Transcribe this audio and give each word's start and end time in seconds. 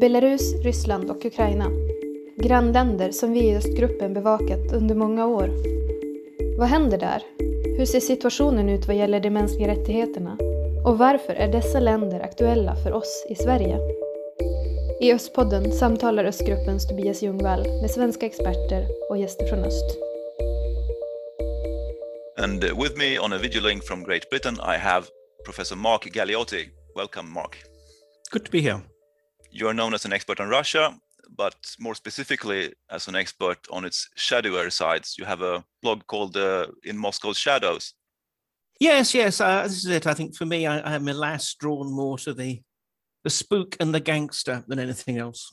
Belarus, 0.00 0.54
Ryssland 0.54 1.10
och 1.10 1.24
Ukraina. 1.24 1.70
Grannländer 2.36 3.10
som 3.10 3.32
vi 3.32 3.40
i 3.40 3.56
östgruppen 3.56 4.14
bevakat 4.14 4.72
under 4.72 4.94
många 4.94 5.26
år. 5.26 5.50
Vad 6.58 6.68
händer 6.68 6.98
där? 6.98 7.22
Hur 7.78 7.84
ser 7.84 8.00
situationen 8.00 8.68
ut 8.68 8.86
vad 8.86 8.96
gäller 8.96 9.20
de 9.20 9.30
mänskliga 9.30 9.68
rättigheterna? 9.68 10.38
Och 10.84 10.98
varför 10.98 11.32
är 11.32 11.52
dessa 11.52 11.80
länder 11.80 12.20
aktuella 12.20 12.76
för 12.76 12.92
oss 12.92 13.26
i 13.28 13.34
Sverige? 13.34 13.78
I 15.00 15.12
Östpodden 15.12 15.72
samtalar 15.72 16.24
Östgruppens 16.24 16.88
Tobias 16.88 17.22
Ljungvall 17.22 17.62
med 17.80 17.90
svenska 17.90 18.26
experter 18.26 18.86
och 19.10 19.18
gäster 19.18 19.46
från 19.46 19.58
öst. 19.58 19.98
And 22.38 22.62
with 22.62 22.98
me 22.98 23.18
on 23.18 23.32
a 23.32 23.38
video 23.42 23.62
link 23.68 23.84
from 23.84 24.04
Great 24.04 24.30
Britain, 24.30 24.54
I 24.54 24.78
have 24.78 25.06
Professor 25.44 25.76
Mark 25.76 26.04
Galliotti. 26.04 26.68
Welcome, 26.96 27.28
Mark. 27.30 27.56
Good 28.32 28.44
to 28.44 28.50
be 28.52 28.60
here. 28.60 28.80
You're 29.52 29.74
known 29.74 29.94
as 29.94 30.04
an 30.04 30.12
expert 30.12 30.40
on 30.40 30.48
Russia, 30.48 30.96
but 31.36 31.56
more 31.78 31.94
specifically 31.94 32.72
as 32.90 33.08
an 33.08 33.16
expert 33.16 33.58
on 33.70 33.84
its 33.84 34.08
shadowier 34.16 34.70
sides. 34.72 35.16
You 35.18 35.24
have 35.24 35.42
a 35.42 35.64
blog 35.82 36.06
called 36.06 36.36
uh, 36.36 36.68
In 36.84 36.96
Moscow's 36.96 37.38
Shadows. 37.38 37.94
Yes, 38.78 39.14
yes, 39.14 39.40
uh, 39.40 39.62
this 39.64 39.84
is 39.84 39.86
it. 39.86 40.06
I 40.06 40.14
think 40.14 40.34
for 40.34 40.46
me, 40.46 40.66
I, 40.66 40.78
I 40.78 40.94
am 40.94 41.08
alas 41.08 41.54
drawn 41.54 41.92
more 41.92 42.16
to 42.18 42.32
the 42.32 42.62
the 43.22 43.30
spook 43.30 43.76
and 43.80 43.94
the 43.94 44.00
gangster 44.00 44.64
than 44.66 44.78
anything 44.78 45.18
else. 45.18 45.52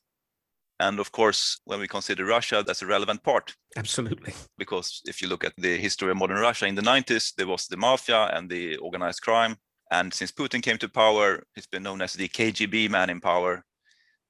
And 0.80 1.00
of 1.00 1.12
course, 1.12 1.60
when 1.66 1.80
we 1.80 1.88
consider 1.88 2.24
Russia, 2.24 2.64
that's 2.66 2.82
a 2.82 2.86
relevant 2.86 3.24
part. 3.24 3.55
Absolutely. 3.76 4.34
Because 4.58 5.02
if 5.05 5.22
you 5.22 5.27
look 5.27 5.44
at 5.44 5.54
the 5.58 5.77
history 5.77 6.12
of 6.12 6.18
modern 6.18 6.38
Russia 6.38 6.68
in 6.68 6.76
the 6.76 6.82
90s, 6.82 7.34
there 7.36 7.48
was 7.48 7.68
the 7.68 7.77
mafia 7.77 8.27
and 8.27 8.50
the 8.50 8.77
organized 8.77 9.22
crime. 9.22 9.58
And 9.91 10.14
since 10.14 10.32
Putin 10.32 10.62
came 10.62 10.77
to 10.77 10.90
power, 10.90 11.44
he's 11.55 11.66
been 11.66 11.84
known 11.84 12.02
as 12.02 12.14
the 12.14 12.27
KGB 12.27 12.90
man 12.90 13.10
in 13.10 13.20
power. 13.20 13.64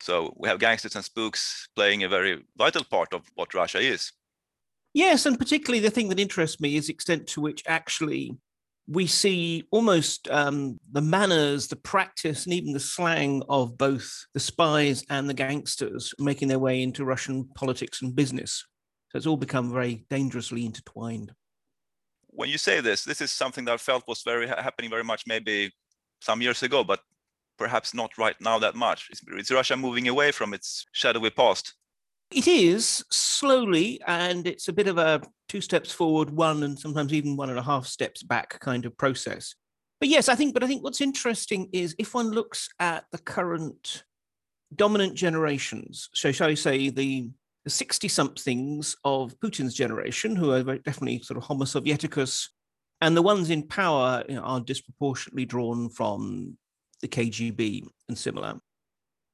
So 0.02 0.34
we 0.38 0.48
have 0.48 0.60
gangsters 0.60 0.96
and 0.96 1.04
spooks 1.04 1.68
playing 1.76 2.04
a 2.04 2.10
very 2.10 2.44
vital 2.58 2.84
part 2.84 3.14
of 3.14 3.24
what 3.36 3.54
Russia 3.54 3.80
is. 3.80 4.12
Yes, 4.94 5.26
and 5.26 5.38
particularly 5.38 5.80
the 5.80 5.92
thing 5.92 6.10
that 6.10 6.20
interests 6.20 6.60
me 6.60 6.76
is 6.76 6.88
the 6.88 6.94
extent 6.94 7.28
to 7.28 7.42
which 7.42 7.64
actually 7.68 8.38
we 8.88 9.06
see 9.06 9.68
almost 9.70 10.30
um, 10.32 10.80
the 10.92 11.02
manners, 11.02 11.68
the 11.68 11.76
practice, 11.76 12.46
and 12.46 12.54
even 12.54 12.72
the 12.72 12.80
slang 12.80 13.44
of 13.50 13.78
both 13.78 14.26
the 14.34 14.40
spies 14.40 15.04
and 15.10 15.30
the 15.30 15.34
gangsters 15.34 16.14
making 16.20 16.48
their 16.48 16.60
way 16.60 16.82
into 16.82 17.04
Russian 17.04 17.50
politics 17.54 18.02
and 18.02 18.16
business. 18.16 18.66
So 19.10 19.18
it's 19.18 19.28
all 19.28 19.38
become 19.38 19.74
very 19.74 20.06
dangerously 20.10 20.66
intertwined. 20.66 21.34
When 22.28 22.50
you 22.50 22.58
say 22.58 22.82
this, 22.82 23.04
this 23.04 23.20
is 23.20 23.32
something 23.32 23.66
that 23.66 23.74
I 23.74 23.78
felt 23.78 24.08
was 24.08 24.22
very 24.22 24.48
happening 24.48 24.90
very 24.90 25.04
much 25.04 25.24
maybe 25.28 25.72
some 26.22 26.42
years 26.42 26.64
ago, 26.64 26.84
but 26.84 27.02
perhaps 27.58 27.94
not 27.94 28.18
right 28.18 28.36
now 28.40 28.60
that 28.60 28.76
much. 28.76 29.10
Is, 29.12 29.22
is 29.38 29.52
Russia 29.52 29.76
moving 29.78 30.08
away 30.08 30.32
from 30.32 30.54
its 30.54 30.86
shadowy 30.92 31.30
past? 31.30 31.74
It 32.32 32.48
is 32.48 33.06
slowly, 33.10 34.02
and 34.06 34.46
it's 34.46 34.68
a 34.68 34.74
bit 34.74 34.88
of 34.88 34.98
a 34.98 35.22
two 35.48 35.62
steps 35.62 35.92
forward, 35.92 36.30
one 36.30 36.64
and 36.64 36.78
sometimes 36.78 37.14
even 37.14 37.38
one 37.38 37.50
and 37.50 37.60
a 37.60 37.64
half 37.64 37.88
steps 37.88 38.22
back 38.22 38.60
kind 38.60 38.86
of 38.86 38.98
process. 38.98 39.56
But 40.00 40.10
yes, 40.10 40.28
I 40.30 40.36
think. 40.36 40.54
But 40.54 40.64
I 40.64 40.68
think 40.68 40.84
what's 40.84 41.02
interesting 41.02 41.70
is 41.72 41.96
if 41.98 42.14
one 42.14 42.32
looks 42.32 42.70
at 42.80 43.06
the 43.12 43.18
current 43.18 44.04
dominant 44.76 45.16
generations, 45.16 46.10
so 46.14 46.32
shall 46.32 46.50
we 46.50 46.56
say 46.56 46.90
the 46.90 47.30
the 47.64 47.72
60 47.72 48.08
somethings 48.08 48.96
of 49.04 49.38
Putin's 49.40 49.74
generation, 49.74 50.38
who 50.38 50.52
are 50.52 50.78
definitely 50.78 51.20
sort 51.20 51.38
of 51.38 51.44
Homo 51.44 51.66
Sovieticus, 51.66 52.48
and 53.02 53.16
the 53.16 53.22
ones 53.22 53.50
in 53.50 53.68
power 53.68 54.24
you 54.30 54.36
know, 54.36 54.42
are 54.42 54.62
disproportionately 54.62 55.46
drawn 55.46 55.90
from 55.90 56.58
the 57.02 57.08
KGB 57.08 57.84
and 58.08 58.18
similar. 58.18 58.56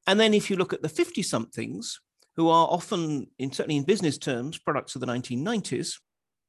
And 0.07 0.19
then 0.19 0.33
if 0.33 0.49
you 0.49 0.55
look 0.55 0.73
at 0.73 0.81
the 0.81 0.89
50 0.89 1.21
somethings, 1.23 1.99
who 2.35 2.49
are 2.49 2.67
often, 2.69 3.27
in, 3.37 3.51
certainly 3.51 3.77
in 3.77 3.83
business 3.83 4.17
terms, 4.17 4.57
products 4.57 4.95
of 4.95 5.01
the 5.01 5.07
1990s, 5.07 5.99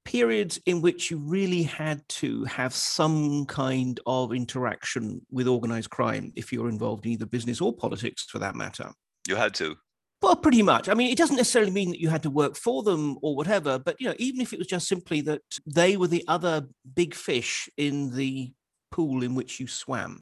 periods 0.04 0.60
in 0.66 0.82
which 0.82 1.10
you 1.10 1.18
really 1.18 1.62
had 1.62 2.06
to 2.08 2.44
have 2.44 2.74
some 2.74 3.46
kind 3.46 4.00
of 4.06 4.32
interaction 4.32 5.20
with 5.30 5.48
organized 5.48 5.90
crime 5.90 6.32
if 6.36 6.52
you're 6.52 6.68
involved 6.68 7.06
in 7.06 7.12
either 7.12 7.26
business 7.26 7.60
or 7.60 7.74
politics 7.74 8.24
for 8.24 8.38
that 8.38 8.54
matter. 8.54 8.90
You 9.26 9.36
had 9.36 9.54
to. 9.54 9.76
Well, 10.20 10.36
pretty 10.36 10.62
much. 10.62 10.88
I 10.88 10.94
mean, 10.94 11.10
it 11.10 11.18
doesn't 11.18 11.36
necessarily 11.36 11.70
mean 11.70 11.90
that 11.90 12.00
you 12.00 12.08
had 12.08 12.22
to 12.22 12.30
work 12.30 12.56
for 12.56 12.82
them 12.82 13.18
or 13.22 13.36
whatever, 13.36 13.78
but 13.78 14.00
you 14.00 14.08
know, 14.08 14.14
even 14.18 14.40
if 14.40 14.52
it 14.52 14.58
was 14.58 14.68
just 14.68 14.88
simply 14.88 15.20
that 15.22 15.42
they 15.66 15.96
were 15.96 16.06
the 16.06 16.24
other 16.28 16.66
big 16.94 17.14
fish 17.14 17.68
in 17.76 18.14
the 18.14 18.52
pool 18.90 19.22
in 19.22 19.34
which 19.34 19.60
you 19.60 19.66
swam. 19.66 20.20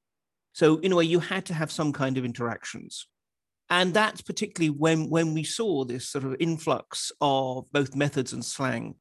So 0.53 0.79
in 0.79 0.93
a 0.93 0.97
way, 0.97 1.05
you 1.05 1.21
had 1.21 1.47
to 1.47 1.55
have 1.55 1.73
some 1.73 1.93
kind 1.93 2.19
of 2.19 2.25
interactions 2.25 3.07
and 3.73 3.95
that's 3.95 4.21
particularly 4.21 4.69
when 4.69 5.09
when 5.09 5.33
we 5.33 5.45
saw 5.45 5.83
this 5.83 6.07
sort 6.07 6.25
of 6.25 6.37
influx 6.39 7.11
of 7.23 7.65
both 7.73 7.97
methods 7.97 8.35
and 8.35 8.45
slang 8.45 8.97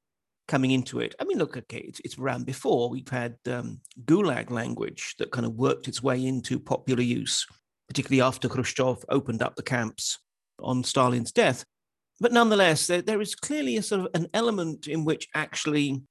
coming 0.48 0.72
into 0.72 1.02
it. 1.02 1.14
I 1.20 1.26
mean, 1.26 1.38
look, 1.38 1.58
okay, 1.58 1.80
it's, 1.80 2.00
it's 2.06 2.18
around 2.18 2.46
before. 2.46 2.90
We've 2.90 3.08
had 3.08 3.36
um, 3.48 3.82
Gulag 4.06 4.50
language 4.50 5.16
that 5.20 5.32
kind 5.32 5.46
of 5.46 5.56
worked 5.56 5.90
its 5.90 6.02
way 6.02 6.26
into 6.26 6.58
popular 6.58 7.04
use, 7.04 7.46
particularly 7.88 8.22
after 8.22 8.48
Khrushchev 8.48 9.04
opened 9.10 9.42
up 9.42 9.56
the 9.58 9.64
camps 9.64 10.20
on 10.60 10.84
Stalin's 10.86 11.34
death. 11.34 11.66
But 12.22 12.32
nonetheless, 12.32 12.88
there, 12.88 13.02
there 13.02 13.22
is 13.22 13.36
clearly 13.36 13.76
a 13.76 13.84
sort 13.84 14.02
of 14.02 14.08
an 14.14 14.28
element 14.34 14.88
in 14.88 15.04
which 15.04 15.28
actually 15.36 16.02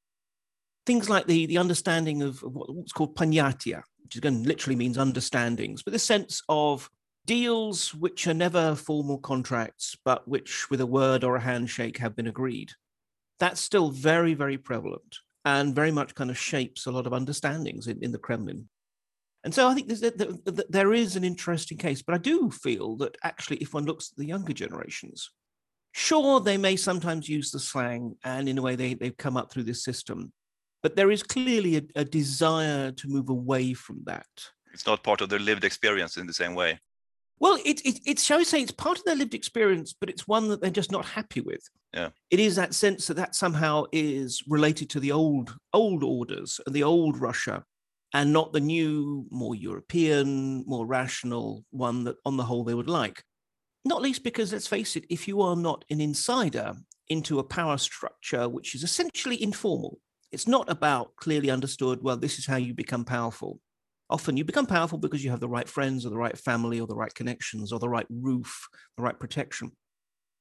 things 0.85 1.09
like 1.09 1.27
the, 1.27 1.47
the 1.47 1.59
understanding 1.59 2.23
of 2.23 2.41
what's 2.43 2.93
called 2.93 3.17
panyatya, 3.17 3.83
which 4.03 4.17
again 4.17 4.43
literally 4.43 4.77
means 4.77 4.99
understandings, 4.99 5.83
but 5.83 5.93
the 5.93 5.99
sense 5.99 6.43
of 6.49 6.89
deals 7.27 7.95
which 7.95 8.27
are 8.27 8.35
never 8.35 8.75
formal 8.75 9.19
contracts, 9.19 9.97
but 10.05 10.27
which 10.27 10.71
with 10.71 10.81
a 10.81 10.87
word 10.87 11.23
or 11.23 11.37
a 11.37 11.41
handshake 11.41 11.99
have 11.99 12.17
been 12.17 12.27
agreed. 12.27 12.73
That's 13.39 13.61
still 13.61 13.91
very, 13.91 14.35
very 14.35 14.59
prevalent 14.59 15.19
and 15.45 15.75
very 15.75 15.91
much 15.91 16.15
kind 16.15 16.31
of 16.31 16.39
shapes 16.39 16.87
a 16.87 16.91
lot 16.91 17.07
of 17.07 17.13
understandings 17.13 17.87
in, 17.87 18.03
in 18.03 18.13
the 18.13 18.19
Kremlin. 18.19 18.69
And 19.45 19.55
so 19.55 19.69
I 19.69 19.75
think 19.75 19.89
there 20.69 20.93
is 20.93 21.17
an 21.17 21.25
interesting 21.25 21.79
case, 21.79 22.03
but 22.03 22.15
I 22.15 22.19
do 22.19 22.51
feel 22.51 22.97
that 22.97 23.17
actually, 23.25 23.57
if 23.59 23.73
one 23.73 23.87
looks 23.87 24.11
at 24.13 24.19
the 24.19 24.27
younger 24.27 24.53
generations, 24.53 25.31
sure, 25.93 26.41
they 26.41 26.59
may 26.59 26.77
sometimes 26.77 27.29
use 27.29 27.51
the 27.51 27.59
slang 27.59 28.17
and 28.23 28.49
in 28.49 28.59
a 28.59 28.63
way 28.63 28.77
they, 28.77 28.95
they've 28.95 29.17
come 29.17 29.39
up 29.39 29.51
through 29.51 29.63
this 29.63 29.83
system, 29.83 30.33
but 30.83 30.97
there 30.97 31.11
is 31.11 31.23
clearly 31.23 31.77
a, 31.77 31.83
a 31.97 32.05
desire 32.05 32.93
to 32.93 33.09
move 33.09 33.29
away 33.29 33.75
from 33.75 34.03
that. 34.05 34.27
It's 34.73 34.87
not 34.87 35.03
part 35.03 35.21
of 35.21 35.29
their 35.29 35.39
lived 35.39 35.65
experience 35.65 36.17
in 36.17 36.27
the 36.27 36.33
same 36.33 36.55
way. 36.55 36.79
Well, 37.39 37.59
it, 37.65 37.81
it, 37.87 38.01
it 38.05 38.19
shall 38.19 38.39
we 38.39 38.45
say 38.45 38.61
it's 38.61 38.71
part 38.71 38.99
of 38.99 39.05
their 39.05 39.17
lived 39.17 39.35
experience, 39.35 39.95
but 39.99 40.11
it's 40.11 40.29
one 40.29 40.49
that 40.49 40.61
they're 40.61 40.71
just 40.71 40.93
not 40.93 41.07
happy 41.07 41.41
with. 41.41 41.63
Yeah. 41.95 42.11
It 42.31 42.39
is 42.39 42.57
that 42.57 42.75
sense 42.75 43.07
that 43.07 43.17
that 43.17 43.35
somehow 43.35 43.85
is 43.93 44.43
related 44.47 44.91
to 44.91 45.01
the 45.01 45.13
old 45.13 45.57
old 45.73 46.05
orders 46.05 46.61
and 46.67 46.75
the 46.75 46.83
old 46.85 47.19
Russia, 47.19 47.65
and 48.13 48.33
not 48.33 48.53
the 48.53 48.61
new, 48.61 49.27
more 49.31 49.55
European, 49.55 50.65
more 50.67 50.87
rational 50.87 51.65
one 51.71 52.05
that, 52.05 52.17
on 52.25 52.37
the 52.37 52.45
whole, 52.45 52.65
they 52.65 52.75
would 52.75 52.89
like. 52.89 53.25
Not 53.85 54.03
least 54.03 54.23
because, 54.23 54.53
let's 54.53 54.67
face 54.67 54.95
it, 54.97 55.07
if 55.09 55.27
you 55.27 55.41
are 55.41 55.57
not 55.57 55.85
an 55.91 56.01
insider 56.01 56.75
into 57.09 57.39
a 57.39 57.45
power 57.45 57.79
structure 57.79 58.49
which 58.49 58.75
is 58.75 58.83
essentially 58.83 59.43
informal, 59.43 59.99
it's 60.33 60.49
not 60.49 60.71
about 60.71 61.17
clearly 61.17 61.51
understood. 61.51 62.03
Well, 62.03 62.17
this 62.17 62.39
is 62.39 62.47
how 62.47 62.57
you 62.57 62.75
become 62.75 63.05
powerful 63.05 63.61
often 64.11 64.37
you 64.37 64.45
become 64.45 64.67
powerful 64.67 64.99
because 64.99 65.25
you 65.25 65.31
have 65.31 65.41
the 65.41 65.49
right 65.49 65.69
friends 65.69 66.05
or 66.05 66.11
the 66.11 66.19
right 66.19 66.37
family 66.37 66.81
or 66.81 66.87
the 66.87 66.97
right 66.97 67.15
connections 67.15 67.73
or 67.73 67.79
the 67.79 67.89
right 67.89 68.07
roof, 68.11 68.69
the 68.97 69.03
right 69.03 69.19
protection. 69.19 69.73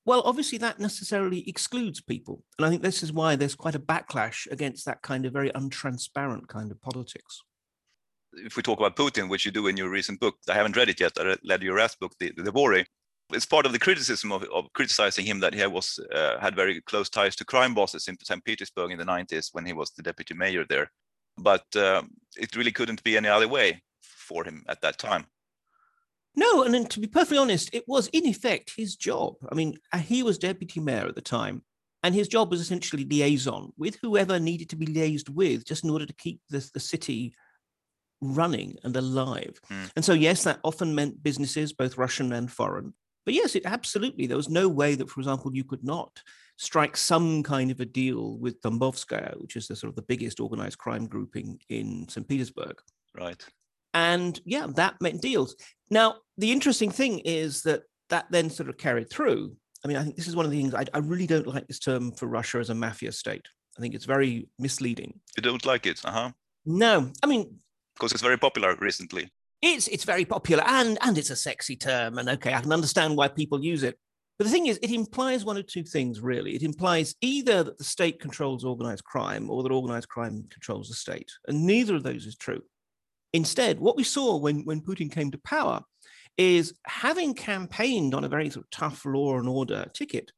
Well, 0.05 0.23
obviously, 0.25 0.57
that 0.59 0.79
necessarily 0.79 1.47
excludes 1.47 2.01
people. 2.01 2.43
And 2.57 2.65
I 2.65 2.69
think 2.69 2.81
this 2.81 3.03
is 3.03 3.13
why 3.13 3.35
there's 3.35 3.55
quite 3.55 3.75
a 3.75 3.79
backlash 3.79 4.49
against 4.51 4.85
that 4.85 5.01
kind 5.03 5.25
of 5.25 5.33
very 5.33 5.51
untransparent 5.51 6.47
kind 6.47 6.71
of 6.71 6.81
politics. 6.81 7.41
If 8.33 8.55
we 8.55 8.63
talk 8.63 8.79
about 8.79 8.95
Putin, 8.95 9.29
which 9.29 9.45
you 9.45 9.51
do 9.51 9.67
in 9.67 9.77
your 9.77 9.89
recent 9.89 10.19
book, 10.19 10.35
I 10.49 10.53
haven't 10.53 10.75
read 10.75 10.89
it 10.89 10.99
yet. 10.99 11.13
I 11.19 11.35
read 11.47 11.61
your 11.61 11.77
last 11.77 11.99
book, 11.99 12.13
The, 12.19 12.31
the 12.35 12.51
Vory. 12.51 12.85
It's 13.31 13.45
part 13.45 13.65
of 13.65 13.73
the 13.73 13.79
criticism 13.79 14.31
of, 14.31 14.43
of 14.45 14.73
criticizing 14.73 15.25
him 15.25 15.39
that 15.41 15.53
he 15.53 15.65
was 15.67 15.99
uh, 16.13 16.39
had 16.39 16.55
very 16.55 16.81
close 16.81 17.09
ties 17.09 17.35
to 17.37 17.45
crime 17.45 17.73
bosses 17.73 18.07
in 18.07 18.17
St. 18.23 18.43
Petersburg 18.43 18.91
in 18.91 18.97
the 18.97 19.05
90s 19.05 19.49
when 19.51 19.65
he 19.65 19.73
was 19.73 19.91
the 19.91 20.03
deputy 20.03 20.33
mayor 20.33 20.65
there 20.67 20.89
but 21.39 21.65
um, 21.75 22.11
it 22.37 22.55
really 22.55 22.71
couldn't 22.71 23.03
be 23.03 23.17
any 23.17 23.27
other 23.27 23.47
way 23.47 23.81
for 24.01 24.43
him 24.43 24.63
at 24.67 24.81
that 24.81 24.99
time. 24.99 25.25
No, 26.35 26.63
and 26.63 26.73
then 26.73 26.85
to 26.85 26.99
be 26.99 27.07
perfectly 27.07 27.37
honest, 27.37 27.69
it 27.73 27.85
was 27.87 28.07
in 28.09 28.25
effect 28.25 28.73
his 28.77 28.95
job. 28.95 29.35
I 29.51 29.55
mean, 29.55 29.77
uh, 29.91 29.97
he 29.97 30.21
was 30.21 30.37
deputy 30.37 30.79
mayor 30.79 31.07
at 31.07 31.15
the 31.15 31.21
time, 31.21 31.63
and 32.03 32.13
his 32.13 32.27
job 32.27 32.51
was 32.51 32.61
essentially 32.61 33.03
liaison 33.03 33.73
with 33.77 33.97
whoever 34.01 34.39
needed 34.39 34.69
to 34.69 34.75
be 34.75 34.85
liaised 34.85 35.29
with, 35.29 35.65
just 35.65 35.83
in 35.83 35.89
order 35.89 36.05
to 36.05 36.13
keep 36.13 36.39
the, 36.49 36.69
the 36.73 36.79
city 36.79 37.33
running 38.21 38.77
and 38.83 38.95
alive. 38.95 39.59
Mm. 39.71 39.91
And 39.95 40.05
so, 40.05 40.13
yes, 40.13 40.43
that 40.43 40.59
often 40.63 40.93
meant 40.93 41.23
businesses, 41.23 41.73
both 41.73 41.97
Russian 41.97 42.31
and 42.33 42.51
foreign. 42.51 42.93
But 43.25 43.33
yes, 43.33 43.55
it 43.55 43.65
absolutely, 43.65 44.27
there 44.27 44.37
was 44.37 44.49
no 44.49 44.67
way 44.67 44.95
that, 44.95 45.09
for 45.09 45.19
example, 45.19 45.55
you 45.55 45.63
could 45.63 45.83
not 45.83 46.21
strike 46.57 46.97
some 46.97 47.43
kind 47.43 47.71
of 47.71 47.79
a 47.79 47.85
deal 47.85 48.37
with 48.37 48.61
Tambovskaya, 48.61 49.39
which 49.39 49.55
is 49.55 49.67
the 49.67 49.75
sort 49.75 49.89
of 49.89 49.95
the 49.95 50.01
biggest 50.01 50.39
organized 50.39 50.77
crime 50.77 51.05
grouping 51.07 51.59
in 51.69 52.07
St. 52.09 52.27
Petersburg. 52.27 52.81
Right. 53.17 53.43
And 53.93 54.39
yeah, 54.45 54.67
that 54.75 55.01
meant 55.01 55.21
deals. 55.21 55.55
Now, 55.89 56.15
the 56.37 56.51
interesting 56.51 56.91
thing 56.91 57.19
is 57.19 57.63
that 57.63 57.83
that 58.09 58.25
then 58.29 58.49
sort 58.49 58.69
of 58.69 58.77
carried 58.77 59.09
through. 59.09 59.55
I 59.83 59.87
mean, 59.87 59.97
I 59.97 60.03
think 60.03 60.15
this 60.15 60.27
is 60.27 60.35
one 60.35 60.45
of 60.45 60.51
the 60.51 60.57
things 60.57 60.73
I, 60.73 60.85
I 60.93 60.99
really 60.99 61.27
don't 61.27 61.47
like 61.47 61.67
this 61.67 61.79
term 61.79 62.11
for 62.11 62.27
Russia 62.27 62.59
as 62.59 62.69
a 62.69 62.75
mafia 62.75 63.11
state. 63.11 63.47
I 63.77 63.81
think 63.81 63.95
it's 63.95 64.05
very 64.05 64.49
misleading. 64.57 65.19
You 65.37 65.43
don't 65.43 65.65
like 65.65 65.85
it, 65.85 66.01
uh 66.03 66.11
huh. 66.11 66.31
No, 66.65 67.11
I 67.23 67.27
mean, 67.27 67.59
Because 67.95 68.11
it's 68.11 68.21
very 68.21 68.37
popular 68.37 68.75
recently. 68.79 69.31
It's 69.61 69.87
it's 69.87 70.03
very 70.03 70.25
popular 70.25 70.63
and 70.65 70.97
and 71.01 71.17
it's 71.17 71.29
a 71.29 71.35
sexy 71.35 71.75
term, 71.75 72.17
and 72.17 72.29
okay, 72.29 72.53
I 72.53 72.61
can 72.61 72.71
understand 72.71 73.17
why 73.17 73.27
people 73.27 73.63
use 73.63 73.83
it. 73.83 73.97
But 74.37 74.45
the 74.45 74.51
thing 74.51 74.67
is, 74.67 74.79
it 74.81 74.91
implies 74.91 75.43
one 75.43 75.57
of 75.57 75.67
two 75.67 75.83
things, 75.83 76.21
really. 76.21 76.55
It 76.55 76.63
implies 76.63 77.13
either 77.19 77.61
that 77.61 77.77
the 77.77 77.83
state 77.83 78.21
controls 78.21 78.63
organized 78.63 79.03
crime 79.03 79.49
or 79.49 79.63
that 79.63 79.71
organized 79.71 80.07
crime 80.07 80.45
controls 80.49 80.87
the 80.87 80.95
state. 80.95 81.29
And 81.49 81.65
neither 81.65 81.95
of 81.95 82.03
those 82.03 82.25
is 82.25 82.37
true. 82.37 82.61
Instead, 83.33 83.81
what 83.81 83.97
we 83.97 84.03
saw 84.05 84.37
when, 84.37 84.63
when 84.63 84.79
Putin 84.79 85.11
came 85.11 85.29
to 85.31 85.37
power 85.39 85.81
is 86.37 86.73
having 86.85 87.33
campaigned 87.33 88.15
on 88.15 88.23
a 88.23 88.29
very 88.29 88.49
sort 88.49 88.65
of 88.65 88.69
tough 88.71 89.03
law 89.05 89.37
and 89.37 89.49
order 89.49 89.85
ticket, 89.93 90.31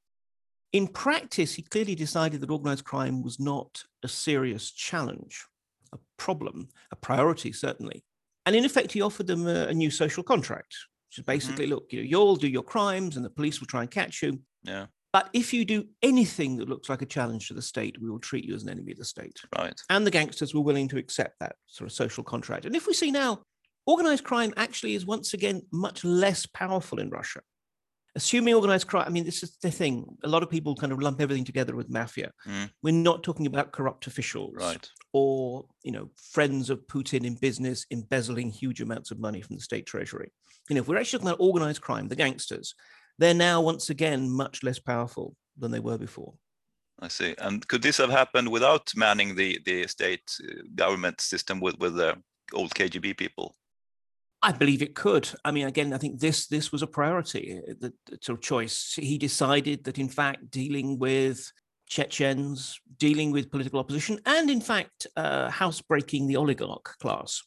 in 0.73 0.87
practice, 0.87 1.53
he 1.53 1.61
clearly 1.61 1.93
decided 1.93 2.41
that 2.41 2.49
organized 2.49 2.85
crime 2.85 3.21
was 3.21 3.39
not 3.39 3.83
a 4.01 4.07
serious 4.07 4.71
challenge, 4.71 5.45
a 5.93 5.99
problem, 6.17 6.69
a 6.91 6.95
priority, 6.95 7.51
certainly. 7.51 8.03
And 8.45 8.55
in 8.55 8.65
effect, 8.65 8.91
he 8.91 9.01
offered 9.01 9.27
them 9.27 9.47
a, 9.47 9.67
a 9.67 9.73
new 9.73 9.91
social 9.91 10.23
contract, 10.23 10.75
which 11.09 11.19
is 11.19 11.21
mm-hmm. 11.23 11.31
basically 11.31 11.67
look, 11.67 11.85
you 11.91 11.99
know, 11.99 12.07
you'll 12.07 12.35
do 12.35 12.47
your 12.47 12.63
crimes 12.63 13.15
and 13.15 13.25
the 13.25 13.29
police 13.29 13.59
will 13.59 13.67
try 13.67 13.81
and 13.81 13.91
catch 13.91 14.21
you. 14.21 14.39
Yeah, 14.63 14.87
But 15.13 15.29
if 15.33 15.53
you 15.53 15.65
do 15.65 15.85
anything 16.01 16.57
that 16.57 16.69
looks 16.69 16.89
like 16.89 17.01
a 17.01 17.07
challenge 17.07 17.47
to 17.47 17.53
the 17.53 17.61
state, 17.61 18.01
we 18.01 18.09
will 18.09 18.19
treat 18.19 18.45
you 18.45 18.55
as 18.55 18.63
an 18.63 18.69
enemy 18.69 18.93
of 18.93 18.97
the 18.97 19.05
state. 19.05 19.39
right. 19.57 19.79
And 19.89 20.05
the 20.05 20.11
gangsters 20.11 20.53
were 20.53 20.61
willing 20.61 20.87
to 20.89 20.97
accept 20.97 21.39
that 21.39 21.55
sort 21.67 21.89
of 21.89 21.93
social 21.93 22.23
contract. 22.23 22.65
And 22.65 22.75
if 22.75 22.87
we 22.87 22.93
see 22.93 23.11
now, 23.11 23.41
organized 23.85 24.23
crime 24.23 24.53
actually 24.57 24.95
is 24.95 25.05
once 25.05 25.33
again 25.33 25.63
much 25.71 26.03
less 26.03 26.45
powerful 26.45 26.99
in 26.99 27.09
Russia. 27.09 27.41
Assuming 28.15 28.53
organized 28.53 28.87
crime, 28.87 29.05
I 29.07 29.09
mean, 29.09 29.23
this 29.23 29.41
is 29.41 29.55
the 29.61 29.71
thing. 29.71 30.17
A 30.23 30.27
lot 30.27 30.43
of 30.43 30.49
people 30.49 30.75
kind 30.75 30.91
of 30.91 31.01
lump 31.01 31.21
everything 31.21 31.45
together 31.45 31.75
with 31.75 31.89
mafia. 31.89 32.31
Mm. 32.45 32.69
We're 32.83 32.91
not 32.93 33.23
talking 33.23 33.45
about 33.47 33.71
corrupt 33.71 34.05
officials 34.05 34.53
Right. 34.55 34.89
or, 35.13 35.65
you 35.83 35.93
know, 35.93 36.09
friends 36.15 36.69
of 36.69 36.85
Putin 36.87 37.25
in 37.25 37.35
business 37.35 37.85
embezzling 37.89 38.49
huge 38.51 38.81
amounts 38.81 39.11
of 39.11 39.19
money 39.19 39.41
from 39.41 39.55
the 39.55 39.61
state 39.61 39.85
treasury. 39.85 40.31
You 40.69 40.75
know, 40.75 40.81
if 40.81 40.87
we're 40.89 40.97
actually 40.97 41.19
talking 41.19 41.29
about 41.29 41.45
organized 41.45 41.81
crime, 41.81 42.09
the 42.09 42.17
gangsters, 42.17 42.75
they're 43.17 43.33
now 43.33 43.61
once 43.61 43.89
again 43.89 44.29
much 44.29 44.61
less 44.61 44.79
powerful 44.79 45.35
than 45.57 45.71
they 45.71 45.79
were 45.79 45.97
before. 45.97 46.33
I 46.99 47.07
see. 47.07 47.33
And 47.39 47.65
could 47.67 47.81
this 47.81 47.97
have 47.97 48.09
happened 48.11 48.49
without 48.51 48.91
manning 48.95 49.35
the 49.35 49.59
the 49.65 49.87
state 49.87 50.23
uh, 50.43 50.61
government 50.75 51.19
system 51.21 51.59
with 51.59 51.77
with 51.79 51.95
the 51.95 52.17
old 52.53 52.73
KGB 52.75 53.17
people? 53.17 53.55
I 54.43 54.51
believe 54.51 54.81
it 54.81 54.95
could. 54.95 55.29
I 55.45 55.51
mean, 55.51 55.67
again, 55.67 55.93
I 55.93 55.97
think 55.97 56.19
this 56.19 56.47
this 56.47 56.71
was 56.71 56.81
a 56.81 56.87
priority, 56.87 57.61
uh, 57.67 57.73
the, 57.79 57.93
the 58.07 58.17
sort 58.21 58.39
of 58.39 58.43
choice. 58.43 58.93
He 58.99 59.17
decided 59.17 59.83
that, 59.83 59.99
in 59.99 60.09
fact, 60.09 60.49
dealing 60.49 60.97
with 60.97 61.51
Chechens, 61.87 62.79
dealing 62.97 63.31
with 63.31 63.51
political 63.51 63.79
opposition, 63.79 64.19
and 64.25 64.49
in 64.49 64.61
fact, 64.61 65.07
uh, 65.15 65.49
housebreaking 65.49 66.27
the 66.27 66.37
oligarch 66.37 66.95
class 66.99 67.43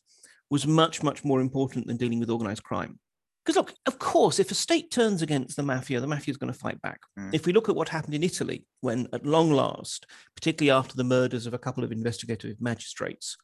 was 0.50 0.66
much, 0.66 1.02
much 1.02 1.24
more 1.24 1.40
important 1.40 1.86
than 1.86 1.96
dealing 1.96 2.20
with 2.20 2.30
organized 2.30 2.62
crime. 2.62 2.98
Because 3.44 3.56
look, 3.56 3.74
of 3.86 3.98
course, 3.98 4.38
if 4.38 4.50
a 4.50 4.54
state 4.54 4.90
turns 4.90 5.20
against 5.20 5.56
the 5.56 5.62
mafia, 5.62 6.00
the 6.00 6.06
mafia 6.06 6.32
is 6.32 6.38
going 6.38 6.52
to 6.52 6.58
fight 6.58 6.80
back. 6.80 7.00
Mm. 7.18 7.34
If 7.34 7.44
we 7.44 7.52
look 7.52 7.68
at 7.68 7.74
what 7.74 7.88
happened 7.88 8.14
in 8.14 8.22
Italy, 8.22 8.64
when 8.80 9.06
at 9.12 9.26
long 9.26 9.50
last, 9.50 10.06
particularly 10.34 10.70
after 10.70 10.96
the 10.96 11.04
murders 11.04 11.46
of 11.46 11.52
a 11.52 11.58
couple 11.58 11.84
of 11.84 11.92
investigative 11.92 12.60
magistrates, 12.60 13.36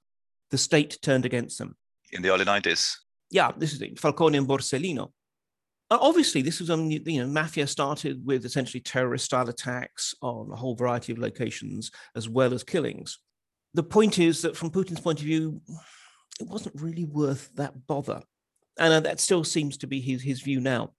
the 0.51 0.59
state 0.59 0.99
turned 1.03 1.27
against 1.27 1.59
them 1.59 1.77
in 2.13 2.23
the 2.23 2.31
early 2.31 2.45
90s. 2.45 2.97
Yeah, 3.31 3.53
this 3.57 3.73
is 3.73 4.01
Falcone 4.01 4.39
and 4.39 4.49
Borsellino. 4.49 5.13
Uh, 5.91 5.99
Obviously, 6.01 6.43
this 6.43 6.61
was 6.61 6.71
on, 6.71 6.91
you 6.91 7.21
know, 7.21 7.27
mafia 7.27 7.67
started 7.67 8.25
with 8.25 8.45
essentially 8.45 8.81
terrorist 8.81 9.25
style 9.25 9.49
attacks 9.49 10.15
on 10.23 10.51
a 10.53 10.57
whole 10.57 10.75
variety 10.75 11.13
of 11.13 11.19
locations 11.19 11.91
as 12.15 12.29
well 12.29 12.55
as 12.55 12.63
killings. 12.63 13.19
The 13.75 13.83
point 13.83 14.19
is 14.19 14.43
that 14.43 14.57
from 14.57 14.71
Putin's 14.71 15.01
point 15.01 15.21
of 15.21 15.25
view, 15.25 15.61
it 16.41 16.49
wasn't 16.49 16.81
really 16.81 17.05
worth 17.05 17.51
that 17.55 17.87
bother. 17.87 18.23
And 18.79 18.93
uh, 18.95 19.01
that 19.01 19.21
still 19.21 19.45
seems 19.45 19.77
to 19.79 19.87
be 19.87 20.01
his, 20.01 20.23
his 20.23 20.41
view 20.41 20.61
now. 20.61 20.93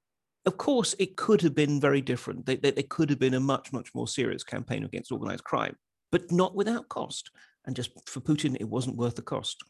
Of 0.45 0.57
course, 0.57 0.95
it 0.99 1.17
could 1.17 1.41
have 1.41 1.55
been 1.55 1.79
very 1.79 2.01
different. 2.01 2.45
They, 2.45 2.55
they, 2.55 2.71
they 2.71 2.83
could 2.83 3.09
have 3.09 3.19
been 3.19 3.33
a 3.33 3.39
much, 3.39 3.71
much 3.73 3.93
more 3.93 4.07
serious 4.07 4.43
campaign 4.43 4.83
against 4.83 5.11
organized 5.11 5.43
crime, 5.43 5.75
but 6.11 6.31
not 6.31 6.55
without 6.55 6.89
cost. 6.89 7.31
And 7.65 7.75
just 7.75 7.91
for 8.07 8.21
Putin, 8.21 8.57
it 8.59 8.67
wasn't 8.67 8.97
worth 8.97 9.15
the 9.15 9.21
cost. 9.21 9.63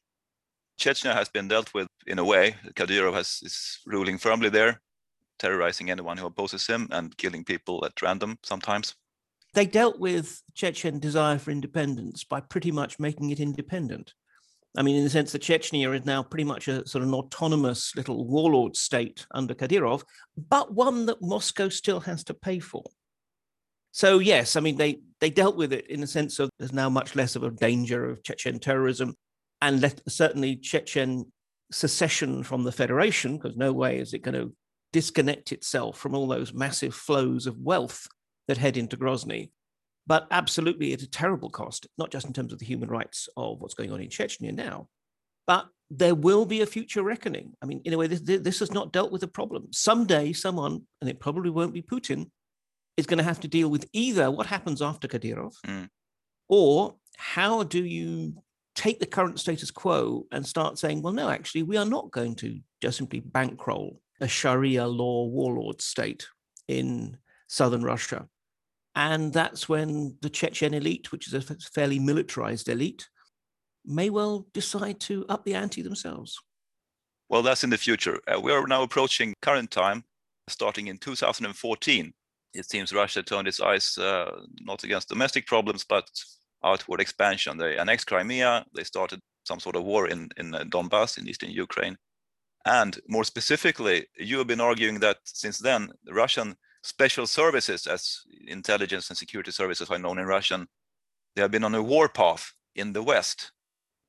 Chechnya 0.81 1.13
has 1.13 1.29
been 1.29 1.47
dealt 1.47 1.71
with 1.75 1.87
in 2.07 2.17
a 2.17 2.25
way. 2.25 2.55
Kadyrov 2.73 3.13
has, 3.13 3.39
is 3.43 3.79
ruling 3.85 4.17
firmly 4.17 4.49
there, 4.49 4.81
terrorizing 5.37 5.91
anyone 5.91 6.17
who 6.17 6.25
opposes 6.25 6.65
him 6.65 6.87
and 6.89 7.15
killing 7.17 7.43
people 7.43 7.85
at 7.85 8.01
random 8.01 8.39
sometimes. 8.43 8.95
they 9.53 9.67
dealt 9.67 9.99
with 9.99 10.41
Chechen 10.55 10.99
desire 10.99 11.37
for 11.37 11.51
independence 11.51 12.23
by 12.23 12.39
pretty 12.39 12.71
much 12.71 12.99
making 12.99 13.29
it 13.29 13.39
independent. 13.39 14.13
I 14.75 14.81
mean, 14.81 14.95
in 14.95 15.03
the 15.03 15.09
sense 15.09 15.33
that 15.33 15.43
Chechnya 15.43 15.93
is 15.93 16.05
now 16.05 16.23
pretty 16.23 16.45
much 16.45 16.67
a 16.67 16.87
sort 16.87 17.03
of 17.03 17.09
an 17.09 17.15
autonomous 17.15 17.93
little 17.95 18.25
warlord 18.25 18.75
state 18.75 19.25
under 19.31 19.53
Kadyrov, 19.53 20.03
but 20.49 20.73
one 20.73 21.05
that 21.07 21.21
Moscow 21.21 21.69
still 21.69 21.99
has 21.99 22.23
to 22.23 22.33
pay 22.33 22.59
for. 22.59 22.83
So 23.91 24.19
yes, 24.19 24.55
I 24.55 24.61
mean 24.61 24.77
they 24.77 25.01
they 25.19 25.29
dealt 25.29 25.57
with 25.57 25.73
it 25.73 25.87
in 25.87 26.01
the 26.01 26.07
sense 26.07 26.39
of 26.39 26.49
there's 26.57 26.73
now 26.73 26.89
much 26.89 27.15
less 27.15 27.35
of 27.35 27.43
a 27.43 27.51
danger 27.51 28.09
of 28.09 28.23
Chechen 28.23 28.59
terrorism, 28.59 29.13
and 29.61 29.81
let, 29.81 30.01
certainly 30.07 30.55
Chechen 30.55 31.31
secession 31.71 32.43
from 32.43 32.63
the 32.63 32.71
federation, 32.71 33.37
because 33.37 33.55
no 33.55 33.71
way 33.71 33.97
is 33.99 34.13
it 34.13 34.23
going 34.23 34.35
to 34.35 34.53
disconnect 34.91 35.51
itself 35.51 35.97
from 35.97 36.15
all 36.15 36.27
those 36.27 36.53
massive 36.53 36.93
flows 36.93 37.47
of 37.47 37.57
wealth 37.57 38.07
that 38.47 38.57
head 38.57 38.75
into 38.75 38.97
Grozny, 38.97 39.51
but 40.07 40.27
absolutely 40.31 40.91
at 40.93 41.01
a 41.01 41.09
terrible 41.09 41.49
cost, 41.49 41.87
not 41.97 42.11
just 42.11 42.27
in 42.27 42.33
terms 42.33 42.51
of 42.51 42.59
the 42.59 42.65
human 42.65 42.89
rights 42.89 43.29
of 43.37 43.61
what's 43.61 43.73
going 43.73 43.91
on 43.91 44.01
in 44.01 44.09
Chechnya 44.09 44.53
now, 44.53 44.87
but 45.47 45.67
there 45.89 46.15
will 46.15 46.45
be 46.45 46.61
a 46.61 46.65
future 46.65 47.03
reckoning. 47.03 47.53
I 47.61 47.65
mean, 47.65 47.81
in 47.85 47.93
a 47.93 47.97
way, 47.97 48.07
this, 48.07 48.21
this 48.21 48.59
has 48.59 48.71
not 48.71 48.91
dealt 48.93 49.11
with 49.11 49.21
the 49.21 49.27
problem. 49.27 49.67
Someday, 49.71 50.33
someone, 50.33 50.81
and 51.01 51.09
it 51.09 51.19
probably 51.19 51.49
won't 51.49 51.73
be 51.73 51.81
Putin, 51.81 52.29
is 52.97 53.05
going 53.05 53.17
to 53.17 53.23
have 53.23 53.39
to 53.41 53.47
deal 53.47 53.69
with 53.69 53.87
either 53.93 54.29
what 54.31 54.47
happens 54.47 54.81
after 54.81 55.07
Kadyrov, 55.07 55.53
Mm. 55.65 55.89
or 56.49 56.95
how 57.17 57.63
do 57.63 57.83
you 57.83 58.35
take 58.75 58.99
the 58.99 59.05
current 59.05 59.39
status 59.39 59.71
quo 59.71 60.25
and 60.31 60.45
start 60.45 60.77
saying, 60.79 61.01
well, 61.01 61.13
no, 61.13 61.29
actually, 61.29 61.63
we 61.63 61.77
are 61.77 61.85
not 61.85 62.11
going 62.11 62.35
to 62.35 62.59
just 62.81 62.97
simply 62.97 63.19
bankroll 63.19 64.01
a 64.19 64.27
Sharia 64.27 64.87
law 64.87 65.25
warlord 65.25 65.81
state 65.81 66.27
in 66.67 67.17
southern 67.47 67.83
Russia. 67.83 68.27
And 68.95 69.33
that's 69.33 69.69
when 69.69 70.17
the 70.21 70.29
Chechen 70.29 70.73
elite, 70.73 71.11
which 71.11 71.27
is 71.27 71.33
a 71.33 71.41
fairly 71.41 71.99
militarized 71.99 72.69
elite, 72.69 73.07
may 73.85 74.09
well 74.09 74.47
decide 74.53 74.99
to 75.01 75.25
up 75.27 75.43
the 75.45 75.55
ante 75.55 75.81
themselves. 75.81 76.39
Well, 77.29 77.41
that's 77.41 77.63
in 77.63 77.69
the 77.69 77.77
future. 77.77 78.19
Uh, 78.27 78.39
we 78.39 78.51
are 78.51 78.67
now 78.67 78.83
approaching 78.83 79.33
current 79.41 79.71
time, 79.71 80.03
starting 80.49 80.87
in 80.87 80.97
2014. 80.97 82.13
It 82.53 82.69
seems 82.69 82.91
Russia 82.91 83.23
turned 83.23 83.47
its 83.47 83.61
eyes 83.61 83.97
uh, 83.97 84.41
not 84.59 84.83
against 84.83 85.07
domestic 85.07 85.47
problems, 85.47 85.85
but 85.85 86.09
outward 86.63 87.01
expansion. 87.01 87.57
They 87.57 87.77
annexed 87.77 88.07
Crimea. 88.07 88.65
They 88.75 88.83
started 88.83 89.19
some 89.45 89.59
sort 89.59 89.75
of 89.75 89.83
war 89.83 90.07
in, 90.07 90.29
in 90.37 90.53
uh, 90.53 90.63
Donbass, 90.65 91.17
in 91.17 91.27
eastern 91.27 91.49
Ukraine. 91.51 91.97
And 92.65 92.99
more 93.07 93.23
specifically, 93.23 94.07
you 94.15 94.37
have 94.37 94.47
been 94.47 94.61
arguing 94.61 94.99
that 94.99 95.17
since 95.23 95.57
then, 95.57 95.91
the 96.03 96.13
Russian 96.13 96.55
special 96.83 97.27
services, 97.27 97.87
as 97.87 98.19
intelligence 98.47 99.09
and 99.09 99.17
security 99.17 99.51
services 99.51 99.89
are 99.89 99.97
known 99.97 100.19
in 100.19 100.25
Russian, 100.25 100.67
they 101.35 101.41
have 101.41 101.51
been 101.51 101.63
on 101.63 101.75
a 101.75 101.81
war 101.81 102.07
path 102.07 102.53
in 102.75 102.93
the 102.93 103.03
West. 103.03 103.51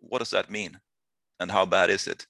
What 0.00 0.18
does 0.18 0.30
that 0.30 0.50
mean? 0.50 0.80
And 1.40 1.50
how 1.50 1.64
bad 1.64 1.90
is 1.90 2.06
it? 2.06 2.26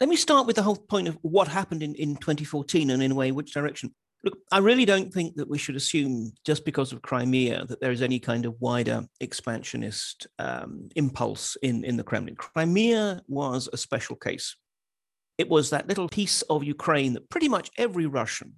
Let 0.00 0.08
me 0.08 0.16
start 0.16 0.46
with 0.46 0.56
the 0.56 0.62
whole 0.62 0.76
point 0.76 1.08
of 1.08 1.18
what 1.22 1.48
happened 1.48 1.82
in, 1.82 1.94
in 1.94 2.16
2014 2.16 2.90
and 2.90 3.02
in 3.02 3.12
a 3.12 3.14
way, 3.14 3.32
which 3.32 3.52
direction. 3.52 3.94
Look, 4.26 4.38
I 4.50 4.58
really 4.58 4.84
don't 4.84 5.14
think 5.14 5.36
that 5.36 5.48
we 5.48 5.56
should 5.56 5.76
assume 5.76 6.32
just 6.44 6.64
because 6.64 6.92
of 6.92 7.00
Crimea 7.00 7.64
that 7.66 7.80
there 7.80 7.92
is 7.92 8.02
any 8.02 8.18
kind 8.18 8.44
of 8.44 8.60
wider 8.60 9.06
expansionist 9.20 10.26
um, 10.40 10.88
impulse 10.96 11.56
in, 11.62 11.84
in 11.84 11.96
the 11.96 12.02
Kremlin. 12.02 12.34
Crimea 12.34 13.22
was 13.28 13.68
a 13.72 13.76
special 13.76 14.16
case. 14.16 14.56
It 15.38 15.48
was 15.48 15.70
that 15.70 15.86
little 15.86 16.08
piece 16.08 16.42
of 16.42 16.64
Ukraine 16.64 17.12
that 17.12 17.30
pretty 17.30 17.48
much 17.48 17.70
every 17.78 18.06
Russian, 18.06 18.54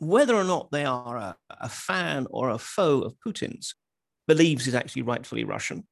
whether 0.00 0.34
or 0.34 0.42
not 0.42 0.72
they 0.72 0.84
are 0.84 1.16
a, 1.16 1.36
a 1.48 1.68
fan 1.68 2.26
or 2.30 2.50
a 2.50 2.58
foe 2.58 3.02
of 3.02 3.14
Putin's, 3.24 3.76
believes 4.26 4.66
is 4.66 4.74
actually 4.74 5.02
rightfully 5.02 5.44
Russian. 5.44 5.86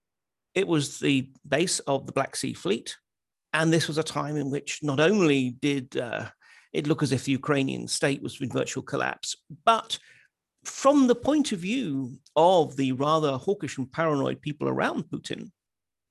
It 0.56 0.66
was 0.66 0.98
the 0.98 1.30
base 1.46 1.78
of 1.78 2.06
the 2.06 2.12
Black 2.12 2.34
Sea 2.34 2.54
Fleet. 2.54 2.96
And 3.52 3.72
this 3.72 3.86
was 3.86 3.98
a 3.98 4.02
time 4.02 4.36
in 4.36 4.50
which 4.50 4.80
not 4.82 4.98
only 4.98 5.50
did 5.50 5.96
uh, 5.96 6.30
it 6.72 6.86
look 6.86 7.02
as 7.02 7.12
if 7.12 7.24
the 7.24 7.32
Ukrainian 7.32 7.86
state 7.86 8.22
was 8.22 8.40
in 8.40 8.50
virtual 8.50 8.82
collapse, 8.82 9.36
but 9.64 9.98
from 10.64 11.06
the 11.06 11.14
point 11.14 11.52
of 11.52 11.58
view 11.58 12.18
of 12.36 12.76
the 12.76 12.92
rather 12.92 13.32
hawkish 13.36 13.78
and 13.78 13.90
paranoid 13.90 14.40
people 14.40 14.68
around 14.68 15.04
Putin, 15.04 15.50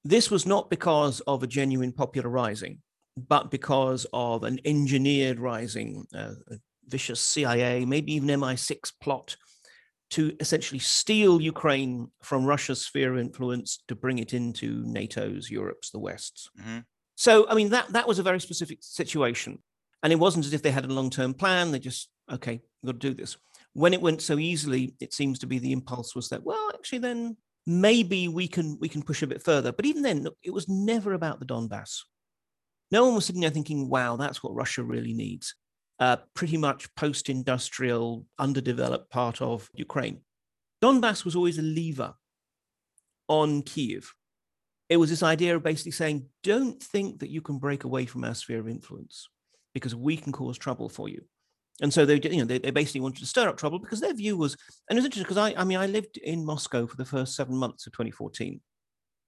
this 0.03 0.29
was 0.29 0.45
not 0.45 0.69
because 0.69 1.19
of 1.21 1.43
a 1.43 1.47
genuine 1.47 1.91
popular 1.91 2.29
rising, 2.29 2.79
but 3.17 3.51
because 3.51 4.05
of 4.13 4.43
an 4.43 4.59
engineered 4.65 5.39
rising, 5.39 6.05
uh, 6.13 6.33
vicious 6.87 7.19
CIA, 7.19 7.85
maybe 7.85 8.13
even 8.13 8.39
MI6 8.39 8.91
plot 9.01 9.35
to 10.11 10.35
essentially 10.41 10.79
steal 10.79 11.41
Ukraine 11.41 12.11
from 12.21 12.45
Russia's 12.45 12.85
sphere 12.85 13.13
of 13.13 13.19
influence 13.19 13.81
to 13.87 13.95
bring 13.95 14.19
it 14.19 14.33
into 14.33 14.83
NATO's, 14.85 15.49
Europe's, 15.49 15.91
the 15.91 15.99
West's. 15.99 16.49
Mm-hmm. 16.59 16.79
So, 17.15 17.47
I 17.47 17.55
mean, 17.55 17.69
that 17.69 17.87
that 17.93 18.07
was 18.07 18.19
a 18.19 18.23
very 18.23 18.41
specific 18.41 18.79
situation, 18.81 19.59
and 20.03 20.11
it 20.11 20.19
wasn't 20.19 20.45
as 20.45 20.53
if 20.53 20.61
they 20.61 20.71
had 20.71 20.85
a 20.85 20.93
long-term 20.93 21.33
plan. 21.33 21.71
They 21.71 21.79
just 21.79 22.09
okay, 22.31 22.61
we've 22.81 22.93
got 22.93 22.99
to 23.01 23.09
do 23.09 23.13
this. 23.13 23.37
When 23.73 23.93
it 23.93 24.01
went 24.01 24.21
so 24.21 24.37
easily, 24.37 24.95
it 24.99 25.13
seems 25.13 25.39
to 25.39 25.47
be 25.47 25.59
the 25.59 25.71
impulse 25.71 26.15
was 26.15 26.29
that 26.29 26.43
well, 26.43 26.71
actually, 26.73 26.99
then 26.99 27.37
maybe 27.65 28.27
we 28.27 28.47
can 28.47 28.77
we 28.79 28.89
can 28.89 29.03
push 29.03 29.21
a 29.21 29.27
bit 29.27 29.43
further. 29.43 29.71
But 29.71 29.85
even 29.85 30.01
then, 30.01 30.27
it 30.43 30.53
was 30.53 30.67
never 30.67 31.13
about 31.13 31.39
the 31.39 31.45
Donbass. 31.45 32.01
No 32.91 33.05
one 33.05 33.15
was 33.15 33.25
sitting 33.25 33.41
there 33.41 33.49
thinking, 33.49 33.89
"Wow, 33.89 34.15
that's 34.15 34.43
what 34.43 34.55
Russia 34.55 34.83
really 34.83 35.13
needs." 35.13 35.55
uh, 36.01 36.17
pretty 36.33 36.57
much 36.57 36.93
post 36.95 37.29
industrial, 37.29 38.25
underdeveloped 38.39 39.11
part 39.11 39.39
of 39.39 39.69
Ukraine. 39.73 40.21
Donbass 40.83 41.23
was 41.23 41.35
always 41.35 41.59
a 41.59 41.61
lever 41.61 42.15
on 43.29 43.61
Kiev. 43.61 44.11
It 44.89 44.97
was 44.97 45.11
this 45.11 45.21
idea 45.21 45.55
of 45.55 45.63
basically 45.63 45.91
saying, 45.91 46.25
don't 46.43 46.81
think 46.81 47.19
that 47.19 47.29
you 47.29 47.39
can 47.39 47.59
break 47.59 47.83
away 47.83 48.07
from 48.07 48.23
our 48.23 48.33
sphere 48.33 48.59
of 48.59 48.67
influence 48.67 49.29
because 49.73 49.95
we 49.95 50.17
can 50.17 50.31
cause 50.31 50.57
trouble 50.57 50.89
for 50.89 51.09
you. 51.09 51.23
And 51.81 51.91
so 51.91 52.05
they, 52.05 52.19
you 52.21 52.39
know, 52.39 52.45
they, 52.45 52.59
they 52.59 52.71
basically 52.71 53.01
wanted 53.01 53.19
to 53.19 53.25
stir 53.25 53.47
up 53.47 53.57
trouble 53.57 53.79
because 53.79 54.01
their 54.01 54.13
view 54.13 54.37
was, 54.37 54.55
and 54.89 54.97
it 54.97 54.99
was 54.99 55.05
interesting 55.05 55.23
because 55.23 55.37
I, 55.37 55.59
I 55.59 55.63
mean, 55.63 55.77
I 55.77 55.87
lived 55.87 56.17
in 56.17 56.45
Moscow 56.45 56.85
for 56.85 56.97
the 56.97 57.05
first 57.05 57.35
seven 57.35 57.55
months 57.55 57.87
of 57.87 57.93
2014. 57.93 58.61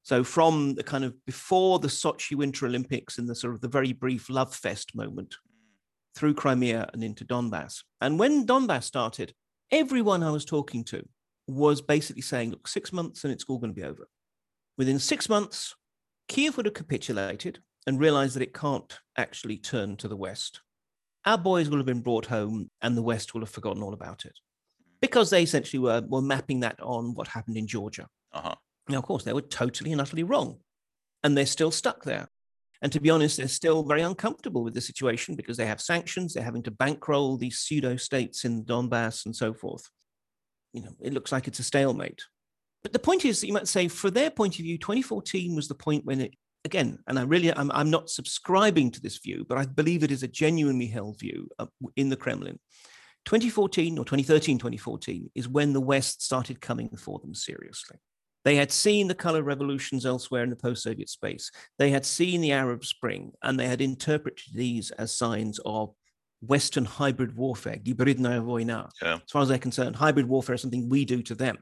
So 0.03 0.23
from 0.23 0.75
the 0.75 0.83
kind 0.83 1.05
of 1.05 1.15
before 1.25 1.79
the 1.79 1.88
Sochi 1.88 2.35
Winter 2.35 2.65
Olympics 2.65 3.17
and 3.17 3.27
the 3.27 3.35
sort 3.35 3.55
of 3.55 3.62
the 3.62 3.69
very 3.69 3.93
brief 3.93 4.29
love 4.29 4.53
fest 4.53 4.93
moment 4.95 5.35
through 6.15 6.35
Crimea 6.35 6.89
and 6.93 7.03
into 7.03 7.25
Donbass. 7.25 7.83
And 8.01 8.19
when 8.19 8.45
Donbass 8.45 8.83
started, 8.83 9.33
everyone 9.71 10.21
I 10.21 10.29
was 10.29 10.45
talking 10.45 10.83
to 10.85 11.03
was 11.47 11.81
basically 11.81 12.21
saying, 12.21 12.51
look, 12.51 12.67
six 12.67 12.93
months 12.93 13.23
and 13.23 13.33
it's 13.33 13.45
all 13.47 13.57
going 13.57 13.73
to 13.73 13.79
be 13.79 13.88
over. 13.88 14.07
Within 14.77 15.00
six 15.00 15.29
months, 15.29 15.75
Kiev 16.27 16.57
would 16.57 16.65
have 16.65 16.75
capitulated 16.75 17.59
and 17.85 17.99
realize 17.99 18.33
that 18.33 18.43
it 18.43 18.53
can't 18.53 18.99
actually 19.17 19.57
turn 19.57 19.97
to 19.97 20.07
the 20.07 20.15
West. 20.15 20.61
Our 21.25 21.37
boys 21.37 21.69
will 21.69 21.77
have 21.77 21.85
been 21.85 22.01
brought 22.01 22.25
home 22.25 22.69
and 22.81 22.97
the 22.97 23.01
West 23.01 23.33
will 23.33 23.41
have 23.41 23.49
forgotten 23.49 23.83
all 23.83 23.93
about 23.93 24.25
it 24.25 24.37
because 25.01 25.29
they 25.29 25.43
essentially 25.43 25.79
were, 25.79 26.01
were 26.07 26.21
mapping 26.21 26.61
that 26.61 26.79
on 26.81 27.13
what 27.13 27.27
happened 27.27 27.57
in 27.57 27.67
Georgia. 27.67 28.07
Uh-huh. 28.31 28.55
Now, 28.87 28.99
of 28.99 29.03
course, 29.03 29.23
they 29.23 29.33
were 29.33 29.41
totally 29.41 29.91
and 29.91 30.01
utterly 30.01 30.23
wrong. 30.23 30.59
And 31.23 31.37
they're 31.37 31.45
still 31.45 31.71
stuck 31.71 32.03
there. 32.03 32.29
And 32.81 32.91
to 32.91 32.99
be 32.99 33.09
honest, 33.09 33.37
they're 33.37 33.47
still 33.47 33.83
very 33.83 34.01
uncomfortable 34.01 34.63
with 34.63 34.73
the 34.73 34.81
situation 34.81 35.35
because 35.35 35.55
they 35.55 35.65
have 35.65 35.79
sanctions, 35.79 36.33
they're 36.33 36.43
having 36.43 36.63
to 36.63 36.71
bankroll 36.71 37.37
these 37.37 37.59
pseudo 37.59 37.95
states 37.95 38.43
in 38.43 38.65
Donbass 38.65 39.25
and 39.25 39.35
so 39.35 39.53
forth. 39.53 39.89
You 40.73 40.83
know, 40.83 40.95
it 41.01 41.13
looks 41.13 41.31
like 41.31 41.47
it's 41.47 41.59
a 41.59 41.63
stalemate. 41.63 42.23
But 42.81 42.91
the 42.91 42.99
point 42.99 43.23
is, 43.23 43.39
that 43.39 43.47
you 43.47 43.53
might 43.53 43.69
say, 43.69 43.87
for 43.87 44.11
their 44.11 44.29
point 44.29 44.55
of 44.55 44.63
view, 44.63 44.77
2014 44.77 45.55
was 45.55 45.69
the 45.69 45.75
point 45.75 46.03
when 46.03 46.21
it, 46.21 46.33
again, 46.65 47.00
and 47.08 47.20
I 47.20 47.24
really, 47.24 47.53
I'm, 47.53 47.72
I'm 47.72 47.89
not 47.89 48.10
subscribing 48.10 48.91
to 48.91 49.01
this 49.01 49.17
view, 49.20 49.46
but 49.48 49.58
I 49.58 49.65
believe 49.65 50.03
it 50.03 50.12
is 50.12 50.24
a 50.24 50.27
genuinely 50.27 50.88
held 50.88 51.20
view 51.20 51.48
uh, 51.60 51.65
in 51.96 52.10
the 52.10 52.15
Kremlin. 52.15 52.60
2014 53.25 53.98
or 53.98 54.05
2013, 54.05 54.58
2014 54.58 55.29
is 55.36 55.48
when 55.48 55.74
the 55.74 55.82
West 55.82 56.22
started 56.22 56.60
coming 56.60 56.89
for 56.98 57.20
them 57.20 57.34
seriously. 57.34 57.98
They 58.43 58.55
had 58.58 58.72
seen 58.72 59.08
the 59.08 59.15
color 59.15 59.41
revolutions 59.41 60.05
elsewhere 60.05 60.43
in 60.43 60.50
the 60.50 60.58
post 60.58 60.84
Soviet 60.84 61.10
space. 61.10 61.50
They 61.79 61.91
had 61.91 62.05
seen 62.05 62.41
the 62.41 62.51
Arab 62.51 62.84
Spring, 62.84 63.32
and 63.41 63.58
they 63.58 63.67
had 63.67 63.79
interpreted 63.79 64.53
these 64.53 64.91
as 64.91 65.15
signs 65.15 65.60
of 65.65 65.93
Western 66.41 66.84
hybrid 66.84 67.38
warfare. 67.38 67.77
Yeah. 69.01 69.15
As 69.15 69.32
far 69.32 69.41
as 69.43 69.48
they're 69.48 69.58
concerned, 69.58 69.96
hybrid 69.96 70.27
warfare 70.27 70.55
is 70.55 70.62
something 70.62 70.89
we 70.89 71.05
do 71.05 71.22
to 71.24 71.36
them. 71.36 71.58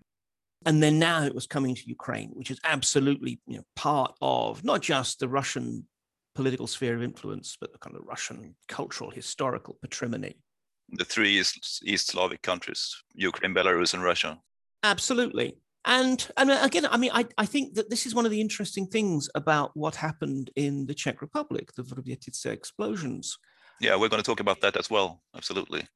And 0.66 0.82
then 0.82 1.00
now 1.00 1.24
it 1.24 1.34
was 1.34 1.48
coming 1.48 1.76
to 1.76 1.90
Ukraine, 1.90 2.32
which 2.34 2.52
is 2.52 2.60
absolutely 2.64 3.40
you 3.48 3.58
know, 3.58 3.64
part 3.76 4.16
of 4.22 4.64
not 4.64 4.82
just 4.82 5.20
the 5.20 5.28
Russian 5.28 5.88
political 6.36 6.68
sphere 6.68 6.96
of 6.96 7.04
influence, 7.04 7.58
but 7.60 7.74
the 7.74 7.80
kind 7.80 7.96
of 7.96 8.04
Russian 8.06 8.56
cultural, 8.68 9.10
historical 9.10 9.78
patrimony. 9.82 10.38
The 10.90 11.06
three 11.06 11.40
East, 11.40 11.82
East 11.86 12.08
Slavic 12.08 12.42
countries 12.42 12.96
Ukraine, 13.14 13.54
Belarus, 13.54 13.94
and 13.94 14.04
Russia. 14.04 14.40
Absolutely. 14.84 15.58
And 15.86 16.28
and 16.38 16.52
uh, 16.52 16.60
again, 16.62 16.86
I 16.86 16.98
mean, 16.98 17.12
I, 17.14 17.26
I 17.38 17.46
think 17.46 17.74
that 17.76 17.90
this 17.90 18.06
is 18.06 18.14
one 18.14 18.26
of 18.26 18.32
the 18.32 18.42
interesting 18.42 18.86
things 18.86 19.30
about 19.34 19.72
what 19.74 19.96
happened 19.96 20.52
in 20.56 20.86
the 20.86 20.94
Czech 20.94 21.22
Republic, 21.22 21.74
the 21.74 21.84
Vrbětice 21.84 22.46
explosions. 22.46 23.38
Yeah, 23.80 23.96
we're 23.96 24.10
going 24.10 24.22
to 24.22 24.26
talk 24.26 24.42
about 24.42 24.62
that 24.62 24.78
as 24.78 24.92
well. 24.92 25.24
Absolutely. 25.36 25.88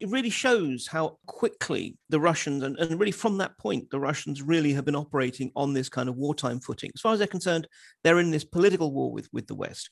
It 0.00 0.08
really 0.08 0.30
shows 0.30 0.86
how 0.86 1.18
quickly 1.26 1.98
the 2.08 2.20
Russians, 2.20 2.62
and, 2.62 2.78
and 2.78 2.98
really 2.98 3.12
from 3.12 3.38
that 3.38 3.58
point, 3.58 3.90
the 3.90 4.00
Russians 4.00 4.42
really 4.42 4.72
have 4.72 4.86
been 4.86 4.96
operating 4.96 5.52
on 5.54 5.74
this 5.74 5.88
kind 5.88 6.08
of 6.08 6.16
wartime 6.16 6.58
footing. 6.60 6.90
As 6.94 7.00
far 7.00 7.12
as 7.12 7.18
they're 7.18 7.28
concerned, 7.28 7.68
they're 8.02 8.18
in 8.18 8.30
this 8.30 8.44
political 8.44 8.92
war 8.92 9.12
with, 9.12 9.28
with 9.32 9.46
the 9.46 9.54
West. 9.54 9.90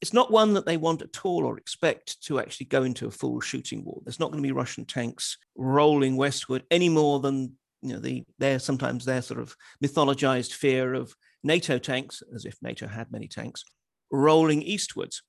It's 0.00 0.14
not 0.14 0.32
one 0.32 0.54
that 0.54 0.64
they 0.64 0.78
want 0.78 1.02
at 1.02 1.26
all 1.26 1.44
or 1.44 1.58
expect 1.58 2.22
to 2.22 2.40
actually 2.40 2.66
go 2.66 2.84
into 2.84 3.06
a 3.06 3.10
full 3.10 3.38
shooting 3.40 3.84
war. 3.84 4.00
There's 4.02 4.18
not 4.18 4.30
going 4.30 4.42
to 4.42 4.46
be 4.46 4.52
Russian 4.52 4.86
tanks 4.86 5.36
rolling 5.56 6.16
westward 6.16 6.64
any 6.70 6.88
more 6.88 7.20
than 7.20 7.58
you 7.82 7.94
know, 7.94 7.98
the 8.00 8.24
their 8.38 8.58
sometimes 8.58 9.04
their 9.04 9.22
sort 9.22 9.40
of 9.40 9.54
mythologized 9.82 10.52
fear 10.52 10.94
of 10.94 11.14
NATO 11.42 11.78
tanks, 11.78 12.22
as 12.34 12.44
if 12.44 12.56
NATO 12.62 12.86
had 12.86 13.10
many 13.10 13.28
tanks, 13.28 13.64
rolling 14.10 14.62
eastwards. 14.62 15.22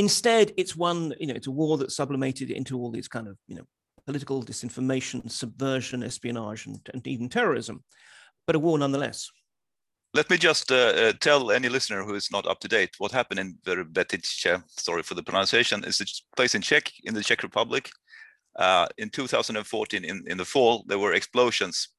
Instead, 0.00 0.54
it's 0.56 0.74
one, 0.74 1.12
you 1.20 1.26
know, 1.26 1.34
it's 1.34 1.46
a 1.46 1.50
war 1.50 1.76
that's 1.76 1.94
sublimated 1.94 2.50
into 2.50 2.78
all 2.78 2.90
these 2.90 3.06
kind 3.06 3.28
of, 3.28 3.36
you 3.46 3.54
know, 3.54 3.66
political 4.06 4.42
disinformation, 4.42 5.30
subversion, 5.30 6.02
espionage, 6.02 6.64
and, 6.64 6.80
and 6.94 7.06
even 7.06 7.28
terrorism, 7.28 7.84
but 8.46 8.56
a 8.56 8.58
war 8.58 8.78
nonetheless. 8.78 9.30
Let 10.14 10.30
me 10.30 10.38
just 10.38 10.72
uh, 10.72 10.92
uh, 11.02 11.12
tell 11.20 11.50
any 11.50 11.68
listener 11.68 12.02
who 12.02 12.14
is 12.14 12.30
not 12.32 12.46
up 12.46 12.60
to 12.60 12.68
date 12.68 12.92
what 12.96 13.12
happened 13.12 13.40
in 13.40 13.58
Verbetice, 13.66 14.62
sorry 14.68 15.02
for 15.02 15.14
the 15.14 15.22
pronunciation, 15.22 15.84
it's 15.84 16.00
a 16.00 16.06
place 16.34 16.54
in 16.54 16.62
Czech, 16.62 16.90
in 17.04 17.12
the 17.12 17.22
Czech 17.22 17.42
Republic, 17.42 17.90
uh, 18.56 18.86
in 18.96 19.10
2014, 19.10 20.02
in, 20.02 20.24
in 20.26 20.38
the 20.38 20.46
fall, 20.46 20.82
there 20.86 20.98
were 20.98 21.12
explosions. 21.12 21.90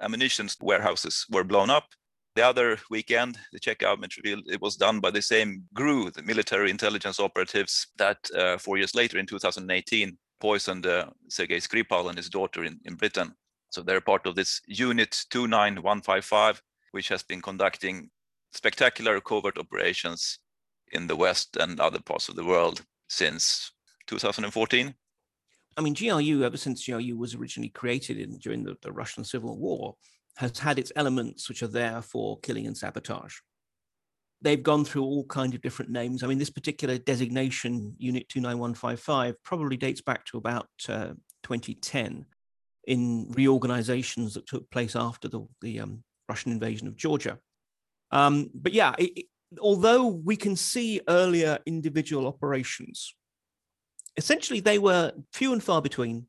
Ammunition 0.00 0.48
warehouses 0.60 1.26
were 1.28 1.42
blown 1.42 1.70
up. 1.70 1.88
The 2.36 2.46
other 2.46 2.78
weekend, 2.90 3.38
the 3.50 3.74
government 3.76 4.18
revealed 4.18 4.44
it 4.46 4.60
was 4.60 4.76
done 4.76 5.00
by 5.00 5.10
the 5.10 5.22
same 5.22 5.64
GRU, 5.72 6.10
the 6.10 6.22
military 6.22 6.70
intelligence 6.70 7.18
operatives, 7.18 7.86
that 7.96 8.18
uh, 8.36 8.58
four 8.58 8.76
years 8.76 8.94
later, 8.94 9.18
in 9.18 9.24
2018, 9.24 10.18
poisoned 10.38 10.86
uh, 10.86 11.06
Sergei 11.28 11.56
Skripal 11.56 12.10
and 12.10 12.18
his 12.18 12.28
daughter 12.28 12.64
in, 12.64 12.78
in 12.84 12.94
Britain. 12.94 13.32
So 13.70 13.80
they're 13.80 14.02
part 14.02 14.26
of 14.26 14.34
this 14.34 14.60
Unit 14.66 15.24
29155, 15.30 16.60
which 16.90 17.08
has 17.08 17.22
been 17.22 17.40
conducting 17.40 18.10
spectacular 18.52 19.18
covert 19.22 19.56
operations 19.56 20.38
in 20.92 21.06
the 21.06 21.16
West 21.16 21.56
and 21.56 21.80
other 21.80 22.02
parts 22.02 22.28
of 22.28 22.36
the 22.36 22.44
world 22.44 22.82
since 23.08 23.72
2014. 24.08 24.94
I 25.78 25.80
mean, 25.80 25.94
GRU, 25.94 26.44
ever 26.44 26.58
since 26.58 26.84
GRU 26.84 27.16
was 27.16 27.34
originally 27.34 27.70
created 27.70 28.18
in, 28.18 28.36
during 28.36 28.62
the, 28.62 28.76
the 28.82 28.92
Russian 28.92 29.24
Civil 29.24 29.56
War, 29.56 29.96
has 30.36 30.58
had 30.58 30.78
its 30.78 30.92
elements 30.96 31.48
which 31.48 31.62
are 31.62 31.68
there 31.68 32.02
for 32.02 32.38
killing 32.40 32.66
and 32.66 32.76
sabotage. 32.76 33.36
They've 34.42 34.62
gone 34.62 34.84
through 34.84 35.02
all 35.02 35.24
kinds 35.24 35.54
of 35.54 35.62
different 35.62 35.90
names. 35.90 36.22
I 36.22 36.26
mean, 36.26 36.38
this 36.38 36.50
particular 36.50 36.98
designation, 36.98 37.94
Unit 37.98 38.28
29155, 38.28 39.42
probably 39.42 39.76
dates 39.76 40.02
back 40.02 40.24
to 40.26 40.38
about 40.38 40.68
uh, 40.88 41.14
2010 41.42 42.26
in 42.86 43.32
reorganizations 43.32 44.34
that 44.34 44.46
took 44.46 44.70
place 44.70 44.94
after 44.94 45.28
the, 45.28 45.46
the 45.62 45.80
um, 45.80 46.04
Russian 46.28 46.52
invasion 46.52 46.86
of 46.86 46.96
Georgia. 46.96 47.38
Um, 48.10 48.50
but 48.54 48.72
yeah, 48.72 48.94
it, 48.98 49.12
it, 49.16 49.26
although 49.60 50.06
we 50.06 50.36
can 50.36 50.54
see 50.54 51.00
earlier 51.08 51.58
individual 51.66 52.26
operations 52.26 53.14
essentially 54.16 54.60
they 54.60 54.78
were 54.78 55.12
few 55.32 55.52
and 55.52 55.62
far 55.62 55.82
between 55.82 56.26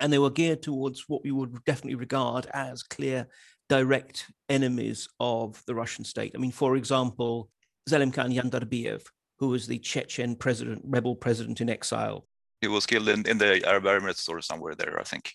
and 0.00 0.12
they 0.12 0.18
were 0.18 0.30
geared 0.30 0.62
towards 0.62 1.04
what 1.08 1.22
we 1.24 1.30
would 1.30 1.64
definitely 1.64 1.94
regard 1.94 2.46
as 2.52 2.82
clear 2.82 3.26
direct 3.68 4.30
enemies 4.48 5.08
of 5.18 5.62
the 5.66 5.74
Russian 5.74 6.04
state. 6.04 6.32
I 6.34 6.38
mean, 6.38 6.52
for 6.52 6.76
example, 6.76 7.50
Zelimkhan 7.88 8.34
Yandarbiyev, 8.34 9.02
who 9.38 9.48
was 9.48 9.66
the 9.66 9.78
Chechen 9.78 10.36
president, 10.36 10.82
rebel 10.84 11.16
president 11.16 11.60
in 11.60 11.70
exile. 11.70 12.26
He 12.60 12.68
was 12.68 12.86
killed 12.86 13.08
in, 13.08 13.26
in 13.28 13.38
the 13.38 13.66
Arab 13.66 13.84
Emirates 13.84 14.28
or 14.28 14.40
somewhere 14.40 14.74
there, 14.74 14.98
I 14.98 15.04
think. 15.04 15.32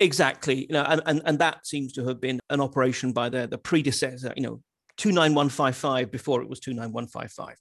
Exactly. 0.00 0.66
You 0.66 0.72
know, 0.72 0.84
and, 0.84 1.02
and, 1.06 1.22
and 1.24 1.38
that 1.38 1.66
seems 1.66 1.92
to 1.94 2.06
have 2.06 2.20
been 2.20 2.40
an 2.50 2.60
operation 2.60 3.12
by 3.12 3.28
the, 3.28 3.46
the 3.46 3.58
predecessor, 3.58 4.32
you 4.36 4.42
know, 4.42 4.62
29155 4.98 6.10
before 6.10 6.42
it 6.42 6.48
was 6.48 6.60
29155 6.60 7.56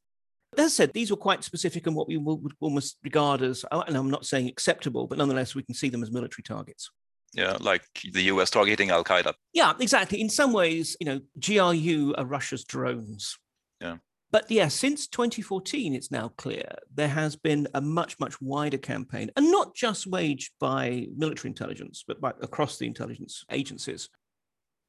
as 0.60 0.66
I 0.66 0.70
said, 0.70 0.94
these 0.94 1.12
were 1.12 1.18
quite 1.18 1.44
specific 1.44 1.88
and 1.88 1.96
what 1.96 2.08
we 2.08 2.18
would 2.18 2.54
almost 2.60 2.98
regard 3.04 3.42
as, 3.42 3.66
uh, 3.72 3.84
and 3.88 3.96
I'm 3.96 4.10
not 4.10 4.26
saying 4.26 4.48
acceptable, 4.48 5.08
but 5.08 5.18
nonetheless, 5.18 5.56
we 5.56 5.64
can 5.64 5.76
see 5.76 5.90
them 5.90 6.04
as 6.04 6.12
military 6.12 6.44
targets. 6.44 6.90
Yeah, 7.34 7.58
like 7.60 7.84
the 8.14 8.24
US 8.24 8.50
targeting 8.50 8.90
Al 8.90 9.04
Qaeda. 9.04 9.34
Yeah, 9.54 9.74
exactly. 9.80 10.22
In 10.22 10.30
some 10.30 10.54
ways, 10.54 10.96
you 11.00 11.06
know, 11.06 11.22
GRU 11.40 12.16
are 12.18 12.26
Russia's 12.26 12.64
drones. 12.64 13.38
Yeah. 13.82 13.98
But 14.32 14.50
yeah, 14.52 14.68
since 14.68 15.08
2014, 15.08 15.94
it's 15.94 16.12
now 16.12 16.30
clear 16.38 16.70
there 16.94 17.08
has 17.08 17.36
been 17.36 17.68
a 17.74 17.82
much, 17.82 18.20
much 18.20 18.42
wider 18.42 18.78
campaign, 18.78 19.32
and 19.36 19.52
not 19.52 19.76
just 19.76 20.08
waged 20.08 20.52
by 20.60 21.08
military 21.16 21.50
intelligence, 21.50 22.04
but 22.06 22.20
by, 22.20 22.32
across 22.42 22.78
the 22.78 22.88
intelligence 22.88 23.46
agencies 23.52 24.10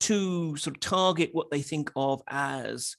to 0.00 0.56
sort 0.56 0.76
of 0.76 0.80
target 0.80 1.30
what 1.32 1.50
they 1.50 1.62
think 1.62 1.90
of 1.96 2.22
as 2.28 2.96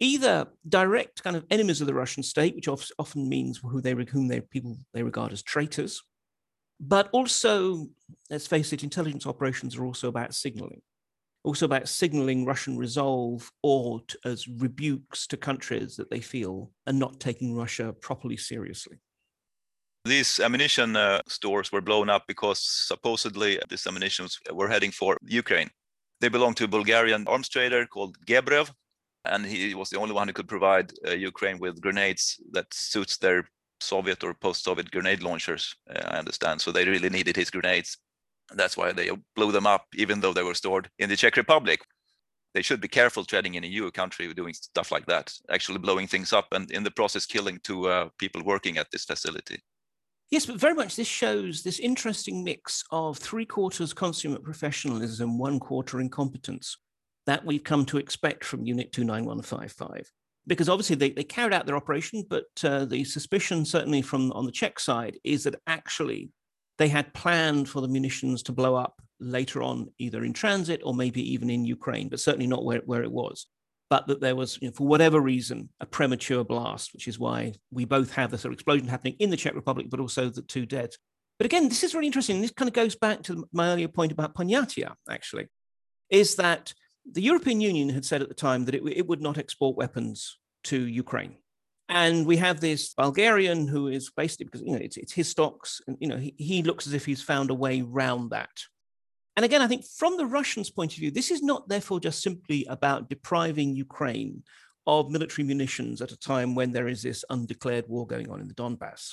either 0.00 0.46
direct 0.68 1.22
kind 1.22 1.36
of 1.36 1.46
enemies 1.50 1.80
of 1.80 1.86
the 1.86 1.94
Russian 1.94 2.22
state, 2.22 2.54
which 2.54 2.68
often 2.68 3.28
means 3.28 3.60
who 3.62 3.80
they 3.80 3.92
whom 3.92 4.28
they 4.28 4.40
people 4.40 4.76
they 4.92 5.02
regard 5.02 5.32
as 5.32 5.42
traitors, 5.42 6.02
but 6.80 7.08
also, 7.12 7.88
let's 8.30 8.46
face 8.46 8.72
it, 8.72 8.82
intelligence 8.82 9.26
operations 9.26 9.76
are 9.76 9.86
also 9.86 10.08
about 10.08 10.34
signaling, 10.34 10.82
also 11.44 11.64
about 11.64 11.88
signaling 11.88 12.44
Russian 12.44 12.76
resolve 12.76 13.50
or 13.62 14.00
t- 14.00 14.18
as 14.24 14.46
rebukes 14.46 15.26
to 15.28 15.36
countries 15.36 15.96
that 15.96 16.10
they 16.10 16.20
feel 16.20 16.70
are 16.86 16.92
not 16.92 17.18
taking 17.18 17.56
Russia 17.56 17.94
properly 17.94 18.36
seriously. 18.36 18.98
These 20.04 20.38
ammunition 20.38 20.94
uh, 20.94 21.22
stores 21.26 21.72
were 21.72 21.80
blown 21.80 22.08
up 22.08 22.26
because 22.28 22.60
supposedly 22.60 23.58
these 23.68 23.86
ammunition 23.86 24.28
were 24.52 24.68
heading 24.68 24.92
for 24.92 25.16
Ukraine. 25.24 25.70
They 26.20 26.28
belong 26.28 26.54
to 26.54 26.64
a 26.64 26.68
Bulgarian 26.68 27.26
arms 27.26 27.48
trader 27.48 27.86
called 27.86 28.16
Gebrev, 28.24 28.70
and 29.30 29.44
he 29.44 29.74
was 29.74 29.90
the 29.90 29.98
only 29.98 30.14
one 30.14 30.28
who 30.28 30.34
could 30.34 30.48
provide 30.48 30.92
uh, 31.06 31.12
Ukraine 31.12 31.58
with 31.58 31.80
grenades 31.80 32.40
that 32.52 32.66
suits 32.72 33.16
their 33.18 33.48
Soviet 33.80 34.24
or 34.24 34.34
post-Soviet 34.34 34.90
grenade 34.90 35.22
launchers. 35.22 35.74
Uh, 35.88 36.02
I 36.06 36.18
understand, 36.18 36.60
so 36.60 36.72
they 36.72 36.84
really 36.86 37.10
needed 37.10 37.36
his 37.36 37.50
grenades. 37.50 37.98
That's 38.54 38.76
why 38.76 38.92
they 38.92 39.10
blew 39.34 39.52
them 39.52 39.66
up, 39.66 39.86
even 39.94 40.20
though 40.20 40.32
they 40.32 40.42
were 40.42 40.54
stored 40.54 40.88
in 40.98 41.08
the 41.08 41.16
Czech 41.16 41.36
Republic. 41.36 41.80
They 42.54 42.62
should 42.62 42.80
be 42.80 42.88
careful 42.88 43.24
treading 43.24 43.54
in 43.54 43.64
a 43.64 43.66
EU 43.66 43.90
country 43.90 44.32
doing 44.32 44.54
stuff 44.54 44.90
like 44.90 45.06
that, 45.06 45.32
actually 45.50 45.78
blowing 45.78 46.06
things 46.06 46.32
up 46.32 46.46
and 46.52 46.70
in 46.70 46.84
the 46.84 46.90
process 46.90 47.26
killing 47.26 47.60
two 47.62 47.88
uh, 47.88 48.08
people 48.18 48.42
working 48.42 48.78
at 48.78 48.90
this 48.90 49.04
facility. 49.04 49.60
Yes, 50.30 50.46
but 50.46 50.56
very 50.56 50.74
much 50.74 50.96
this 50.96 51.06
shows 51.06 51.62
this 51.62 51.78
interesting 51.78 52.42
mix 52.42 52.82
of 52.90 53.18
three 53.18 53.46
quarters 53.46 53.92
consummate 53.92 54.42
professionalism, 54.42 55.38
one 55.38 55.60
quarter 55.60 56.00
incompetence 56.00 56.76
that 57.26 57.44
we've 57.44 57.64
come 57.64 57.84
to 57.86 57.98
expect 57.98 58.44
from 58.44 58.64
Unit 58.64 58.92
29155. 58.92 60.10
Because 60.46 60.68
obviously 60.68 60.96
they, 60.96 61.10
they 61.10 61.24
carried 61.24 61.52
out 61.52 61.66
their 61.66 61.76
operation, 61.76 62.24
but 62.28 62.46
uh, 62.62 62.84
the 62.84 63.04
suspicion, 63.04 63.64
certainly 63.64 64.00
from 64.00 64.30
on 64.32 64.46
the 64.46 64.52
Czech 64.52 64.78
side, 64.78 65.18
is 65.24 65.44
that 65.44 65.56
actually 65.66 66.30
they 66.78 66.88
had 66.88 67.12
planned 67.14 67.68
for 67.68 67.80
the 67.80 67.88
munitions 67.88 68.44
to 68.44 68.52
blow 68.52 68.76
up 68.76 69.00
later 69.18 69.62
on, 69.62 69.88
either 69.98 70.24
in 70.24 70.32
transit 70.32 70.82
or 70.84 70.94
maybe 70.94 71.32
even 71.32 71.50
in 71.50 71.64
Ukraine, 71.64 72.08
but 72.08 72.20
certainly 72.20 72.46
not 72.46 72.64
where, 72.64 72.82
where 72.84 73.02
it 73.02 73.10
was 73.10 73.46
but 73.88 74.06
that 74.08 74.20
there 74.20 74.34
was, 74.34 74.58
you 74.60 74.68
know, 74.68 74.74
for 74.74 74.86
whatever 74.86 75.20
reason, 75.20 75.68
a 75.80 75.86
premature 75.86 76.44
blast, 76.44 76.92
which 76.92 77.06
is 77.06 77.18
why 77.18 77.54
we 77.70 77.84
both 77.84 78.12
have 78.12 78.30
the 78.30 78.38
sort 78.38 78.52
of 78.52 78.56
explosion 78.56 78.88
happening 78.88 79.14
in 79.18 79.30
the 79.30 79.36
Czech 79.36 79.54
Republic, 79.54 79.86
but 79.88 80.00
also 80.00 80.28
the 80.28 80.42
two 80.42 80.66
dead. 80.66 80.90
But 81.38 81.46
again, 81.46 81.68
this 81.68 81.84
is 81.84 81.94
really 81.94 82.06
interesting. 82.06 82.40
This 82.40 82.50
kind 82.50 82.68
of 82.68 82.74
goes 82.74 82.96
back 82.96 83.22
to 83.24 83.46
my 83.52 83.70
earlier 83.70 83.88
point 83.88 84.12
about 84.12 84.34
Ponyatia, 84.34 84.94
actually, 85.08 85.48
is 86.10 86.36
that 86.36 86.74
the 87.12 87.22
European 87.22 87.60
Union 87.60 87.88
had 87.88 88.04
said 88.04 88.22
at 88.22 88.28
the 88.28 88.34
time 88.34 88.64
that 88.64 88.74
it, 88.74 88.82
it 88.86 89.06
would 89.06 89.20
not 89.20 89.38
export 89.38 89.76
weapons 89.76 90.38
to 90.64 90.86
Ukraine. 90.86 91.36
And 91.88 92.26
we 92.26 92.36
have 92.38 92.60
this 92.60 92.94
Bulgarian 92.94 93.68
who 93.68 93.88
is 93.88 94.10
basically 94.10 94.46
because 94.46 94.62
you 94.62 94.72
know 94.72 94.78
it's, 94.78 94.96
it's 94.96 95.12
his 95.12 95.28
stocks, 95.28 95.80
and 95.86 95.96
you 96.00 96.08
know 96.08 96.16
he, 96.16 96.34
he 96.36 96.62
looks 96.62 96.86
as 96.86 96.94
if 96.94 97.06
he's 97.06 97.22
found 97.22 97.50
a 97.50 97.54
way 97.54 97.82
round 97.82 98.30
that. 98.30 98.50
And 99.36 99.44
again, 99.44 99.62
I 99.62 99.68
think 99.68 99.84
from 99.84 100.16
the 100.16 100.26
Russians' 100.26 100.70
point 100.70 100.92
of 100.92 100.98
view, 100.98 101.10
this 101.10 101.30
is 101.30 101.42
not 101.42 101.68
therefore 101.68 102.00
just 102.00 102.22
simply 102.22 102.66
about 102.68 103.08
depriving 103.08 103.76
Ukraine 103.76 104.42
of 104.86 105.10
military 105.10 105.46
munitions 105.46 106.00
at 106.00 106.12
a 106.12 106.18
time 106.18 106.54
when 106.54 106.72
there 106.72 106.88
is 106.88 107.02
this 107.02 107.24
undeclared 107.28 107.86
war 107.88 108.06
going 108.06 108.30
on 108.30 108.40
in 108.40 108.48
the 108.48 108.54
Donbass. 108.54 109.12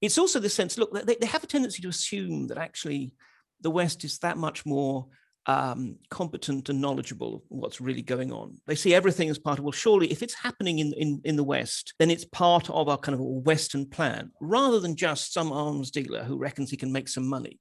It's 0.00 0.18
also 0.18 0.38
the 0.38 0.48
sense 0.48 0.78
look, 0.78 0.92
they, 0.92 1.16
they 1.16 1.26
have 1.26 1.44
a 1.44 1.46
tendency 1.46 1.82
to 1.82 1.88
assume 1.88 2.46
that 2.48 2.58
actually 2.58 3.14
the 3.60 3.70
West 3.70 4.04
is 4.04 4.18
that 4.18 4.36
much 4.36 4.64
more 4.64 5.06
um, 5.46 5.96
competent 6.10 6.68
and 6.68 6.80
knowledgeable 6.80 7.36
of 7.36 7.42
what's 7.48 7.80
really 7.80 8.02
going 8.02 8.32
on. 8.32 8.56
They 8.66 8.74
see 8.74 8.94
everything 8.94 9.28
as 9.28 9.38
part 9.38 9.58
of, 9.58 9.64
well, 9.64 9.72
surely 9.72 10.10
if 10.12 10.22
it's 10.22 10.34
happening 10.34 10.78
in, 10.78 10.92
in, 10.94 11.20
in 11.24 11.36
the 11.36 11.44
West, 11.44 11.94
then 11.98 12.10
it's 12.10 12.24
part 12.24 12.70
of 12.70 12.88
our 12.88 12.98
kind 12.98 13.14
of 13.14 13.20
Western 13.20 13.86
plan, 13.86 14.30
rather 14.40 14.78
than 14.80 14.96
just 14.96 15.32
some 15.32 15.52
arms 15.52 15.90
dealer 15.90 16.22
who 16.22 16.38
reckons 16.38 16.70
he 16.70 16.76
can 16.76 16.92
make 16.92 17.08
some 17.08 17.26
money 17.26 17.58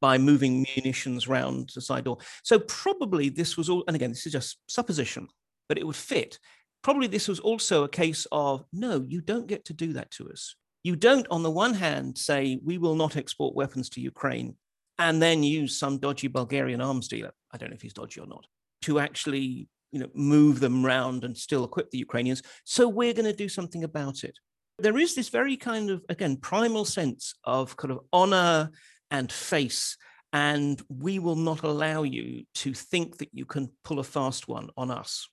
by 0.00 0.16
moving 0.16 0.64
munitions 0.76 1.26
round 1.26 1.70
the 1.74 1.80
side 1.80 2.04
door. 2.04 2.18
So 2.44 2.60
probably 2.60 3.30
this 3.30 3.56
was 3.56 3.68
all, 3.68 3.82
and 3.88 3.96
again, 3.96 4.10
this 4.10 4.26
is 4.26 4.32
just 4.32 4.58
supposition, 4.68 5.26
but 5.68 5.78
it 5.78 5.86
would 5.86 5.96
fit. 5.96 6.38
Probably 6.82 7.08
this 7.08 7.26
was 7.26 7.40
also 7.40 7.82
a 7.82 7.88
case 7.88 8.26
of 8.30 8.64
no, 8.72 9.04
you 9.08 9.20
don't 9.20 9.48
get 9.48 9.64
to 9.64 9.72
do 9.72 9.94
that 9.94 10.12
to 10.12 10.30
us. 10.30 10.54
You 10.84 10.94
don't, 10.94 11.26
on 11.30 11.42
the 11.42 11.50
one 11.50 11.74
hand, 11.74 12.16
say 12.16 12.60
we 12.64 12.78
will 12.78 12.94
not 12.94 13.16
export 13.16 13.56
weapons 13.56 13.88
to 13.90 14.00
Ukraine 14.00 14.54
and 14.98 15.22
then 15.22 15.42
use 15.42 15.78
some 15.78 15.98
dodgy 15.98 16.28
Bulgarian 16.28 16.80
arms 16.80 17.08
dealer. 17.08 17.32
I 17.52 17.56
don't 17.56 17.70
know 17.70 17.74
if 17.76 17.82
he's 17.82 17.92
dodgy 17.92 18.20
or 18.20 18.26
not, 18.26 18.46
to 18.82 18.98
actually 18.98 19.68
you 19.92 20.00
know 20.00 20.08
move 20.14 20.60
them 20.60 20.84
round 20.84 21.24
and 21.24 21.36
still 21.36 21.64
equip 21.64 21.90
the 21.90 21.98
Ukrainians. 21.98 22.42
So 22.64 22.88
we're 22.88 23.14
going 23.14 23.30
to 23.30 23.44
do 23.44 23.48
something 23.48 23.84
about 23.84 24.24
it. 24.24 24.36
There 24.78 24.98
is 24.98 25.14
this 25.14 25.28
very 25.28 25.56
kind 25.56 25.90
of 25.90 26.04
again 26.08 26.36
primal 26.36 26.84
sense 26.84 27.34
of 27.44 27.76
kind 27.76 27.92
of 27.92 28.00
honor 28.12 28.70
and 29.10 29.30
face. 29.30 29.96
And 30.32 30.80
we 30.90 31.18
will 31.18 31.36
not 31.36 31.62
allow 31.62 32.02
you 32.02 32.44
to 32.56 32.74
think 32.74 33.16
that 33.16 33.30
you 33.32 33.46
can 33.46 33.70
pull 33.82 33.98
a 33.98 34.04
fast 34.04 34.46
one 34.46 34.68
on 34.76 34.90
us. 34.90 35.26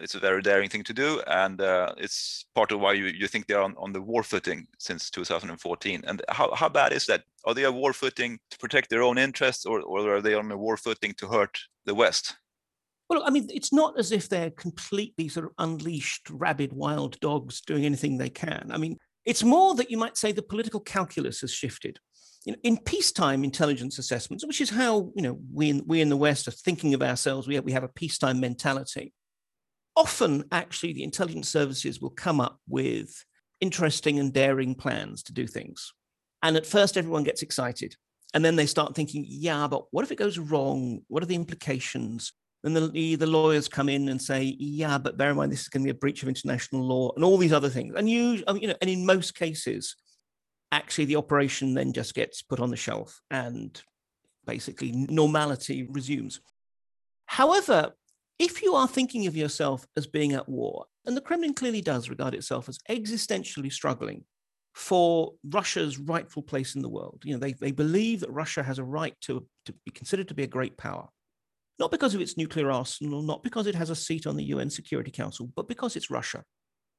It's 0.00 0.14
a 0.14 0.20
very 0.20 0.42
daring 0.42 0.68
thing 0.68 0.82
to 0.84 0.92
do, 0.92 1.20
and 1.26 1.60
uh, 1.60 1.94
it's 1.96 2.46
part 2.54 2.72
of 2.72 2.80
why 2.80 2.94
you, 2.94 3.06
you 3.06 3.26
think 3.26 3.46
they're 3.46 3.62
on, 3.62 3.74
on 3.76 3.92
the 3.92 4.00
war 4.00 4.22
footing 4.22 4.66
since 4.78 5.10
2014. 5.10 6.04
And 6.06 6.22
how, 6.28 6.54
how 6.54 6.68
bad 6.68 6.92
is 6.92 7.06
that? 7.06 7.24
Are 7.44 7.54
they 7.54 7.64
a 7.64 7.72
war 7.72 7.92
footing 7.92 8.38
to 8.50 8.58
protect 8.58 8.90
their 8.90 9.02
own 9.02 9.18
interests, 9.18 9.66
or, 9.66 9.80
or 9.80 10.16
are 10.16 10.22
they 10.22 10.34
on 10.34 10.50
a 10.50 10.56
war 10.56 10.76
footing 10.76 11.14
to 11.18 11.28
hurt 11.28 11.58
the 11.84 11.94
West? 11.94 12.36
Well, 13.08 13.22
I 13.24 13.30
mean, 13.30 13.48
it's 13.52 13.72
not 13.72 13.98
as 13.98 14.12
if 14.12 14.28
they're 14.28 14.50
completely 14.50 15.28
sort 15.28 15.46
of 15.46 15.52
unleashed, 15.58 16.30
rabid 16.30 16.72
wild 16.72 17.20
dogs 17.20 17.60
doing 17.60 17.84
anything 17.84 18.16
they 18.16 18.30
can. 18.30 18.70
I 18.72 18.78
mean, 18.78 18.96
it's 19.24 19.42
more 19.42 19.74
that 19.74 19.90
you 19.90 19.98
might 19.98 20.16
say 20.16 20.32
the 20.32 20.42
political 20.42 20.80
calculus 20.80 21.40
has 21.42 21.52
shifted 21.52 21.98
you 22.44 22.52
know, 22.52 22.58
in 22.62 22.78
peacetime 22.78 23.42
intelligence 23.42 23.98
assessments, 23.98 24.46
which 24.46 24.60
is 24.60 24.70
how 24.70 25.10
you 25.14 25.22
know 25.22 25.38
we 25.52 25.70
in, 25.70 25.82
we 25.86 26.00
in 26.00 26.10
the 26.10 26.16
West 26.16 26.46
are 26.46 26.52
thinking 26.52 26.94
of 26.94 27.02
ourselves, 27.02 27.48
we 27.48 27.54
have, 27.54 27.64
we 27.64 27.72
have 27.72 27.84
a 27.84 27.88
peacetime 27.88 28.38
mentality. 28.40 29.12
Often, 29.96 30.44
actually, 30.50 30.92
the 30.92 31.04
intelligence 31.04 31.48
services 31.48 32.00
will 32.00 32.10
come 32.10 32.40
up 32.40 32.58
with 32.68 33.24
interesting 33.60 34.18
and 34.18 34.32
daring 34.32 34.74
plans 34.74 35.22
to 35.24 35.32
do 35.32 35.46
things, 35.46 35.92
and 36.42 36.56
at 36.56 36.66
first 36.66 36.96
everyone 36.96 37.24
gets 37.24 37.42
excited, 37.42 37.96
and 38.34 38.44
then 38.44 38.56
they 38.56 38.66
start 38.66 38.94
thinking, 38.94 39.24
"Yeah, 39.28 39.68
but 39.68 39.84
what 39.92 40.04
if 40.04 40.10
it 40.10 40.18
goes 40.18 40.38
wrong? 40.38 41.02
What 41.08 41.22
are 41.22 41.26
the 41.26 41.36
implications?" 41.36 42.32
And 42.64 42.74
the, 42.74 43.16
the 43.16 43.26
lawyers 43.26 43.68
come 43.68 43.88
in 43.88 44.08
and 44.08 44.20
say, 44.20 44.56
"Yeah, 44.58 44.98
but 44.98 45.16
bear 45.16 45.30
in 45.30 45.36
mind 45.36 45.52
this 45.52 45.60
is 45.60 45.68
going 45.68 45.82
to 45.82 45.92
be 45.92 45.96
a 45.96 46.00
breach 46.00 46.22
of 46.22 46.28
international 46.28 46.82
law 46.82 47.12
and 47.14 47.24
all 47.24 47.38
these 47.38 47.52
other 47.52 47.68
things." 47.68 47.94
And 47.96 48.08
you, 48.08 48.42
um, 48.46 48.56
you 48.56 48.68
know, 48.68 48.74
and 48.80 48.90
in 48.90 49.06
most 49.06 49.34
cases, 49.34 49.94
actually 50.72 51.04
the 51.04 51.16
operation 51.16 51.74
then 51.74 51.92
just 51.92 52.14
gets 52.14 52.42
put 52.42 52.58
on 52.58 52.70
the 52.70 52.76
shelf 52.76 53.20
and 53.30 53.80
basically 54.44 54.92
normality 54.92 55.84
resumes. 55.84 56.40
However, 57.26 57.92
if 58.38 58.62
you 58.62 58.74
are 58.74 58.88
thinking 58.88 59.26
of 59.26 59.36
yourself 59.36 59.86
as 59.96 60.06
being 60.06 60.32
at 60.32 60.48
war, 60.48 60.86
and 61.06 61.16
the 61.16 61.20
Kremlin 61.20 61.54
clearly 61.54 61.80
does 61.80 62.08
regard 62.08 62.34
itself 62.34 62.68
as 62.68 62.78
existentially 62.90 63.72
struggling 63.72 64.24
for 64.74 65.34
Russia's 65.50 65.98
rightful 65.98 66.42
place 66.42 66.74
in 66.74 66.82
the 66.82 66.88
world, 66.88 67.22
you 67.24 67.32
know, 67.32 67.38
they, 67.38 67.52
they 67.52 67.70
believe 67.70 68.20
that 68.20 68.32
Russia 68.32 68.62
has 68.62 68.78
a 68.78 68.84
right 68.84 69.14
to, 69.22 69.46
to 69.66 69.74
be 69.84 69.92
considered 69.92 70.28
to 70.28 70.34
be 70.34 70.42
a 70.42 70.48
great 70.48 70.76
power, 70.76 71.08
not 71.78 71.92
because 71.92 72.14
of 72.14 72.20
its 72.20 72.36
nuclear 72.36 72.70
arsenal, 72.72 73.22
not 73.22 73.44
because 73.44 73.68
it 73.68 73.76
has 73.76 73.90
a 73.90 73.96
seat 73.96 74.26
on 74.26 74.36
the 74.36 74.44
UN 74.44 74.68
Security 74.68 75.12
Council, 75.12 75.48
but 75.54 75.68
because 75.68 75.94
it's 75.94 76.10
Russia 76.10 76.42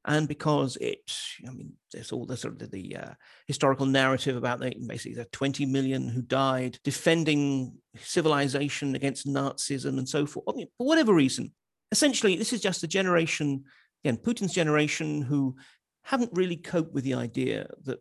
and 0.05 0.27
because 0.27 0.77
it, 0.77 1.11
I 1.47 1.51
mean, 1.51 1.73
there's 1.91 2.11
all 2.11 2.25
the 2.25 2.37
sort 2.37 2.61
of 2.61 2.71
the 2.71 2.95
uh, 2.95 3.13
historical 3.47 3.87
narrative 3.87 4.37
about 4.37 4.59
the, 4.59 4.73
basically 4.87 5.15
the 5.15 5.25
20 5.25 5.65
million 5.65 6.07
who 6.07 6.21
died 6.21 6.77
defending 6.83 7.77
civilization 7.97 8.95
against 8.95 9.27
Nazism 9.27 9.97
and 9.97 10.07
so 10.07 10.25
forth. 10.25 10.45
I 10.47 10.53
mean, 10.53 10.67
for 10.77 10.85
whatever 10.85 11.13
reason, 11.13 11.53
essentially, 11.91 12.35
this 12.35 12.53
is 12.53 12.61
just 12.61 12.83
a 12.83 12.87
generation, 12.87 13.63
again, 14.03 14.17
Putin's 14.17 14.53
generation, 14.53 15.23
who 15.23 15.55
haven't 16.03 16.31
really 16.33 16.57
coped 16.57 16.93
with 16.93 17.03
the 17.03 17.15
idea 17.15 17.67
that 17.85 17.99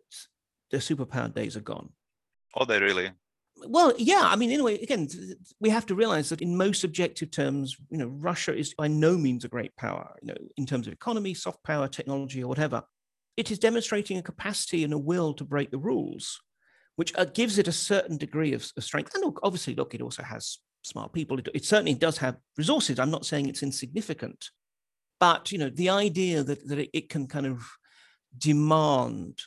their 0.69 0.79
superpower 0.79 1.33
days 1.33 1.57
are 1.57 1.61
gone. 1.61 1.89
Are 2.53 2.67
they 2.67 2.79
really? 2.79 3.11
Well, 3.57 3.93
yeah. 3.97 4.21
I 4.23 4.35
mean, 4.35 4.51
anyway, 4.51 4.81
again, 4.81 5.07
we 5.59 5.69
have 5.69 5.85
to 5.87 5.95
realize 5.95 6.29
that 6.29 6.41
in 6.41 6.57
most 6.57 6.83
objective 6.83 7.31
terms, 7.31 7.75
you 7.89 7.97
know, 7.97 8.07
Russia 8.07 8.55
is 8.55 8.73
by 8.73 8.87
no 8.87 9.17
means 9.17 9.45
a 9.45 9.49
great 9.49 9.75
power, 9.75 10.15
you 10.21 10.27
know, 10.27 10.37
in 10.57 10.65
terms 10.65 10.87
of 10.87 10.93
economy, 10.93 11.33
soft 11.33 11.63
power, 11.63 11.87
technology, 11.87 12.43
or 12.43 12.47
whatever. 12.47 12.83
It 13.37 13.51
is 13.51 13.59
demonstrating 13.59 14.17
a 14.17 14.23
capacity 14.23 14.83
and 14.83 14.93
a 14.93 14.97
will 14.97 15.33
to 15.35 15.43
break 15.43 15.71
the 15.71 15.77
rules, 15.77 16.41
which 16.95 17.13
uh, 17.15 17.25
gives 17.25 17.57
it 17.57 17.67
a 17.67 17.73
certain 17.73 18.17
degree 18.17 18.53
of, 18.53 18.69
of, 18.77 18.83
strength. 18.83 19.13
And 19.13 19.23
look, 19.23 19.39
obviously, 19.43 19.75
look, 19.75 19.93
it 19.93 20.01
also 20.01 20.23
has 20.23 20.59
smart 20.83 21.13
people. 21.13 21.39
It, 21.39 21.49
it 21.53 21.65
certainly 21.65 21.95
does 21.95 22.17
have 22.19 22.37
resources. 22.57 22.99
I'm 22.99 23.11
not 23.11 23.25
saying 23.25 23.47
it's 23.47 23.63
insignificant. 23.63 24.49
But 25.19 25.51
you 25.51 25.57
know, 25.57 25.69
the 25.69 25.89
idea 25.89 26.43
that 26.43 26.67
that 26.67 26.79
it, 26.79 26.89
it 26.93 27.09
can 27.09 27.27
kind 27.27 27.45
of 27.45 27.65
demand 28.37 29.39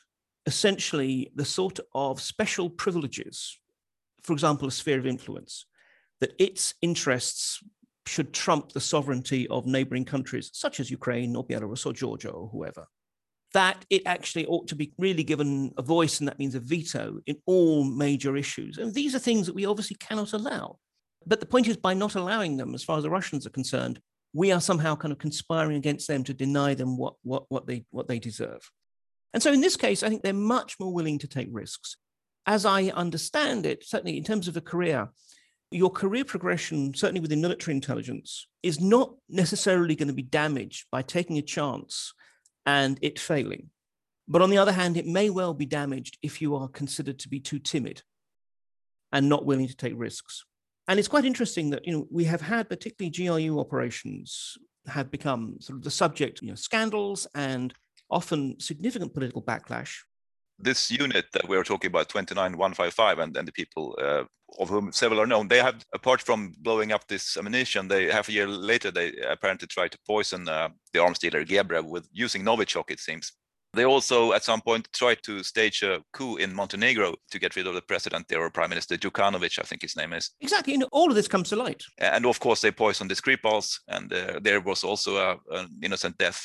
essentially 0.47 1.31
the 1.35 1.45
sort 1.45 1.79
of 1.95 2.21
special 2.21 2.71
privileges, 2.71 3.59
for 4.29 4.35
example, 4.35 4.69
a 4.69 4.71
sphere 4.71 4.99
of 4.99 5.07
influence, 5.07 5.65
that 6.21 6.35
its 6.39 6.75
interests 6.83 7.65
should 8.07 8.35
trump 8.35 8.73
the 8.73 8.81
sovereignty 8.81 9.49
of 9.49 9.65
neighboring 9.65 10.05
countries 10.05 10.51
such 10.53 10.81
as 10.81 10.91
Ukraine 10.91 11.35
or 11.35 11.47
Belarus 11.47 11.87
or 11.87 11.95
Georgia 11.95 12.29
or 12.29 12.47
whoever. 12.49 12.87
That 13.55 13.87
it 13.89 14.03
actually 14.05 14.45
ought 14.45 14.69
to 14.69 14.75
be 14.75 14.93
really 14.99 15.25
given 15.25 15.73
a 15.79 15.83
voice, 15.83 16.19
and 16.19 16.29
that 16.29 16.39
means 16.39 16.55
a 16.55 16.61
veto 16.61 17.21
in 17.25 17.37
all 17.47 17.85
major 17.85 18.37
issues. 18.37 18.77
And 18.77 18.93
these 18.93 19.15
are 19.15 19.19
things 19.19 19.47
that 19.47 19.55
we 19.55 19.65
obviously 19.65 19.97
cannot 19.97 20.35
allow. 20.35 20.77
But 21.25 21.41
the 21.41 21.47
point 21.47 21.67
is, 21.67 21.79
by 21.79 21.95
not 21.95 22.15
allowing 22.15 22.59
them, 22.59 22.75
as 22.75 22.85
far 22.85 22.99
as 22.99 23.05
the 23.05 23.17
Russians 23.19 23.47
are 23.47 23.51
concerned, 23.51 23.99
we 24.35 24.53
are 24.53 24.61
somehow 24.61 24.95
kind 24.95 25.11
of 25.11 25.19
conspiring 25.19 25.79
against 25.79 26.07
them 26.07 26.23
to 26.25 26.35
deny 26.35 26.75
them 26.75 26.99
what, 26.99 27.15
what, 27.23 27.45
what, 27.49 27.67
they, 27.67 27.87
what 27.93 28.09
they 28.09 28.19
deserve. 28.19 28.71
And 29.33 29.43
so 29.43 29.55
in 29.55 29.63
this 29.63 29.77
case, 29.77 30.03
I 30.03 30.11
think 30.11 30.23
they're 30.23 30.35
much 30.35 30.77
more 30.79 30.93
willing 30.93 31.19
to 31.21 31.29
take 31.29 31.49
risks. 31.51 31.97
As 32.47 32.65
I 32.65 32.85
understand 32.85 33.67
it, 33.67 33.85
certainly 33.85 34.17
in 34.17 34.25
terms 34.25 34.49
of 34.49 34.57
a 34.57 34.63
career, 34.63 35.09
your 35.71 35.91
career 35.91 36.25
progression, 36.25 36.95
certainly 36.95 37.21
within 37.21 37.43
military 37.43 37.75
intelligence, 37.75 38.47
is 38.63 38.81
not 38.81 39.15
necessarily 39.29 39.95
going 39.95 40.09
to 40.09 40.15
be 40.15 40.23
damaged 40.23 40.87
by 40.91 41.03
taking 41.03 41.37
a 41.39 41.43
chance 41.43 42.15
and 42.65 42.99
it 43.03 43.19
failing. 43.19 43.71
But 44.27 44.43
on 44.43 44.51
the 44.51 44.59
other 44.59 44.73
hand, 44.73 44.97
it 44.97 45.07
may 45.07 45.31
well 45.31 45.55
be 45.55 45.67
damaged 45.67 46.19
if 46.23 46.41
you 46.41 46.55
are 46.57 46.69
considered 46.69 47.19
to 47.21 47.29
be 47.29 47.41
too 47.41 47.59
timid 47.59 48.03
and 49.13 49.29
not 49.29 49.47
willing 49.47 49.69
to 49.69 49.77
take 49.77 49.95
risks. 49.97 50.45
And 50.87 50.99
it's 50.99 51.09
quite 51.09 51.25
interesting 51.25 51.71
that 51.71 51.87
you 51.87 51.93
know 51.93 52.07
we 52.11 52.25
have 52.25 52.41
had 52.41 52.69
particularly 52.69 53.11
GRU 53.11 53.59
operations 53.61 54.57
have 54.87 55.11
become 55.11 55.57
sort 55.61 55.79
of 55.79 55.85
the 55.85 55.91
subject, 55.91 56.41
you 56.41 56.49
know, 56.49 56.55
scandals 56.55 57.27
and 57.35 57.75
often 58.11 58.59
significant 58.59 59.13
political 59.13 59.43
backlash 59.43 59.99
this 60.59 60.91
unit 60.91 61.27
that 61.33 61.49
we 61.49 61.57
are 61.57 61.65
talking 61.65 61.89
about 61.89 62.09
29155 62.09 63.19
and, 63.19 63.37
and 63.37 63.47
the 63.47 63.53
people 63.53 63.97
uh, 64.03 64.25
of 64.59 64.69
whom 64.69 64.93
several 64.93 65.21
are 65.21 65.27
known 65.27 65.49
they 65.49 65.59
have 65.59 65.85
apart 65.95 66.21
from 66.21 66.55
blowing 66.61 66.93
up 66.93 67.07
this 67.07 67.37
ammunition 67.37 67.87
they 67.87 68.11
half 68.11 68.29
a 68.29 68.33
year 68.33 68.49
later 68.49 68.91
they 68.91 69.13
apparently 69.29 69.69
tried 69.69 69.93
to 69.93 69.99
poison 70.07 70.49
uh, 70.49 70.69
the 70.93 71.03
arms 71.03 71.19
dealer 71.19 71.45
gebrev 71.45 71.89
with 71.89 72.09
using 72.13 72.45
novichok 72.45 72.91
it 72.91 73.01
seems. 73.01 73.33
They 73.75 73.85
also 73.85 74.33
at 74.33 74.45
some 74.45 74.63
point 74.63 74.89
tried 74.95 75.23
to 75.25 75.43
stage 75.43 75.83
a 75.83 76.03
coup 76.15 76.37
in 76.37 76.55
montenegro 76.55 77.15
to 77.31 77.39
get 77.39 77.55
rid 77.55 77.67
of 77.67 77.75
the 77.75 77.83
president 77.83 78.27
there 78.29 78.41
or 78.41 78.51
prime 78.51 78.71
minister 78.71 78.97
Djukanovic, 78.97 79.59
i 79.59 79.63
think 79.63 79.83
his 79.83 79.95
name 79.95 80.15
is. 80.15 80.31
Exactly 80.41 80.75
and 80.75 80.85
all 80.91 81.11
of 81.11 81.15
this 81.15 81.29
comes 81.29 81.51
to 81.51 81.57
light. 81.57 81.83
And 81.99 82.25
of 82.25 82.41
course 82.41 82.63
they 82.63 82.71
poisoned 82.71 83.11
the 83.11 83.15
skripals 83.15 83.79
and 83.89 84.13
uh, 84.13 84.41
there 84.43 84.61
was 84.61 84.85
also 84.85 85.17
a, 85.17 85.37
an 85.51 85.69
innocent 85.83 86.17
death 86.17 86.41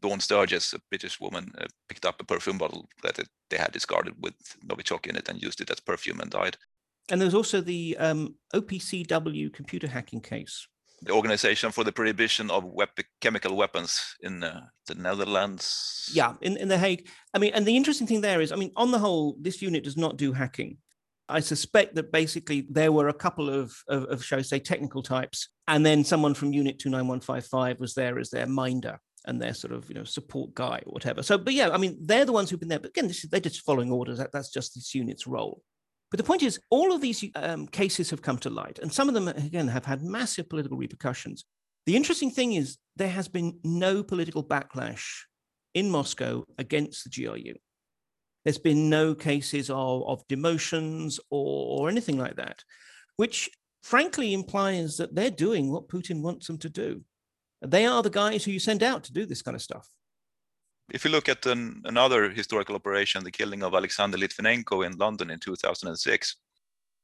Dawn 0.00 0.20
Sturgess, 0.20 0.72
a 0.72 0.80
British 0.90 1.20
woman, 1.20 1.52
uh, 1.58 1.66
picked 1.88 2.06
up 2.06 2.20
a 2.20 2.24
perfume 2.24 2.58
bottle 2.58 2.88
that 3.02 3.18
it, 3.18 3.28
they 3.50 3.56
had 3.56 3.72
discarded 3.72 4.14
with 4.20 4.34
Novichok 4.66 5.06
in 5.06 5.16
it 5.16 5.28
and 5.28 5.42
used 5.42 5.60
it 5.60 5.70
as 5.70 5.80
perfume 5.80 6.20
and 6.20 6.30
died. 6.30 6.56
And 7.08 7.20
there's 7.20 7.34
also 7.34 7.60
the 7.60 7.96
um, 7.98 8.34
OPCW 8.54 9.52
computer 9.52 9.86
hacking 9.86 10.20
case. 10.20 10.66
The 11.02 11.12
Organization 11.12 11.72
for 11.72 11.84
the 11.84 11.92
Prohibition 11.92 12.50
of 12.50 12.64
Wep- 12.64 12.98
Chemical 13.20 13.54
Weapons 13.54 14.16
in 14.20 14.42
uh, 14.42 14.62
the 14.86 14.94
Netherlands. 14.94 16.10
Yeah, 16.12 16.34
in, 16.40 16.56
in 16.56 16.68
The 16.68 16.78
Hague. 16.78 17.08
I 17.34 17.38
mean, 17.38 17.52
and 17.54 17.66
the 17.66 17.76
interesting 17.76 18.06
thing 18.06 18.22
there 18.22 18.40
is, 18.40 18.50
I 18.50 18.56
mean, 18.56 18.72
on 18.76 18.90
the 18.90 18.98
whole, 18.98 19.36
this 19.40 19.60
unit 19.60 19.84
does 19.84 19.96
not 19.96 20.16
do 20.16 20.32
hacking. 20.32 20.78
I 21.28 21.40
suspect 21.40 21.96
that 21.96 22.12
basically 22.12 22.66
there 22.70 22.92
were 22.92 23.08
a 23.08 23.14
couple 23.14 23.50
of, 23.50 23.76
of, 23.88 24.04
of 24.04 24.24
shall 24.24 24.38
I 24.38 24.42
say, 24.42 24.58
technical 24.58 25.02
types, 25.02 25.48
and 25.68 25.84
then 25.84 26.04
someone 26.04 26.34
from 26.34 26.52
Unit 26.52 26.78
29155 26.78 27.80
was 27.80 27.94
there 27.94 28.18
as 28.18 28.30
their 28.30 28.46
minder 28.46 29.00
and 29.26 29.40
their 29.40 29.54
sort 29.54 29.72
of 29.72 29.88
you 29.88 29.94
know 29.94 30.04
support 30.04 30.54
guy 30.54 30.82
or 30.86 30.92
whatever. 30.92 31.22
So, 31.22 31.38
but 31.38 31.54
yeah, 31.54 31.70
I 31.70 31.78
mean, 31.78 31.98
they're 32.00 32.24
the 32.24 32.32
ones 32.32 32.50
who've 32.50 32.60
been 32.60 32.68
there. 32.68 32.78
But 32.78 32.90
again, 32.90 33.06
is, 33.06 33.22
they're 33.22 33.40
just 33.40 33.62
following 33.62 33.90
orders. 33.90 34.18
That, 34.18 34.32
that's 34.32 34.50
just 34.50 34.74
this 34.74 34.94
unit's 34.94 35.26
role. 35.26 35.62
But 36.10 36.18
the 36.18 36.24
point 36.24 36.42
is, 36.42 36.60
all 36.70 36.92
of 36.92 37.00
these 37.00 37.24
um, 37.34 37.66
cases 37.66 38.10
have 38.10 38.22
come 38.22 38.38
to 38.38 38.50
light, 38.50 38.78
and 38.78 38.92
some 38.92 39.08
of 39.08 39.14
them 39.14 39.28
again 39.28 39.68
have 39.68 39.84
had 39.84 40.02
massive 40.02 40.48
political 40.48 40.76
repercussions. 40.76 41.44
The 41.86 41.96
interesting 41.96 42.30
thing 42.30 42.54
is 42.54 42.78
there 42.96 43.08
has 43.08 43.28
been 43.28 43.58
no 43.64 44.02
political 44.02 44.42
backlash 44.42 45.04
in 45.74 45.90
Moscow 45.90 46.44
against 46.58 47.04
the 47.04 47.10
GRU. 47.10 47.54
There's 48.44 48.58
been 48.58 48.88
no 48.88 49.14
cases 49.14 49.70
of, 49.70 50.04
of 50.06 50.26
demotions 50.28 51.18
or, 51.30 51.80
or 51.80 51.88
anything 51.88 52.18
like 52.18 52.36
that, 52.36 52.62
which 53.16 53.50
frankly 53.82 54.32
implies 54.34 54.96
that 54.96 55.14
they're 55.14 55.30
doing 55.30 55.70
what 55.70 55.88
Putin 55.88 56.22
wants 56.22 56.46
them 56.46 56.58
to 56.58 56.68
do. 56.68 57.02
They 57.62 57.86
are 57.86 58.02
the 58.02 58.10
guys 58.10 58.44
who 58.44 58.50
you 58.50 58.58
send 58.58 58.82
out 58.82 59.04
to 59.04 59.12
do 59.12 59.26
this 59.26 59.42
kind 59.42 59.54
of 59.54 59.62
stuff. 59.62 59.88
If 60.92 61.04
you 61.04 61.10
look 61.10 61.28
at 61.28 61.44
an, 61.46 61.82
another 61.84 62.30
historical 62.30 62.76
operation, 62.76 63.24
the 63.24 63.30
killing 63.30 63.62
of 63.62 63.74
Alexander 63.74 64.18
Litvinenko 64.18 64.86
in 64.86 64.96
London 64.96 65.30
in 65.30 65.40
2006, 65.40 66.36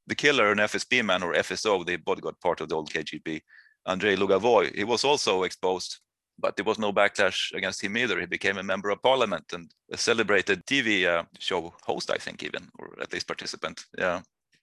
the 0.06 0.14
killer, 0.14 0.52
an 0.52 0.58
FSB 0.58 1.04
man 1.04 1.22
or 1.22 1.34
FSO, 1.34 1.84
the 1.84 1.96
bodyguard 1.96 2.38
part 2.40 2.60
of 2.60 2.68
the 2.68 2.76
old 2.76 2.92
KGB, 2.92 3.40
Andrei 3.86 4.16
Lugovoy, 4.16 4.74
he 4.74 4.84
was 4.84 5.04
also 5.04 5.42
exposed, 5.42 5.98
but 6.38 6.56
there 6.56 6.64
was 6.64 6.78
no 6.78 6.92
backlash 6.92 7.52
against 7.54 7.82
him 7.82 7.96
either. 7.96 8.20
He 8.20 8.26
became 8.26 8.58
a 8.58 8.62
member 8.62 8.90
of 8.90 9.02
parliament 9.02 9.44
and 9.52 9.70
a 9.90 9.96
celebrated 9.96 10.64
TV 10.66 11.06
uh, 11.06 11.24
show 11.38 11.74
host, 11.84 12.10
I 12.10 12.18
think, 12.18 12.42
even, 12.42 12.68
or 12.78 12.96
at 13.00 13.12
least 13.12 13.26
participant. 13.26 13.84
Yeah. 13.98 14.22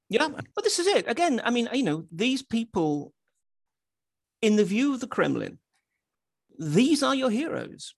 Yeah, 0.10 0.30
but 0.56 0.64
this 0.64 0.80
is 0.80 0.88
it. 0.88 1.06
Again, 1.08 1.42
I 1.44 1.52
mean, 1.52 1.70
you 1.74 1.84
know, 1.84 2.06
these 2.12 2.42
people, 2.42 3.14
in 4.42 4.56
the 4.56 4.66
view 4.66 4.94
of 4.94 5.02
the 5.02 5.08
Kremlin, 5.08 5.60
these 6.60 7.02
are 7.02 7.16
your 7.16 7.30
heroes. 7.30 7.96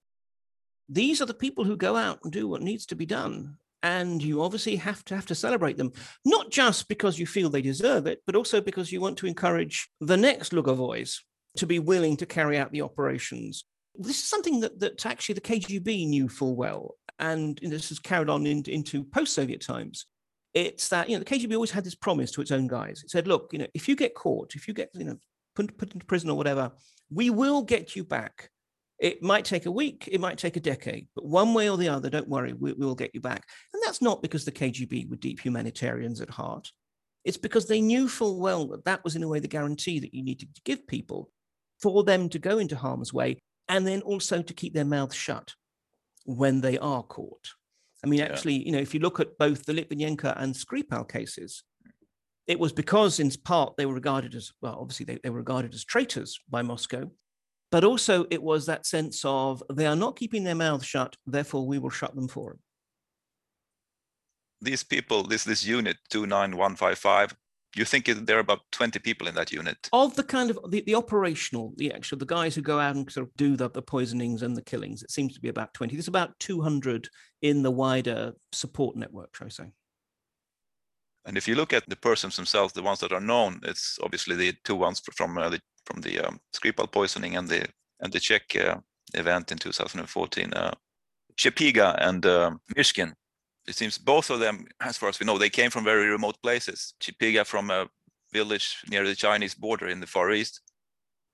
These 0.88 1.21
are 1.21 1.26
the 1.26 1.34
people 1.34 1.63
who 1.63 1.76
go 1.76 1.95
out 1.95 2.19
and 2.24 2.32
do 2.32 2.47
what 2.47 2.62
needs 2.62 2.86
to 2.88 2.95
be 2.95 3.06
done. 3.06 3.58
And 3.84 4.21
you 4.21 4.43
obviously 4.43 4.76
have 4.76 5.04
to 5.06 5.15
have 5.15 5.26
to 5.28 5.36
celebrate 5.36 5.78
them, 5.78 5.91
not 6.24 6.52
just 6.52 6.88
because 6.88 7.17
you 7.17 7.26
feel 7.26 7.50
they 7.50 7.63
deserve 7.63 8.06
it, 8.06 8.21
but 8.28 8.36
also 8.36 8.62
because 8.62 8.91
you 8.91 9.02
want 9.02 9.17
to 9.17 9.26
encourage 9.26 9.89
the 10.00 10.17
next 10.17 10.52
Lugovoys 10.52 11.17
to 11.58 11.65
be 11.65 11.80
willing 11.80 12.15
to 12.17 12.28
carry 12.28 12.60
out 12.60 12.71
the 12.71 12.84
operations. 12.84 13.65
This 13.95 14.19
is 14.19 14.26
something 14.26 14.60
that, 14.60 14.80
that 14.80 15.04
actually 15.08 15.36
the 15.36 15.41
KGB 15.41 16.08
knew 16.08 16.30
full 16.30 16.56
well. 16.56 16.95
And 17.17 17.60
this 17.63 17.89
has 17.89 17.97
carried 17.97 18.30
on 18.30 18.45
in, 18.45 18.63
into 18.67 19.04
post-Soviet 19.04 19.62
times. 19.62 20.06
It's 20.54 20.89
that, 20.89 21.10
you 21.10 21.15
know, 21.15 21.24
the 21.24 21.26
KGB 21.26 21.56
always 21.56 21.71
had 21.71 21.84
this 21.84 21.95
promise 21.95 22.32
to 22.34 22.41
its 22.41 22.52
own 22.52 22.67
guys. 22.67 23.02
It 23.04 23.10
said, 23.10 23.28
look, 23.28 23.50
you 23.52 23.60
know, 23.60 23.67
if 23.74 23.88
you 23.88 23.95
get 23.95 24.13
caught, 24.13 24.56
if 24.56 24.67
you 24.67 24.76
get, 24.76 24.91
you 24.93 25.06
know, 25.06 25.17
put, 25.56 25.76
put 25.78 25.93
into 25.93 26.06
prison 26.06 26.30
or 26.30 26.38
whatever, 26.38 26.71
we 27.10 27.30
will 27.30 27.63
get 27.63 27.95
you 27.95 28.04
back. 28.04 28.51
It 29.02 29.24
might 29.24 29.46
take 29.46 29.66
a 29.66 29.72
week, 29.72 30.08
it 30.12 30.22
might 30.22 30.38
take 30.38 30.58
a 30.58 30.62
decade, 30.62 31.08
but 31.16 31.26
one 31.26 31.56
way 31.56 31.72
or 31.72 31.76
the 31.76 31.90
other, 31.90 32.08
don't 32.08 32.30
worry, 32.30 32.54
we, 32.54 32.74
we 32.74 32.86
will 32.86 32.94
get 32.94 33.16
you 33.16 33.20
back. 33.20 33.44
And 33.74 33.82
that's 33.84 34.00
not 34.00 34.22
because 34.22 34.46
the 34.46 34.52
KGB 34.52 35.10
were 35.10 35.16
deep 35.16 35.40
humanitarians 35.40 36.22
at 36.22 36.30
heart. 36.30 36.72
It's 37.26 37.38
because 37.38 37.68
they 37.68 37.82
knew 37.82 38.08
full 38.08 38.40
well 38.40 38.68
that 38.68 38.86
that 38.86 39.04
was, 39.04 39.16
in 39.16 39.24
a 39.24 39.28
way, 39.28 39.40
the 39.40 39.48
guarantee 39.48 40.00
that 40.00 40.14
you 40.14 40.24
needed 40.24 40.54
to 40.54 40.62
give 40.66 40.86
people 40.86 41.32
for 41.82 42.04
them 42.04 42.30
to 42.30 42.38
go 42.38 42.60
into 42.60 42.76
harm's 42.76 43.12
way 43.12 43.40
and 43.68 43.88
then 43.88 44.02
also 44.02 44.44
to 44.44 44.54
keep 44.54 44.76
their 44.76 44.86
mouths 44.86 45.16
shut 45.16 45.56
when 46.26 46.62
they 46.62 46.78
are 46.78 47.02
caught. 47.02 47.50
I 48.04 48.08
mean, 48.08 48.22
actually, 48.22 48.58
yeah. 48.58 48.66
you 48.66 48.72
know, 48.72 48.80
if 48.80 48.94
you 48.94 49.00
look 49.00 49.20
at 49.20 49.38
both 49.40 49.66
the 49.66 49.74
Litvinenko 49.74 50.40
and 50.40 50.54
Skripal 50.54 51.10
cases, 51.10 51.64
it 52.46 52.60
was 52.60 52.72
because, 52.72 53.20
in 53.20 53.32
part, 53.44 53.78
they 53.78 53.88
were 53.88 53.96
regarded 53.96 54.36
as, 54.36 54.52
well, 54.62 54.78
obviously, 54.80 55.06
they, 55.06 55.20
they 55.24 55.30
were 55.32 55.38
regarded 55.38 55.74
as 55.74 55.86
traitors 55.86 56.40
by 56.50 56.62
Moscow, 56.62 57.10
but 57.72 57.84
also 57.84 58.26
it 58.30 58.44
was 58.44 58.66
that 58.66 58.86
sense 58.86 59.24
of 59.26 59.64
they 59.74 59.88
are 59.88 59.96
not 59.96 60.18
keeping 60.18 60.44
their 60.44 60.56
mouths 60.56 60.86
shut, 60.86 61.16
therefore 61.26 61.66
we 61.66 61.80
will 61.80 61.90
shut 61.90 62.16
them 62.16 62.28
for 62.28 62.52
them. 62.52 62.60
These 64.62 64.84
people, 64.84 65.24
this 65.24 65.44
this 65.44 65.66
unit 65.66 65.98
29155, 66.10 67.36
you 67.76 67.86
think 67.86 68.06
there 68.06 68.38
are 68.38 68.42
about 68.42 68.60
20 68.74 69.00
people 69.00 69.28
in 69.28 69.36
that 69.36 69.52
unit? 69.52 69.90
Of 69.94 70.16
the 70.16 70.24
kind 70.24 70.50
of 70.50 70.60
the, 70.70 70.82
the 70.82 70.96
operational, 70.96 71.74
the 71.78 71.94
actual, 71.94 72.18
the 72.18 72.26
guys 72.26 72.54
who 72.54 72.62
go 72.62 72.80
out 72.80 72.96
and 72.96 73.10
sort 73.10 73.28
of 73.28 73.36
do 73.38 73.56
the, 73.56 73.70
the 73.70 73.82
poisonings 73.82 74.44
and 74.44 74.56
the 74.56 74.62
killings, 74.62 75.04
it 75.04 75.12
seems 75.12 75.34
to 75.34 75.42
be 75.42 75.50
about 75.50 75.74
20. 75.74 75.96
There's 75.96 76.08
about 76.08 76.38
200 76.40 77.08
in 77.42 77.64
the 77.64 77.72
wider 77.72 78.34
support 78.52 78.96
network, 78.98 79.36
shall 79.36 79.48
I 79.48 79.52
say. 79.52 79.72
And 81.26 81.38
if 81.38 81.48
you 81.48 81.56
look 81.56 81.72
at 81.72 81.88
the 81.88 81.96
persons 81.96 82.36
themselves, 82.36 82.74
the 82.74 82.82
ones 82.82 83.00
that 83.00 83.14
are 83.14 83.22
known, 83.22 83.60
it's 83.64 84.00
obviously 84.02 84.36
the 84.36 84.54
two 84.64 84.76
ones 84.76 85.02
from 85.16 85.38
uh, 85.38 85.50
the 85.50 85.62
from 85.86 86.02
the 86.02 86.20
um, 86.20 86.39
Skripal 86.54 86.91
poisoning 86.91 87.36
and 87.36 87.48
the 87.48 87.67
and 88.00 88.12
the 88.12 88.20
Czech 88.20 88.56
uh, 88.56 88.78
event 89.13 89.52
in 89.52 89.58
2014. 89.58 90.54
Uh, 90.54 90.74
and 92.00 92.26
uh, 92.26 92.52
Mishkin. 92.76 93.13
It 93.67 93.76
seems 93.76 93.98
both 93.98 94.30
of 94.30 94.39
them, 94.39 94.65
as 94.80 94.98
far 94.98 95.10
as 95.10 95.20
we 95.20 95.26
know, 95.26 95.38
they 95.38 95.50
came 95.50 95.70
from 95.70 95.84
very 95.84 96.08
remote 96.08 96.41
places. 96.41 96.94
Chepiga 97.00 97.46
from 97.46 97.70
a 97.70 97.88
village 98.34 98.78
near 98.89 99.06
the 99.06 99.15
Chinese 99.15 99.54
border 99.54 99.88
in 99.88 100.00
the 100.00 100.08
Far 100.08 100.32
East. 100.32 100.62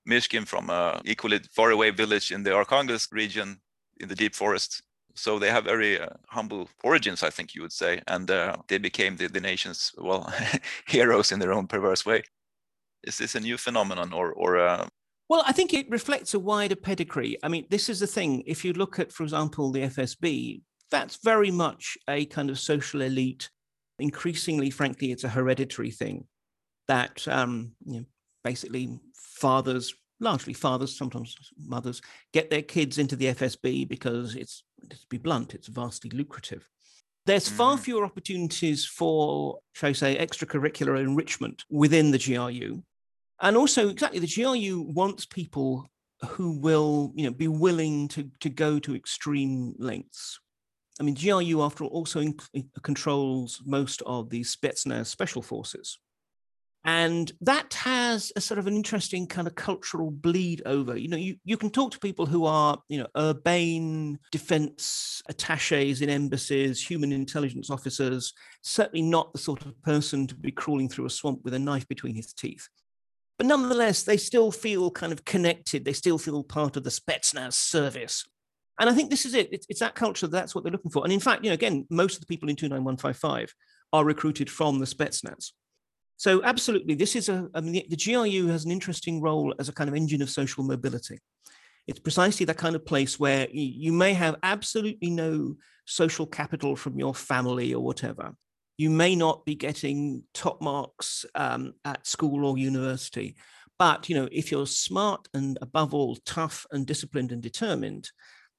Mishkin 0.06 0.46
from 0.46 0.70
a 0.70 1.00
equally 1.04 1.40
far 1.54 1.70
away 1.70 1.90
village 1.90 2.30
in 2.30 2.42
the 2.42 2.50
Arkhangelsk 2.50 3.12
region 3.12 3.60
in 4.00 4.08
the 4.08 4.14
deep 4.14 4.34
forest 4.34 4.82
so 5.18 5.38
they 5.38 5.50
have 5.50 5.64
very 5.64 6.00
uh, 6.00 6.10
humble 6.28 6.68
origins, 6.84 7.22
I 7.22 7.30
think 7.30 7.54
you 7.54 7.62
would 7.62 7.72
say, 7.72 8.00
and 8.06 8.30
uh, 8.30 8.56
they 8.68 8.78
became 8.78 9.16
the, 9.16 9.26
the 9.26 9.40
nation's 9.40 9.92
well 9.98 10.32
heroes 10.86 11.32
in 11.32 11.40
their 11.40 11.52
own 11.52 11.66
perverse 11.66 12.06
way. 12.06 12.22
Is 13.04 13.18
this 13.18 13.34
a 13.34 13.40
new 13.40 13.56
phenomenon, 13.56 14.12
or 14.12 14.32
or 14.32 14.58
uh, 14.58 14.88
Well, 15.28 15.42
I 15.46 15.52
think 15.52 15.72
it 15.72 15.90
reflects 15.90 16.34
a 16.34 16.38
wider 16.38 16.76
pedigree. 16.76 17.36
I 17.42 17.48
mean, 17.48 17.66
this 17.70 17.88
is 17.88 18.00
the 18.00 18.06
thing. 18.06 18.42
If 18.46 18.64
you 18.64 18.72
look 18.72 18.98
at, 18.98 19.12
for 19.12 19.22
example, 19.22 19.70
the 19.70 19.82
FSB, 19.82 20.62
that's 20.90 21.16
very 21.22 21.50
much 21.50 21.96
a 22.08 22.26
kind 22.26 22.50
of 22.50 22.58
social 22.58 23.02
elite. 23.02 23.50
Increasingly, 24.00 24.70
frankly, 24.70 25.10
it's 25.10 25.24
a 25.24 25.28
hereditary 25.28 25.90
thing 25.90 26.26
that 26.86 27.26
um, 27.28 27.72
you 27.84 28.00
know, 28.00 28.06
basically 28.44 28.98
fathers, 29.14 29.94
largely 30.20 30.52
fathers, 30.52 30.96
sometimes 30.96 31.34
mothers, 31.58 32.00
get 32.32 32.50
their 32.50 32.62
kids 32.62 32.98
into 32.98 33.16
the 33.16 33.26
FSB 33.26 33.88
because 33.88 34.34
it's, 34.34 34.64
to 34.88 34.96
be 35.08 35.18
blunt, 35.18 35.54
it's 35.54 35.68
vastly 35.68 36.10
lucrative. 36.10 36.68
There's 37.26 37.48
far 37.48 37.74
mm-hmm. 37.74 37.82
fewer 37.82 38.04
opportunities 38.04 38.86
for, 38.86 39.58
shall 39.74 39.90
I 39.90 39.92
say, 39.92 40.16
extracurricular 40.16 40.98
enrichment 40.98 41.64
within 41.68 42.10
the 42.10 42.18
GRU. 42.18 42.82
And 43.40 43.56
also, 43.56 43.88
exactly, 43.88 44.18
the 44.18 44.26
GRU 44.26 44.82
wants 44.82 45.26
people 45.26 45.88
who 46.26 46.58
will, 46.58 47.12
you 47.14 47.24
know, 47.24 47.30
be 47.30 47.48
willing 47.48 48.08
to, 48.08 48.30
to 48.40 48.48
go 48.48 48.78
to 48.80 48.96
extreme 48.96 49.74
lengths. 49.78 50.40
I 51.00 51.04
mean, 51.04 51.14
GRU, 51.14 51.62
after 51.62 51.84
all, 51.84 51.90
also 51.90 52.24
controls 52.82 53.62
most 53.64 54.02
of 54.04 54.30
the 54.30 54.40
Spetsnaz 54.40 55.06
special 55.06 55.42
forces. 55.42 55.98
And 56.84 57.30
that 57.40 57.74
has 57.74 58.32
a 58.34 58.40
sort 58.40 58.58
of 58.58 58.66
an 58.66 58.74
interesting 58.74 59.26
kind 59.26 59.46
of 59.46 59.54
cultural 59.54 60.10
bleed 60.10 60.62
over. 60.64 60.96
You 60.96 61.08
know, 61.08 61.16
you, 61.16 61.36
you 61.44 61.56
can 61.56 61.70
talk 61.70 61.92
to 61.92 61.98
people 61.98 62.24
who 62.24 62.46
are, 62.46 62.78
you 62.88 62.98
know, 62.98 63.06
urbane 63.16 64.18
defense 64.32 65.20
attaches 65.28 66.00
in 66.02 66.08
embassies, 66.08 66.80
human 66.80 67.12
intelligence 67.12 67.68
officers, 67.68 68.32
certainly 68.62 69.02
not 69.02 69.32
the 69.32 69.38
sort 69.38 69.66
of 69.66 69.80
person 69.82 70.26
to 70.28 70.34
be 70.34 70.50
crawling 70.50 70.88
through 70.88 71.06
a 71.06 71.10
swamp 71.10 71.40
with 71.44 71.54
a 71.54 71.58
knife 71.58 71.86
between 71.88 72.14
his 72.14 72.32
teeth. 72.32 72.68
But 73.38 73.46
nonetheless, 73.46 74.02
they 74.02 74.16
still 74.16 74.50
feel 74.50 74.90
kind 74.90 75.12
of 75.12 75.24
connected. 75.24 75.84
They 75.84 75.92
still 75.92 76.18
feel 76.18 76.42
part 76.42 76.76
of 76.76 76.84
the 76.84 76.90
Spetsnaz 76.90 77.54
service. 77.54 78.24
And 78.80 78.90
I 78.90 78.94
think 78.94 79.10
this 79.10 79.24
is 79.24 79.34
it. 79.34 79.48
It's, 79.52 79.66
it's 79.68 79.80
that 79.80 79.94
culture. 79.94 80.26
That's 80.26 80.54
what 80.54 80.64
they're 80.64 80.72
looking 80.72 80.90
for. 80.90 81.04
And 81.04 81.12
in 81.12 81.20
fact, 81.20 81.44
you 81.44 81.50
know, 81.50 81.54
again, 81.54 81.86
most 81.88 82.14
of 82.14 82.20
the 82.20 82.26
people 82.26 82.48
in 82.48 82.56
29155 82.56 83.54
are 83.92 84.04
recruited 84.04 84.50
from 84.50 84.78
the 84.78 84.86
Spetsnaz. 84.86 85.52
So 86.16 86.42
absolutely, 86.42 86.94
this 86.94 87.14
is 87.14 87.28
a, 87.28 87.48
I 87.54 87.60
mean, 87.60 87.72
the, 87.72 87.86
the 87.90 87.96
GRU 87.96 88.48
has 88.48 88.64
an 88.64 88.72
interesting 88.72 89.20
role 89.20 89.54
as 89.60 89.68
a 89.68 89.72
kind 89.72 89.88
of 89.88 89.94
engine 89.94 90.20
of 90.20 90.30
social 90.30 90.64
mobility. 90.64 91.20
It's 91.86 92.00
precisely 92.00 92.44
that 92.46 92.56
kind 92.56 92.74
of 92.74 92.84
place 92.84 93.18
where 93.18 93.46
you 93.50 93.92
may 93.92 94.14
have 94.14 94.36
absolutely 94.42 95.10
no 95.10 95.56
social 95.86 96.26
capital 96.26 96.76
from 96.76 96.98
your 96.98 97.14
family 97.14 97.72
or 97.72 97.82
whatever, 97.82 98.34
you 98.78 98.88
may 98.88 99.16
not 99.16 99.44
be 99.44 99.56
getting 99.56 100.22
top 100.32 100.62
marks 100.62 101.26
um, 101.34 101.74
at 101.84 102.06
school 102.06 102.46
or 102.46 102.56
university. 102.56 103.36
But 103.78 104.08
you 104.08 104.14
know, 104.14 104.28
if 104.32 104.50
you're 104.50 104.66
smart 104.66 105.28
and 105.34 105.58
above 105.60 105.92
all 105.92 106.16
tough 106.24 106.64
and 106.70 106.86
disciplined 106.86 107.32
and 107.32 107.42
determined, 107.42 108.10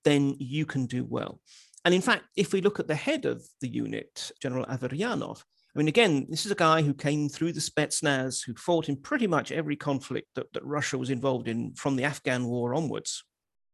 then 0.04 0.36
you 0.38 0.66
can 0.66 0.86
do 0.86 1.06
well. 1.06 1.42
And 1.86 1.94
in 1.94 2.02
fact, 2.02 2.26
if 2.36 2.54
we 2.54 2.62
look 2.62 2.80
at 2.80 2.88
the 2.88 2.96
head 2.96 3.26
of 3.26 3.42
the 3.62 3.70
unit, 3.70 4.32
General 4.42 4.66
Averyanov, 4.66 5.42
I 5.76 5.80
mean, 5.80 5.88
again, 5.88 6.28
this 6.30 6.46
is 6.46 6.52
a 6.52 6.56
guy 6.56 6.82
who 6.82 6.94
came 6.94 7.30
through 7.30 7.54
the 7.54 7.62
Spetsnaz, 7.62 8.44
who 8.46 8.54
fought 8.56 8.90
in 8.90 8.98
pretty 8.98 9.28
much 9.28 9.52
every 9.52 9.76
conflict 9.76 10.28
that, 10.36 10.52
that 10.54 10.66
Russia 10.66 10.98
was 10.98 11.10
involved 11.10 11.48
in 11.48 11.74
from 11.76 11.96
the 11.96 12.04
Afghan 12.04 12.46
war 12.46 12.74
onwards. 12.74 13.24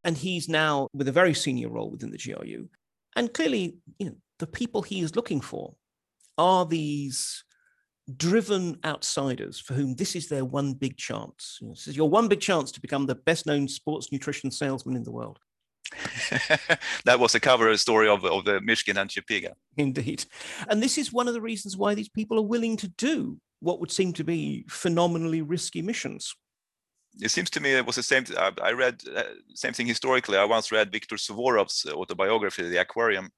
And 0.03 0.15
he's 0.15 0.47
now 0.47 0.88
with 0.93 1.08
a 1.08 1.13
very 1.13 1.34
senior 1.34 1.69
role 1.69 1.89
within 1.89 2.12
the 2.12 2.17
GRU. 2.17 2.67
And 3.15 3.34
clearly, 3.34 3.77
you 3.97 4.08
know, 4.08 4.15
the 4.39 4.45
people 4.45 4.81
he 4.81 4.99
is 4.99 5.15
looking 5.15 5.41
for 5.41 5.73
are 6.38 6.65
these 6.65 7.43
driven 8.17 8.78
outsiders 8.86 9.60
for 9.60 9.74
whom 9.74 9.95
this 9.95 10.15
is 10.15 10.30
their 10.30 10.45
one 10.45 10.74
big 10.74 10.98
chance. 10.98 11.58
You 11.62 11.67
know, 11.67 11.74
this 11.74 11.88
is 11.88 11.98
your 11.98 12.10
one 12.10 12.28
big 12.28 12.39
chance 12.39 12.71
to 12.71 12.82
become 12.82 13.06
the 13.06 13.15
best 13.15 13.45
known 13.45 13.67
sports 13.67 14.12
nutrition 14.12 14.52
salesman 14.52 14.95
in 14.95 15.04
the 15.04 15.12
world. 15.12 15.39
that 17.06 17.19
was 17.19 17.34
the 17.34 17.39
cover 17.39 17.76
story 17.78 18.08
of, 18.08 18.26
of 18.26 18.45
the 18.45 18.60
Mishkin 18.60 19.00
and 19.00 19.10
Chepiga. 19.10 19.54
Indeed. 19.78 20.26
And 20.67 20.82
this 20.82 20.98
is 20.98 21.13
one 21.13 21.28
of 21.28 21.34
the 21.34 21.41
reasons 21.41 21.78
why 21.78 21.93
these 21.93 22.10
people 22.10 22.38
are 22.39 22.43
willing 22.43 22.78
to 22.78 22.88
do 22.88 23.39
what 23.60 23.80
would 23.80 23.91
seem 23.91 24.13
to 24.13 24.24
be 24.24 24.65
phenomenally 24.69 25.41
risky 25.41 25.82
missions. 25.82 26.36
It 27.21 27.32
seems 27.32 27.50
to 27.52 27.62
me 27.62 27.71
it 27.71 27.86
was 27.86 27.95
the 27.95 28.04
same. 28.04 28.26
Uh, 28.36 28.52
I 28.62 28.71
read 28.71 29.02
uh, 29.15 29.24
same 29.54 29.74
thing 29.74 29.88
historically. 29.88 30.38
I 30.38 30.43
once 30.45 30.71
read 30.71 30.91
Viktor 30.91 31.15
Suvorov's 31.15 31.86
uh, 31.88 31.93
autobiography, 31.93 32.63
The 32.69 32.82
Aquarium, 32.82 33.30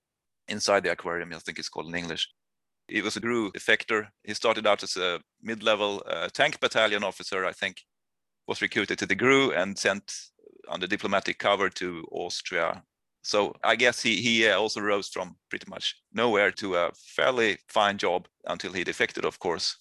Inside 0.47 0.83
the 0.83 0.91
Aquarium. 0.91 1.31
I 1.33 1.39
think 1.39 1.59
it's 1.59 1.69
called 1.69 1.87
in 1.87 1.95
English. 1.95 2.27
He 2.87 3.01
was 3.01 3.17
a 3.17 3.19
GRU 3.19 3.51
defector. 3.51 4.07
He 4.23 4.33
started 4.33 4.65
out 4.65 4.83
as 4.83 4.95
a 4.95 5.19
mid-level 5.41 6.03
uh, 6.07 6.29
tank 6.33 6.59
battalion 6.59 7.03
officer, 7.03 7.45
I 7.45 7.51
think, 7.51 7.81
was 8.47 8.61
recruited 8.61 8.97
to 8.99 9.05
the 9.05 9.15
GRU 9.15 9.51
and 9.51 9.77
sent 9.77 10.13
under 10.69 10.87
diplomatic 10.87 11.37
cover 11.37 11.69
to 11.69 12.05
Austria. 12.11 12.83
So 13.23 13.53
I 13.63 13.75
guess 13.75 14.01
he, 14.01 14.21
he 14.21 14.47
uh, 14.47 14.57
also 14.57 14.79
rose 14.79 15.09
from 15.09 15.35
pretty 15.49 15.65
much 15.69 15.95
nowhere 16.13 16.51
to 16.51 16.75
a 16.75 16.91
fairly 16.95 17.57
fine 17.67 17.97
job 17.97 18.27
until 18.45 18.71
he 18.71 18.83
defected, 18.83 19.25
of 19.25 19.37
course. 19.39 19.77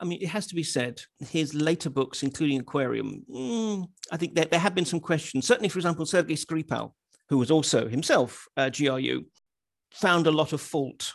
I 0.00 0.04
mean, 0.06 0.20
it 0.22 0.28
has 0.28 0.46
to 0.48 0.54
be 0.54 0.62
said, 0.62 1.02
his 1.28 1.54
later 1.54 1.90
books, 1.90 2.22
including 2.22 2.58
Aquarium, 2.60 3.24
mm, 3.30 3.86
I 4.10 4.16
think 4.16 4.34
there, 4.34 4.46
there 4.46 4.60
have 4.60 4.74
been 4.74 4.84
some 4.84 5.00
questions. 5.00 5.46
Certainly, 5.46 5.68
for 5.68 5.78
example, 5.78 6.06
Sergei 6.06 6.34
Skripal, 6.34 6.92
who 7.28 7.38
was 7.38 7.50
also 7.50 7.88
himself 7.88 8.46
a 8.56 8.70
GRU, 8.70 9.24
found 9.92 10.26
a 10.26 10.32
lot 10.32 10.52
of 10.52 10.60
fault 10.60 11.12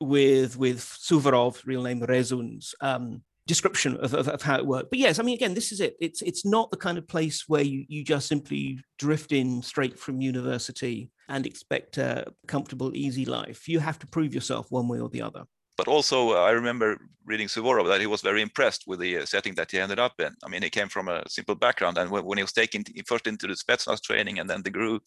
with 0.00 0.56
with 0.56 0.80
Suvorov, 0.80 1.64
real 1.66 1.82
name 1.82 2.00
Rezun's 2.00 2.74
um, 2.80 3.22
description 3.46 3.96
of, 3.98 4.12
of, 4.12 4.28
of, 4.28 4.42
how 4.42 4.56
it 4.56 4.66
worked. 4.66 4.90
But 4.90 4.98
yes, 4.98 5.18
I 5.18 5.22
mean, 5.22 5.36
again, 5.36 5.54
this 5.54 5.72
is 5.72 5.80
it. 5.80 5.96
It's 6.00 6.22
it's 6.22 6.44
not 6.44 6.70
the 6.70 6.76
kind 6.76 6.98
of 6.98 7.08
place 7.08 7.44
where 7.46 7.62
you 7.62 7.84
you 7.88 8.04
just 8.04 8.28
simply 8.28 8.80
drift 8.98 9.32
in 9.32 9.62
straight 9.62 9.98
from 9.98 10.20
university 10.20 11.10
and 11.28 11.46
expect 11.46 11.98
a 11.98 12.26
comfortable, 12.46 12.94
easy 12.94 13.24
life. 13.24 13.68
You 13.68 13.80
have 13.80 13.98
to 14.00 14.06
prove 14.06 14.34
yourself 14.34 14.66
one 14.70 14.88
way 14.88 15.00
or 15.00 15.08
the 15.08 15.22
other. 15.22 15.44
But 15.76 15.88
also, 15.88 16.30
uh, 16.30 16.40
I 16.40 16.52
remember 16.52 16.98
reading 17.26 17.48
Suvorov 17.48 17.88
that 17.88 18.00
he 18.00 18.06
was 18.06 18.22
very 18.22 18.40
impressed 18.40 18.84
with 18.86 18.98
the 18.98 19.18
uh, 19.18 19.26
setting 19.26 19.54
that 19.56 19.70
he 19.70 19.78
ended 19.78 19.98
up 19.98 20.14
in. 20.18 20.34
I 20.42 20.48
mean, 20.48 20.62
he 20.62 20.70
came 20.70 20.88
from 20.88 21.08
a 21.08 21.22
simple 21.28 21.54
background, 21.54 21.98
and 21.98 22.10
when, 22.10 22.24
when 22.24 22.38
he 22.38 22.44
was 22.44 22.52
taken 22.52 22.82
first 23.06 23.26
into 23.26 23.46
the 23.46 23.54
Spetsnaz 23.54 24.00
training 24.00 24.38
and 24.38 24.48
then 24.48 24.62
the 24.62 24.70
GRU, 24.70 25.00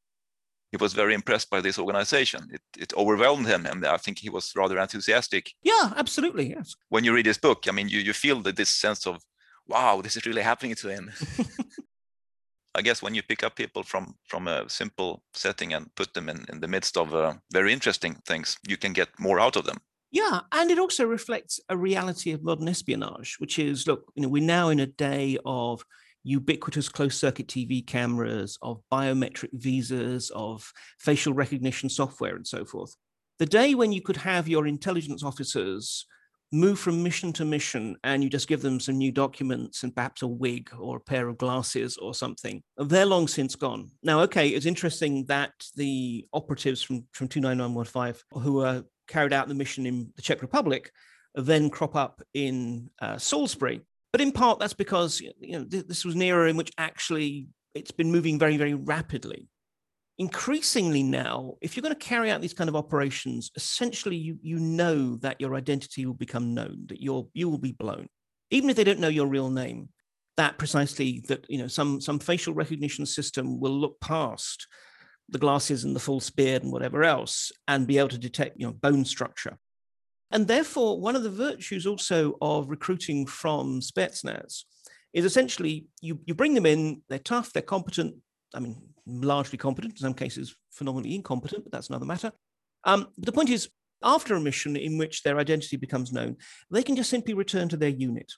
he 0.72 0.78
was 0.78 0.94
very 0.94 1.14
impressed 1.14 1.50
by 1.50 1.62
this 1.62 1.80
organization. 1.80 2.50
It, 2.52 2.62
it 2.78 2.94
overwhelmed 2.96 3.48
him, 3.48 3.66
and 3.66 3.86
I 3.86 3.98
think 3.98 4.20
he 4.20 4.30
was 4.30 4.54
rather 4.56 4.78
enthusiastic. 4.78 5.54
Yeah, 5.64 5.94
absolutely. 5.96 6.50
Yes. 6.50 6.76
When 6.90 7.04
you 7.04 7.14
read 7.14 7.26
his 7.26 7.38
book, 7.38 7.66
I 7.68 7.72
mean, 7.72 7.90
you 7.90 8.00
you 8.00 8.14
feel 8.14 8.42
that 8.42 8.56
this 8.56 8.70
sense 8.70 9.08
of, 9.08 9.22
wow, 9.68 10.02
this 10.02 10.16
is 10.16 10.26
really 10.26 10.44
happening 10.44 10.76
to 10.76 10.90
him. 10.90 11.12
I 12.76 12.82
guess 12.82 13.02
when 13.02 13.16
you 13.16 13.24
pick 13.24 13.44
up 13.44 13.56
people 13.56 13.84
from 13.84 14.16
from 14.28 14.48
a 14.48 14.70
simple 14.70 15.24
setting 15.34 15.74
and 15.74 15.94
put 15.96 16.14
them 16.14 16.30
in, 16.30 16.46
in 16.50 16.60
the 16.60 16.68
midst 16.68 16.98
of 16.98 17.16
uh, 17.16 17.34
very 17.52 17.74
interesting 17.74 18.16
things, 18.26 18.58
you 18.68 18.78
can 18.78 18.94
get 18.94 19.10
more 19.20 19.40
out 19.40 19.56
of 19.56 19.66
them. 19.66 19.78
Yeah, 20.12 20.42
and 20.52 20.72
it 20.72 20.80
also 20.80 21.06
reflects 21.06 21.60
a 21.70 21.78
reality 21.78 22.32
of 22.32 22.44
modern 22.44 22.68
espionage, 22.68 23.36
which 23.40 23.60
is 23.60 23.88
look, 23.88 24.12
you 24.16 24.22
know, 24.24 24.30
we're 24.30 24.44
now 24.44 24.70
in 24.70 24.80
a 24.80 24.88
day 24.88 25.38
of 25.46 25.84
ubiquitous 26.30 26.90
closed 26.90 27.18
circuit 27.18 27.48
TV 27.48 27.86
cameras, 27.86 28.58
of 28.62 28.82
biometric 28.92 29.50
visas, 29.54 30.32
of 30.36 30.72
facial 31.00 31.34
recognition 31.34 31.90
software, 31.90 32.36
and 32.36 32.48
so 32.48 32.64
forth. 32.64 32.96
The 33.40 33.46
day 33.46 33.74
when 33.74 33.92
you 33.92 34.02
could 34.02 34.18
have 34.18 34.48
your 34.48 34.68
intelligence 34.68 35.24
officers 35.24 36.06
move 36.52 36.80
from 36.80 37.04
mission 37.04 37.32
to 37.32 37.46
mission 37.46 37.96
and 38.04 38.24
you 38.24 38.30
just 38.30 38.48
give 38.48 38.62
them 38.62 38.80
some 38.80 38.98
new 38.98 39.12
documents 39.12 39.84
and 39.84 39.96
perhaps 39.96 40.24
a 40.24 40.28
wig 40.28 40.70
or 40.78 40.98
a 40.98 41.02
pair 41.02 41.28
of 41.28 41.38
glasses 41.38 41.98
or 41.98 42.14
something, 42.14 42.62
they're 42.78 43.06
long 43.06 43.28
since 43.28 43.56
gone. 43.56 43.90
Now, 44.04 44.22
okay, 44.22 44.50
it's 44.50 44.66
interesting 44.66 45.26
that 45.26 45.54
the 45.76 46.26
operatives 46.34 46.82
from, 46.82 47.06
from 47.12 47.28
29115 47.28 48.42
who 48.42 48.62
are 48.62 48.84
carried 49.08 49.34
out 49.34 49.48
the 49.48 49.54
mission 49.54 49.86
in 49.86 50.12
the 50.16 50.22
Czech 50.22 50.42
Republic 50.42 50.92
then 51.36 51.70
crop 51.70 51.96
up 51.96 52.22
in 52.34 52.90
uh, 53.02 53.18
Salisbury 53.18 53.82
but 54.12 54.22
in 54.22 54.32
part, 54.32 54.60
that's 54.60 54.74
because 54.74 55.22
you 55.22 55.34
know 55.52 55.64
this 55.64 56.04
was 56.04 56.16
an 56.16 56.22
era 56.22 56.50
in 56.50 56.58
which 56.58 56.72
actually 56.78 57.48
it's 57.76 57.92
been 57.92 58.12
moving 58.12 58.40
very, 58.40 58.58
very 58.58 58.74
rapidly. 58.74 59.48
Increasingly 60.18 61.04
now, 61.04 61.56
if 61.62 61.78
you're 61.78 61.82
going 61.84 61.96
to 61.96 62.00
carry 62.00 62.30
out 62.30 62.42
these 62.42 62.54
kind 62.54 62.70
of 62.70 62.76
operations, 62.76 63.52
essentially 63.56 64.18
you 64.18 64.38
you 64.42 64.58
know 64.60 65.16
that 65.18 65.40
your 65.40 65.56
identity 65.56 66.06
will 66.06 66.14
become 66.14 66.54
known, 66.54 66.86
that 66.88 67.02
you're 67.02 67.28
you 67.34 67.50
will 67.50 67.60
be 67.60 67.72
blown, 67.72 68.08
even 68.50 68.70
if 68.70 68.76
they 68.76 68.84
don't 68.84 69.00
know 69.00 69.08
your 69.08 69.28
real 69.28 69.50
name. 69.50 69.90
That 70.38 70.58
precisely 70.58 71.24
that 71.28 71.46
you 71.50 71.60
know 71.60 71.68
some 71.68 72.02
some 72.02 72.20
facial 72.20 72.54
recognition 72.54 73.06
system 73.06 73.60
will 73.60 73.78
look 73.78 74.00
past 74.00 74.68
the 75.32 75.38
glasses 75.38 75.84
and 75.84 75.96
the 75.96 76.00
false 76.00 76.30
beard 76.30 76.64
and 76.64 76.72
whatever 76.72 77.04
else 77.04 77.52
and 77.68 77.86
be 77.86 78.00
able 78.00 78.10
to 78.10 78.18
detect 78.18 78.60
you 78.60 78.66
know 78.66 78.74
bone 78.74 79.06
structure 79.06 79.58
and 80.32 80.48
therefore, 80.48 81.00
one 81.00 81.16
of 81.16 81.24
the 81.24 81.30
virtues 81.30 81.86
also 81.88 82.38
of 82.42 82.70
recruiting 82.70 83.26
from 83.26 83.82
Spetsnaz 83.82 84.64
is 85.14 85.26
essentially 85.26 85.88
you, 86.02 86.20
you 86.26 86.36
bring 86.36 86.54
them 86.54 86.66
in, 86.66 87.02
they're 87.10 87.20
tough, 87.20 87.52
they're 87.52 87.64
competent. 87.64 88.16
I 88.54 88.60
mean, 88.60 88.76
largely 89.08 89.58
competent, 89.58 89.94
in 89.94 90.00
some 90.00 90.14
cases, 90.14 90.56
phenomenally 90.72 91.16
incompetent, 91.16 91.64
but 91.64 91.72
that's 91.72 91.90
another 91.90 92.06
matter. 92.06 92.32
Um, 92.84 93.08
but 93.18 93.26
the 93.26 93.32
point 93.32 93.50
is, 93.50 93.70
after 94.04 94.36
a 94.36 94.40
mission 94.40 94.76
in 94.76 94.98
which 94.98 95.24
their 95.24 95.40
identity 95.40 95.78
becomes 95.78 96.14
known, 96.14 96.38
they 96.72 96.84
can 96.84 96.96
just 96.96 97.10
simply 97.10 97.34
return 97.34 97.68
to 97.70 97.78
their 97.78 97.90
unit. 97.90 98.32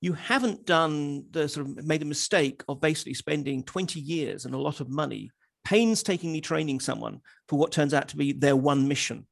you 0.00 0.14
haven't 0.14 0.64
done 0.64 1.24
the 1.30 1.48
sort 1.48 1.66
of 1.66 1.84
made 1.84 2.02
a 2.02 2.06
mistake 2.06 2.62
of 2.68 2.80
basically 2.80 3.14
spending 3.14 3.62
20 3.62 4.00
years 4.00 4.44
and 4.44 4.54
a 4.54 4.58
lot 4.58 4.80
of 4.80 4.88
money 4.88 5.30
painstakingly 5.64 6.40
training 6.40 6.80
someone 6.80 7.20
for 7.48 7.58
what 7.58 7.70
turns 7.70 7.92
out 7.92 8.08
to 8.08 8.16
be 8.16 8.32
their 8.32 8.56
one 8.56 8.88
mission. 8.88 9.26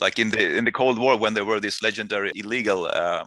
Like 0.00 0.18
in 0.18 0.30
the 0.30 0.56
in 0.56 0.64
the 0.64 0.72
Cold 0.72 0.98
War, 0.98 1.16
when 1.16 1.34
there 1.34 1.44
were 1.44 1.60
these 1.60 1.82
legendary 1.82 2.32
illegal 2.34 2.86
uh, 2.86 3.24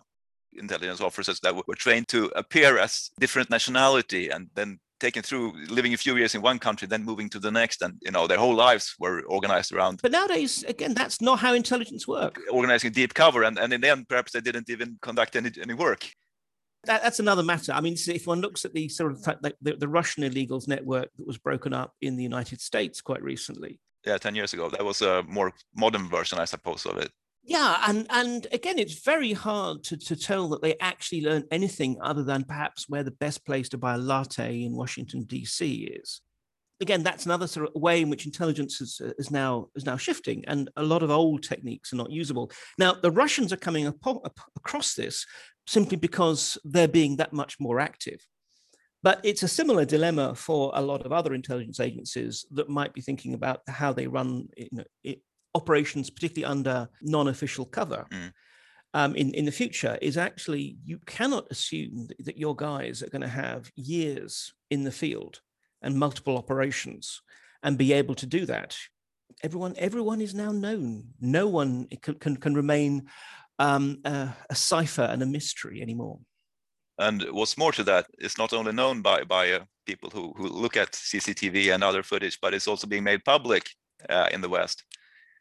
intelligence 0.53 1.01
officers 1.01 1.39
that 1.41 1.55
were 1.67 1.75
trained 1.75 2.07
to 2.09 2.31
appear 2.35 2.77
as 2.77 3.09
different 3.19 3.49
nationality 3.49 4.29
and 4.29 4.49
then 4.55 4.79
taken 4.99 5.23
through 5.23 5.53
living 5.67 5.93
a 5.93 5.97
few 5.97 6.15
years 6.15 6.35
in 6.35 6.41
one 6.43 6.59
country 6.59 6.87
then 6.87 7.03
moving 7.03 7.27
to 7.27 7.39
the 7.39 7.49
next 7.49 7.81
and 7.81 7.95
you 8.01 8.11
know 8.11 8.27
their 8.27 8.37
whole 8.37 8.53
lives 8.53 8.93
were 8.99 9.23
organized 9.23 9.73
around 9.73 9.99
but 10.03 10.11
nowadays 10.11 10.63
again 10.67 10.93
that's 10.93 11.19
not 11.19 11.39
how 11.39 11.55
intelligence 11.55 12.07
work 12.07 12.39
organizing 12.51 12.91
deep 12.91 13.13
cover 13.15 13.41
and, 13.43 13.57
and 13.57 13.73
in 13.73 13.81
the 13.81 13.89
end 13.89 14.07
perhaps 14.07 14.31
they 14.31 14.41
didn't 14.41 14.69
even 14.69 14.99
conduct 15.01 15.35
any, 15.35 15.49
any 15.59 15.73
work 15.73 16.11
that, 16.85 17.03
that's 17.03 17.19
another 17.19 17.43
matter. 17.43 17.73
I 17.73 17.81
mean, 17.81 17.95
if 18.07 18.25
one 18.25 18.41
looks 18.41 18.65
at 18.65 18.73
the 18.73 18.89
sort 18.89 19.11
of 19.11 19.21
the, 19.21 19.53
the, 19.61 19.75
the, 19.75 19.87
Russian 19.87 20.23
illegals 20.23 20.67
network 20.67 21.09
that 21.15 21.27
was 21.27 21.37
broken 21.37 21.73
up 21.73 21.93
in 22.01 22.15
the 22.15 22.23
United 22.23 22.59
States 22.59 23.01
quite 23.01 23.21
recently. 23.21 23.79
Yeah, 24.05 24.17
10 24.17 24.35
years 24.35 24.53
ago. 24.53 24.69
That 24.69 24.83
was 24.83 25.01
a 25.01 25.23
more 25.27 25.53
modern 25.75 26.09
version, 26.09 26.39
I 26.39 26.45
suppose, 26.45 26.85
of 26.85 26.97
it. 26.97 27.11
Yeah, 27.43 27.83
and 27.87 28.05
and 28.11 28.47
again, 28.51 28.77
it's 28.77 29.03
very 29.03 29.33
hard 29.33 29.83
to, 29.85 29.97
to 29.97 30.15
tell 30.15 30.47
that 30.49 30.61
they 30.61 30.77
actually 30.79 31.21
learned 31.21 31.45
anything 31.51 31.97
other 32.01 32.23
than 32.23 32.43
perhaps 32.43 32.87
where 32.87 33.03
the 33.03 33.11
best 33.11 33.45
place 33.45 33.67
to 33.69 33.79
buy 33.79 33.95
a 33.95 33.97
latte 33.97 34.63
in 34.63 34.75
Washington 34.75 35.23
D.C. 35.23 35.89
is. 36.01 36.21
Again, 36.81 37.03
that's 37.03 37.25
another 37.25 37.47
sort 37.47 37.67
of 37.67 37.81
way 37.81 38.01
in 38.01 38.09
which 38.09 38.25
intelligence 38.25 38.79
is, 38.79 39.01
is 39.17 39.31
now 39.31 39.69
is 39.75 39.85
now 39.85 39.97
shifting, 39.97 40.43
and 40.47 40.69
a 40.77 40.83
lot 40.83 41.01
of 41.01 41.09
old 41.09 41.41
techniques 41.41 41.91
are 41.91 41.97
not 41.97 42.11
usable. 42.11 42.51
Now, 42.77 42.93
the 42.93 43.11
Russians 43.11 43.51
are 43.51 43.57
coming 43.57 43.87
up, 43.87 43.95
up 44.05 44.39
across 44.55 44.93
this 44.93 45.25
simply 45.65 45.97
because 45.97 46.59
they're 46.63 46.87
being 46.87 47.17
that 47.17 47.33
much 47.33 47.59
more 47.59 47.79
active. 47.79 48.19
But 49.03 49.19
it's 49.23 49.43
a 49.43 49.47
similar 49.47 49.85
dilemma 49.85 50.35
for 50.35 50.71
a 50.75 50.81
lot 50.81 51.05
of 51.05 51.11
other 51.11 51.33
intelligence 51.33 51.79
agencies 51.79 52.45
that 52.51 52.69
might 52.69 52.93
be 52.93 53.01
thinking 53.01 53.33
about 53.33 53.61
how 53.67 53.93
they 53.93 54.07
run 54.07 54.47
you 54.55 54.69
know, 54.71 54.83
it, 55.03 55.21
operations, 55.55 56.09
particularly 56.09 56.51
under 56.51 56.87
non-official 57.01 57.65
cover. 57.65 58.05
Mm. 58.11 58.33
Um, 58.93 59.15
in, 59.15 59.33
in 59.33 59.45
the 59.45 59.51
future 59.51 59.97
is 60.01 60.17
actually 60.17 60.77
you 60.83 60.99
cannot 61.05 61.47
assume 61.49 62.09
that, 62.19 62.37
your 62.37 62.55
guys 62.55 63.01
are 63.01 63.09
going 63.09 63.21
to 63.21 63.27
have 63.27 63.71
years 63.75 64.53
in 64.69 64.83
the 64.83 64.91
field 64.91 65.39
and 65.81 65.97
multiple 65.97 66.37
operations 66.37 67.21
and 67.63 67.77
be 67.77 67.93
able 67.93 68.15
to 68.15 68.25
do 68.25 68.45
that 68.47 68.75
everyone 69.43 69.73
everyone 69.77 70.19
is 70.19 70.33
now 70.33 70.51
known 70.51 71.05
no 71.21 71.47
one 71.47 71.87
can, 72.01 72.15
can, 72.15 72.35
can 72.35 72.53
remain 72.53 73.07
um, 73.61 73.99
a 74.03 74.55
cipher 74.55 75.03
and 75.03 75.21
a 75.21 75.25
mystery 75.25 75.81
anymore. 75.81 76.19
And 77.01 77.23
what's 77.31 77.57
more 77.57 77.71
to 77.73 77.83
that, 77.85 78.05
it's 78.19 78.37
not 78.37 78.53
only 78.53 78.71
known 78.71 79.01
by 79.01 79.23
by 79.23 79.51
uh, 79.51 79.65
people 79.85 80.09
who 80.09 80.33
who 80.37 80.47
look 80.47 80.77
at 80.77 80.91
CCTV 80.91 81.73
and 81.73 81.83
other 81.83 82.03
footage, 82.03 82.37
but 82.41 82.53
it's 82.53 82.67
also 82.67 82.87
being 82.87 83.03
made 83.03 83.25
public 83.25 83.63
uh, 84.09 84.29
in 84.31 84.41
the 84.41 84.49
West. 84.49 84.83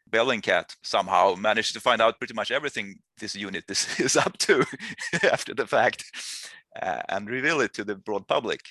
Bellingcat 0.09 0.75
somehow 0.83 1.35
managed 1.35 1.73
to 1.73 1.79
find 1.79 2.01
out 2.01 2.19
pretty 2.19 2.33
much 2.33 2.51
everything 2.51 2.95
this 3.19 3.35
unit 3.35 3.63
is, 3.69 3.87
is 3.99 4.17
up 4.17 4.37
to 4.39 4.65
after 5.31 5.53
the 5.53 5.67
fact 5.67 6.03
uh, 6.81 7.01
and 7.09 7.29
reveal 7.29 7.61
it 7.61 7.73
to 7.73 7.83
the 7.83 7.95
broad 7.95 8.27
public. 8.27 8.61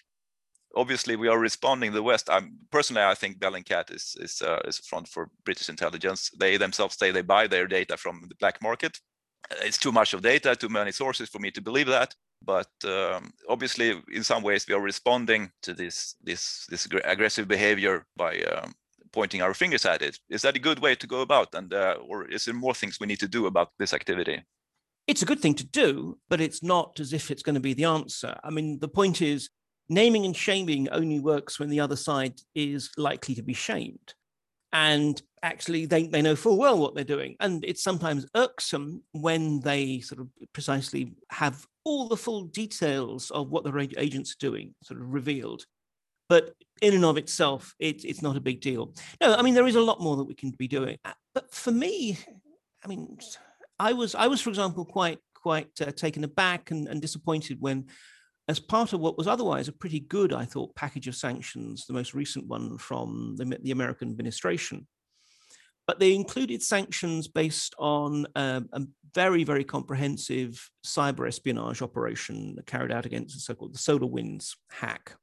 Obviously, 0.77 1.17
we 1.17 1.29
are 1.29 1.39
responding. 1.39 1.93
The 1.93 2.03
West. 2.03 2.29
I'm 2.31 2.59
personally, 2.71 3.03
I 3.03 3.15
think 3.15 3.39
Bellingcat 3.39 3.91
is 3.95 4.17
is 4.21 4.43
uh, 4.43 4.61
is 4.69 4.81
a 4.81 4.83
front 4.83 5.09
for 5.09 5.31
British 5.45 5.69
intelligence. 5.69 6.31
They 6.41 6.59
themselves 6.59 6.97
say 6.99 7.13
they 7.13 7.23
buy 7.23 7.47
their 7.47 7.67
data 7.67 7.97
from 7.97 8.27
the 8.29 8.37
black 8.41 8.63
market, 8.63 9.01
it's 9.63 9.79
too 9.79 9.93
much 9.93 10.15
of 10.15 10.23
data, 10.23 10.55
too 10.55 10.69
many 10.69 10.93
sources 10.93 11.29
for 11.29 11.39
me 11.39 11.51
to 11.53 11.61
believe 11.61 11.87
that. 11.89 12.15
But 12.43 12.71
um, 12.85 13.33
obviously, 13.49 14.03
in 14.13 14.25
some 14.25 14.43
ways, 14.43 14.67
we 14.67 14.75
are 14.75 14.81
responding 14.81 15.53
to 15.63 15.75
this 15.75 16.17
this 16.23 16.67
this 16.71 16.89
aggressive 17.05 17.47
behavior 17.49 18.07
by 18.17 18.41
um, 18.41 18.73
pointing 19.13 19.43
our 19.43 19.55
fingers 19.55 19.85
at 19.85 20.03
it. 20.03 20.19
Is 20.31 20.43
that 20.43 20.57
a 20.57 20.61
good 20.61 20.79
way 20.79 20.95
to 20.95 21.07
go 21.07 21.21
about, 21.21 21.55
and 21.55 21.73
uh, 21.73 21.97
or 22.09 22.27
is 22.27 22.45
there 22.45 22.55
more 22.55 22.75
things 22.75 22.99
we 22.99 23.07
need 23.07 23.21
to 23.21 23.29
do 23.29 23.47
about 23.47 23.71
this 23.79 23.93
activity? 23.93 24.43
It's 25.07 25.23
a 25.23 25.27
good 25.27 25.41
thing 25.41 25.55
to 25.57 25.65
do, 25.65 26.19
but 26.29 26.41
it's 26.41 26.63
not 26.63 27.01
as 27.01 27.13
if 27.13 27.31
it's 27.31 27.43
going 27.43 27.57
to 27.57 27.61
be 27.61 27.75
the 27.75 27.85
answer. 27.85 28.39
I 28.45 28.51
mean, 28.51 28.79
the 28.79 28.89
point 28.89 29.21
is, 29.21 29.51
naming 29.89 30.25
and 30.25 30.37
shaming 30.37 30.89
only 30.91 31.21
works 31.21 31.59
when 31.59 31.69
the 31.69 31.81
other 31.81 31.97
side 31.97 32.41
is 32.55 32.91
likely 32.97 33.35
to 33.35 33.43
be 33.43 33.55
shamed 33.55 34.15
and 34.73 35.21
actually 35.43 35.87
they, 35.87 36.07
they 36.07 36.23
know 36.23 36.37
full 36.37 36.59
well 36.59 36.79
what 36.79 36.95
they're 36.95 37.05
doing. 37.05 37.37
And 37.41 37.65
it's 37.65 37.83
sometimes 37.83 38.27
irksome 38.35 39.03
when 39.13 39.61
they 39.61 40.01
sort 40.01 40.21
of 40.21 40.29
precisely 40.53 41.15
have 41.31 41.67
all 41.85 42.09
the 42.09 42.17
full 42.17 42.45
details 42.45 43.31
of 43.31 43.51
what 43.51 43.65
the 43.65 43.89
agents 43.97 44.33
are 44.33 44.47
doing 44.47 44.75
sort 44.83 45.01
of 45.01 45.13
revealed. 45.13 45.65
But 46.29 46.55
in 46.81 46.95
and 46.95 47.05
of 47.05 47.17
itself, 47.17 47.75
it, 47.79 48.05
it's 48.05 48.23
not 48.23 48.37
a 48.37 48.41
big 48.41 48.61
deal. 48.61 48.95
No, 49.21 49.35
I 49.35 49.43
mean 49.43 49.55
there 49.55 49.67
is 49.67 49.77
a 49.77 49.81
lot 49.81 50.01
more 50.01 50.17
that 50.17 50.25
we 50.25 50.35
can 50.35 50.51
be 50.53 50.69
doing. 50.69 50.99
Uh, 51.05 51.13
but 51.35 51.53
for 51.53 51.73
me, 51.73 52.19
I 52.85 52.89
mean, 52.89 53.19
I 53.79 53.93
was 53.93 54.15
I 54.15 54.29
was, 54.29 54.41
for 54.41 54.51
example, 54.51 54.85
quite 54.85 55.19
quite 55.35 55.71
uh, 55.81 55.91
taken 55.91 56.23
aback 56.25 56.71
and, 56.71 56.87
and 56.87 57.01
disappointed 57.01 57.61
when 57.61 57.87
as 58.51 58.59
part 58.59 58.93
of 58.93 58.99
what 58.99 59.17
was 59.17 59.29
otherwise 59.29 59.69
a 59.69 59.73
pretty 59.73 60.01
good, 60.01 60.33
I 60.33 60.45
thought, 60.45 60.75
package 60.75 61.07
of 61.07 61.15
sanctions, 61.15 61.87
the 61.87 61.93
most 61.93 62.15
recent 62.15 62.49
one 62.49 62.79
from 62.79 63.37
the, 63.39 63.45
the 63.63 63.71
American 63.71 64.11
administration. 64.11 64.89
But 65.87 66.01
they 66.01 66.17
included 66.17 66.61
sanctions 66.61 67.29
based 67.29 67.77
on 67.79 68.27
um, 68.35 68.69
a 68.73 68.83
very, 69.15 69.45
very 69.45 69.63
comprehensive 69.63 70.69
cyber 70.85 71.29
espionage 71.29 71.81
operation 71.81 72.59
carried 72.67 72.91
out 72.91 73.07
against 73.07 73.37
the 73.37 73.41
so-called 73.41 73.73
the 73.73 73.79
SolarWinds 73.79 74.57
hack. 74.73 75.15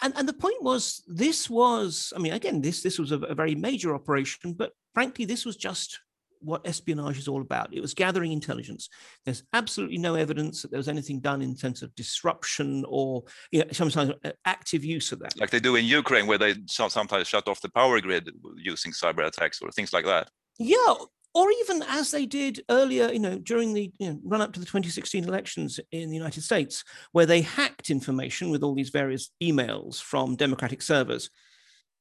And, 0.00 0.14
and 0.16 0.28
the 0.28 0.32
point 0.32 0.62
was, 0.62 1.02
this 1.08 1.50
was, 1.50 2.12
I 2.14 2.20
mean, 2.20 2.32
again, 2.32 2.60
this 2.60 2.80
this 2.80 2.96
was 2.96 3.10
a, 3.10 3.18
a 3.18 3.34
very 3.34 3.56
major 3.56 3.92
operation, 3.92 4.52
but 4.52 4.70
frankly, 4.94 5.24
this 5.24 5.44
was 5.44 5.56
just 5.56 5.98
what 6.42 6.66
espionage 6.66 7.18
is 7.18 7.28
all 7.28 7.40
about. 7.40 7.72
It 7.72 7.80
was 7.80 7.94
gathering 7.94 8.32
intelligence. 8.32 8.88
There's 9.24 9.42
absolutely 9.52 9.98
no 9.98 10.14
evidence 10.14 10.62
that 10.62 10.70
there 10.70 10.78
was 10.78 10.88
anything 10.88 11.20
done 11.20 11.42
in 11.42 11.56
terms 11.56 11.82
of 11.82 11.94
disruption 11.94 12.84
or 12.88 13.24
you 13.50 13.60
know, 13.60 13.66
sometimes 13.72 14.12
uh, 14.24 14.30
active 14.44 14.84
use 14.84 15.12
of 15.12 15.20
that. 15.20 15.38
Like 15.38 15.50
they 15.50 15.60
do 15.60 15.76
in 15.76 15.84
Ukraine, 15.84 16.26
where 16.26 16.38
they 16.38 16.54
sometimes 16.66 17.28
shut 17.28 17.48
off 17.48 17.60
the 17.60 17.70
power 17.70 18.00
grid 18.00 18.30
using 18.56 18.92
cyber 18.92 19.26
attacks 19.26 19.60
or 19.62 19.70
things 19.70 19.92
like 19.92 20.04
that. 20.04 20.28
Yeah, 20.58 20.94
or 21.34 21.50
even 21.50 21.82
as 21.88 22.10
they 22.10 22.26
did 22.26 22.62
earlier, 22.68 23.10
you 23.10 23.18
know, 23.18 23.38
during 23.38 23.72
the 23.72 23.90
you 23.98 24.10
know, 24.10 24.20
run 24.22 24.42
up 24.42 24.52
to 24.52 24.60
the 24.60 24.66
2016 24.66 25.24
elections 25.24 25.80
in 25.90 26.10
the 26.10 26.16
United 26.16 26.42
States, 26.42 26.84
where 27.12 27.26
they 27.26 27.40
hacked 27.40 27.90
information 27.90 28.50
with 28.50 28.62
all 28.62 28.74
these 28.74 28.90
various 28.90 29.30
emails 29.42 30.00
from 30.00 30.36
Democratic 30.36 30.82
servers. 30.82 31.30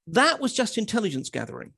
That 0.08 0.42
was 0.42 0.54
just 0.54 0.78
intelligence 0.78 1.30
gathering. 1.30 1.74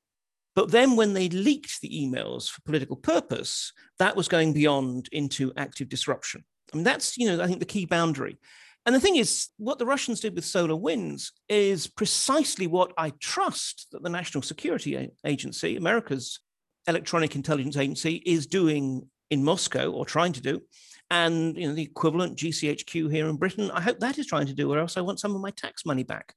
But 0.55 0.71
then 0.71 0.95
when 0.95 1.13
they 1.13 1.29
leaked 1.29 1.81
the 1.81 1.89
emails 1.89 2.49
for 2.49 2.61
political 2.61 2.95
purpose, 2.95 3.73
that 3.99 4.15
was 4.15 4.27
going 4.27 4.53
beyond 4.53 5.09
into 5.11 5.51
active 5.57 5.89
disruption. 5.89 6.43
I 6.71 6.77
mean, 6.77 6.83
that's, 6.83 7.17
you 7.17 7.27
know, 7.27 7.43
I 7.43 7.47
think 7.47 7.59
the 7.59 7.65
key 7.65 7.85
boundary. 7.85 8.37
And 8.85 8.93
the 8.93 8.99
thing 8.99 9.15
is, 9.15 9.49
what 9.57 9.79
the 9.79 9.85
Russians 9.85 10.19
did 10.19 10.35
with 10.35 10.43
SolarWinds 10.43 11.31
is 11.47 11.87
precisely 11.87 12.67
what 12.67 12.91
I 12.97 13.11
trust 13.19 13.87
that 13.91 14.03
the 14.03 14.09
National 14.09 14.41
Security 14.41 15.09
Agency, 15.25 15.77
America's 15.77 16.39
electronic 16.87 17.35
intelligence 17.35 17.77
agency, 17.77 18.21
is 18.25 18.45
doing 18.45 19.07
in 19.29 19.43
Moscow 19.43 19.89
or 19.89 20.05
trying 20.05 20.33
to 20.33 20.41
do. 20.41 20.61
And 21.09 21.55
you 21.55 21.67
know, 21.67 21.73
the 21.73 21.83
equivalent 21.83 22.37
GCHQ 22.37 23.11
here 23.11 23.27
in 23.29 23.37
Britain, 23.37 23.71
I 23.71 23.81
hope 23.81 23.99
that 23.99 24.17
is 24.17 24.27
trying 24.27 24.47
to 24.47 24.53
do, 24.53 24.71
or 24.71 24.79
else 24.79 24.97
I 24.97 25.01
want 25.01 25.19
some 25.19 25.33
of 25.33 25.41
my 25.41 25.51
tax 25.51 25.85
money 25.85 26.03
back. 26.03 26.33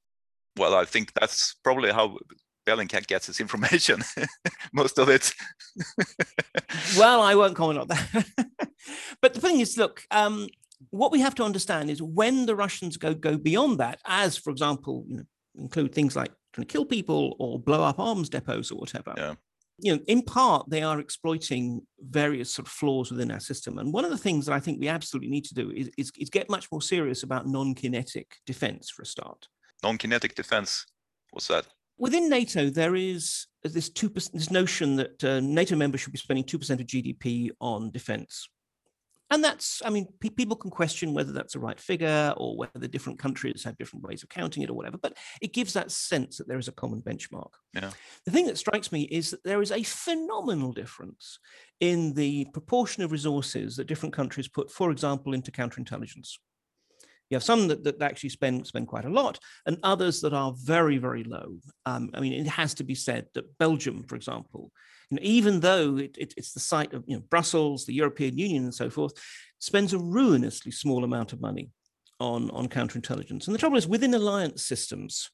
Well, 0.57 0.75
I 0.75 0.85
think 0.85 1.13
that's 1.15 1.57
probably 1.65 1.91
how 1.91 2.17
Bellingcat 2.67 3.07
gets 3.07 3.27
his 3.27 3.41
information, 3.41 4.03
most 4.73 4.99
of 4.99 5.09
it. 5.09 5.33
well, 6.99 7.23
I 7.23 7.35
won't 7.35 7.57
comment 7.57 7.79
on 7.79 7.89
that. 7.89 8.27
but 9.23 9.35
the 9.35 9.41
thing 9.41 9.61
is, 9.61 9.79
look, 9.79 10.03
um, 10.11 10.49
what 10.91 11.13
we 11.13 11.21
have 11.21 11.35
to 11.37 11.45
understand 11.45 11.91
is 11.91 12.03
when 12.03 12.47
the 12.47 12.57
Russians 12.57 12.97
go 12.97 13.15
go 13.15 13.39
beyond 13.39 13.79
that, 13.79 14.01
as 14.05 14.37
for 14.37 14.51
example, 14.51 15.05
you 15.09 15.17
know, 15.19 15.25
include 15.59 15.95
things 15.95 16.17
like 16.17 16.33
trying 16.53 16.67
to 16.67 16.73
kill 16.73 16.85
people 16.85 17.37
or 17.39 17.59
blow 17.59 17.83
up 17.83 17.99
arms 17.99 18.29
depots 18.29 18.71
or 18.71 18.77
whatever. 18.77 19.15
Yeah. 19.17 19.35
You 19.79 19.97
know, 19.97 20.03
in 20.07 20.23
part, 20.23 20.71
they 20.71 20.83
are 20.83 21.01
exploiting 21.01 21.83
various 22.01 22.51
sort 22.51 22.67
of 22.67 22.73
flaws 22.73 23.11
within 23.11 23.31
our 23.31 23.41
system. 23.41 23.79
And 23.79 23.93
one 23.93 24.07
of 24.07 24.11
the 24.11 24.17
things 24.17 24.47
that 24.47 24.55
I 24.55 24.61
think 24.61 24.81
we 24.81 24.89
absolutely 24.89 25.29
need 25.29 25.45
to 25.45 25.55
do 25.55 25.71
is, 25.71 25.91
is, 25.99 26.11
is 26.19 26.31
get 26.31 26.49
much 26.49 26.73
more 26.73 26.81
serious 26.81 27.23
about 27.23 27.47
non-kinetic 27.47 28.37
defense 28.47 28.89
for 28.89 29.03
a 29.03 29.07
start. 29.07 29.49
Non-kinetic 29.83 30.35
defense, 30.35 30.87
what's 31.31 31.49
that? 31.49 31.67
Within 31.99 32.29
NATO, 32.29 32.69
there 32.69 32.95
is 32.95 33.47
this 33.63 33.89
two 33.89 34.09
this 34.09 34.51
notion 34.51 34.97
that 34.97 35.25
uh, 35.25 35.41
NATO 35.41 35.77
members 35.77 36.01
should 36.01 36.13
be 36.13 36.19
spending 36.19 36.45
two 36.45 36.59
percent 36.59 36.81
of 36.81 36.87
GDP 36.87 37.51
on 37.61 37.91
defence, 37.91 38.49
and 39.31 39.43
that's 39.43 39.81
I 39.85 39.91
mean 39.91 40.07
pe- 40.21 40.29
people 40.29 40.57
can 40.57 40.71
question 40.71 41.15
whether 41.15 41.33
that's 41.33 41.55
the 41.55 41.59
right 41.59 41.81
figure 41.81 42.35
or 42.37 42.57
whether 42.57 42.87
different 42.87 43.19
countries 43.19 43.65
have 43.65 43.79
different 43.79 44.05
ways 44.07 44.23
of 44.23 44.29
counting 44.29 44.63
it 44.63 44.71
or 44.71 44.75
whatever. 44.75 44.99
But 44.99 45.17
it 45.41 45.55
gives 45.55 45.73
that 45.73 45.91
sense 45.91 46.37
that 46.37 46.49
there 46.49 46.59
is 46.59 46.69
a 46.69 46.73
common 46.73 47.01
benchmark. 47.01 47.51
Yeah. 47.73 47.91
The 48.25 48.31
thing 48.31 48.47
that 48.47 48.59
strikes 48.59 48.93
me 48.93 49.03
is 49.03 49.31
that 49.31 49.43
there 49.43 49.63
is 49.63 49.73
a 49.73 49.83
phenomenal 49.83 50.73
difference 50.73 51.39
in 51.81 52.13
the 52.13 52.47
proportion 52.53 53.03
of 53.03 53.13
resources 53.13 53.77
that 53.77 53.87
different 53.87 54.15
countries 54.15 54.49
put, 54.49 54.71
for 54.71 54.91
example, 54.91 55.33
into 55.33 55.51
counterintelligence. 55.51 56.35
You 57.31 57.37
have 57.37 57.43
some 57.43 57.69
that, 57.69 57.83
that 57.85 58.03
actually 58.03 58.31
spend 58.31 58.67
spend 58.67 58.87
quite 58.87 59.05
a 59.05 59.11
lot, 59.11 59.39
and 59.67 59.79
others 59.83 60.21
that 60.21 60.33
are 60.33 60.55
very 60.57 60.99
very 60.99 61.25
low. 61.25 61.59
Um, 61.85 62.11
I 62.15 62.21
mean, 62.21 62.33
it 62.33 62.47
has 62.47 62.75
to 62.75 62.85
be 62.85 62.95
said 62.95 63.27
that 63.35 63.59
Belgium, 63.59 64.05
for 64.05 64.17
example, 64.17 64.71
you 65.11 65.17
know, 65.17 65.23
even 65.23 65.61
though 65.61 65.97
it, 65.97 66.17
it, 66.19 66.35
it's 66.37 66.53
the 66.53 66.61
site 66.61 66.93
of 66.93 67.05
you 67.07 67.17
know, 67.17 67.23
Brussels, 67.29 67.85
the 67.85 67.95
European 67.95 68.39
Union, 68.39 68.65
and 68.65 68.75
so 68.75 68.91
forth, 68.91 69.13
spends 69.59 69.93
a 69.93 69.99
ruinously 69.99 70.73
small 70.73 71.05
amount 71.05 71.33
of 71.33 71.41
money 71.41 71.71
on 72.21 72.51
on 72.51 72.69
counterintelligence. 72.69 73.47
And 73.47 73.55
the 73.55 73.59
trouble 73.59 73.77
is, 73.77 73.89
within 73.89 74.15
alliance 74.15 74.63
systems, 74.63 75.31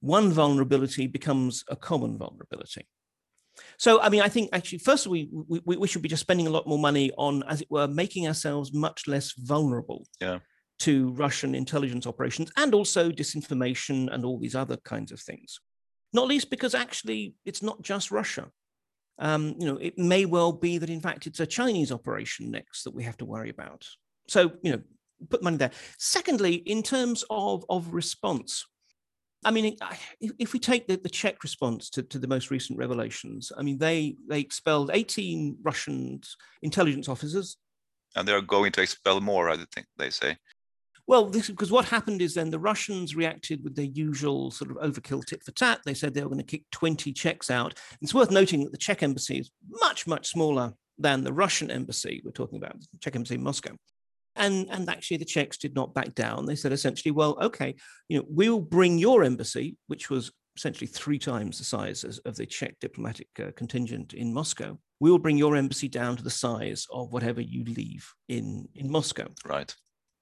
one 0.00 0.32
vulnerability 0.32 1.06
becomes 1.06 1.64
a 1.68 1.76
common 1.76 2.18
vulnerability. 2.18 2.86
So, 3.78 4.00
I 4.00 4.08
mean, 4.08 4.22
I 4.22 4.28
think 4.28 4.50
actually, 4.52 4.78
first 4.78 5.06
we, 5.06 5.28
we 5.30 5.76
we 5.76 5.88
should 5.88 6.02
be 6.02 6.08
just 6.08 6.22
spending 6.22 6.46
a 6.46 6.50
lot 6.50 6.66
more 6.66 6.78
money 6.78 7.12
on, 7.16 7.42
as 7.44 7.60
it 7.60 7.70
were, 7.70 7.86
making 7.86 8.26
ourselves 8.26 8.72
much 8.72 9.06
less 9.06 9.32
vulnerable 9.32 10.06
Yeah. 10.20 10.38
To 10.80 11.10
Russian 11.10 11.54
intelligence 11.54 12.06
operations 12.06 12.50
and 12.56 12.74
also 12.74 13.10
disinformation 13.10 14.12
and 14.12 14.24
all 14.24 14.38
these 14.38 14.54
other 14.54 14.76
kinds 14.78 15.12
of 15.12 15.20
things. 15.20 15.60
Not 16.12 16.26
least 16.26 16.50
because 16.50 16.74
actually 16.74 17.34
it's 17.44 17.62
not 17.62 17.82
just 17.82 18.10
Russia. 18.10 18.48
Um, 19.18 19.54
you 19.58 19.66
know, 19.66 19.76
it 19.76 19.98
may 19.98 20.24
well 20.24 20.52
be 20.52 20.78
that 20.78 20.90
in 20.90 21.00
fact 21.00 21.26
it's 21.26 21.40
a 21.40 21.46
Chinese 21.46 21.92
operation 21.92 22.50
next 22.50 22.84
that 22.84 22.94
we 22.94 23.04
have 23.04 23.18
to 23.18 23.24
worry 23.24 23.50
about. 23.50 23.86
So, 24.28 24.52
you 24.62 24.72
know, 24.72 24.80
put 25.28 25.42
money 25.42 25.58
there. 25.58 25.72
Secondly, 25.98 26.54
in 26.54 26.82
terms 26.82 27.24
of, 27.28 27.64
of 27.68 27.92
response, 27.92 28.66
I 29.44 29.50
mean, 29.50 29.76
if, 30.20 30.52
we 30.52 30.58
take 30.58 30.86
the, 30.86 30.96
the 30.96 31.08
Czech 31.08 31.42
response 31.42 31.88
to, 31.90 32.02
to 32.02 32.18
the 32.18 32.28
most 32.28 32.50
recent 32.50 32.78
revelations, 32.78 33.50
I 33.56 33.62
mean, 33.62 33.78
they 33.78 34.16
they 34.28 34.40
expelled 34.40 34.90
18 34.92 35.56
Russian 35.62 36.20
intelligence 36.60 37.08
officers. 37.08 37.56
And 38.16 38.28
they're 38.28 38.42
going 38.42 38.72
to 38.72 38.82
expel 38.82 39.20
more, 39.20 39.48
I 39.48 39.56
think 39.74 39.86
they 39.96 40.10
say. 40.10 40.36
Well, 41.10 41.24
because 41.24 41.72
what 41.72 41.86
happened 41.86 42.22
is 42.22 42.34
then 42.34 42.50
the 42.50 42.60
Russians 42.60 43.16
reacted 43.16 43.64
with 43.64 43.74
their 43.74 43.84
usual 43.84 44.52
sort 44.52 44.70
of 44.70 44.76
overkill 44.76 45.26
tit 45.26 45.42
for 45.42 45.50
tat. 45.50 45.80
They 45.84 45.92
said 45.92 46.14
they 46.14 46.22
were 46.22 46.28
going 46.28 46.38
to 46.38 46.44
kick 46.44 46.62
20 46.70 47.12
Czechs 47.12 47.50
out. 47.50 47.76
It's 48.00 48.14
worth 48.14 48.30
noting 48.30 48.62
that 48.62 48.70
the 48.70 48.78
Czech 48.78 49.02
embassy 49.02 49.38
is 49.38 49.50
much, 49.68 50.06
much 50.06 50.28
smaller 50.28 50.72
than 50.98 51.24
the 51.24 51.32
Russian 51.32 51.68
embassy 51.68 52.22
we're 52.24 52.30
talking 52.30 52.58
about, 52.58 52.78
the 52.78 52.98
Czech 53.00 53.16
embassy 53.16 53.34
in 53.34 53.42
Moscow. 53.42 53.72
And, 54.36 54.68
and 54.70 54.88
actually, 54.88 55.16
the 55.16 55.24
Czechs 55.24 55.58
did 55.58 55.74
not 55.74 55.94
back 55.94 56.14
down. 56.14 56.46
They 56.46 56.54
said 56.54 56.70
essentially, 56.70 57.10
well, 57.10 57.36
okay, 57.42 57.74
you 58.08 58.18
know, 58.18 58.24
we'll 58.28 58.60
bring 58.60 58.96
your 58.96 59.24
embassy, 59.24 59.76
which 59.88 60.10
was 60.10 60.30
essentially 60.56 60.86
three 60.86 61.18
times 61.18 61.58
the 61.58 61.64
size 61.64 62.04
of 62.04 62.36
the 62.36 62.46
Czech 62.46 62.76
diplomatic 62.80 63.26
uh, 63.40 63.50
contingent 63.56 64.12
in 64.14 64.32
Moscow. 64.32 64.78
We 65.00 65.10
will 65.10 65.18
bring 65.18 65.38
your 65.38 65.56
embassy 65.56 65.88
down 65.88 66.18
to 66.18 66.22
the 66.22 66.30
size 66.30 66.86
of 66.88 67.12
whatever 67.12 67.40
you 67.40 67.64
leave 67.64 68.08
in, 68.28 68.68
in 68.76 68.88
Moscow. 68.88 69.26
Right. 69.44 69.74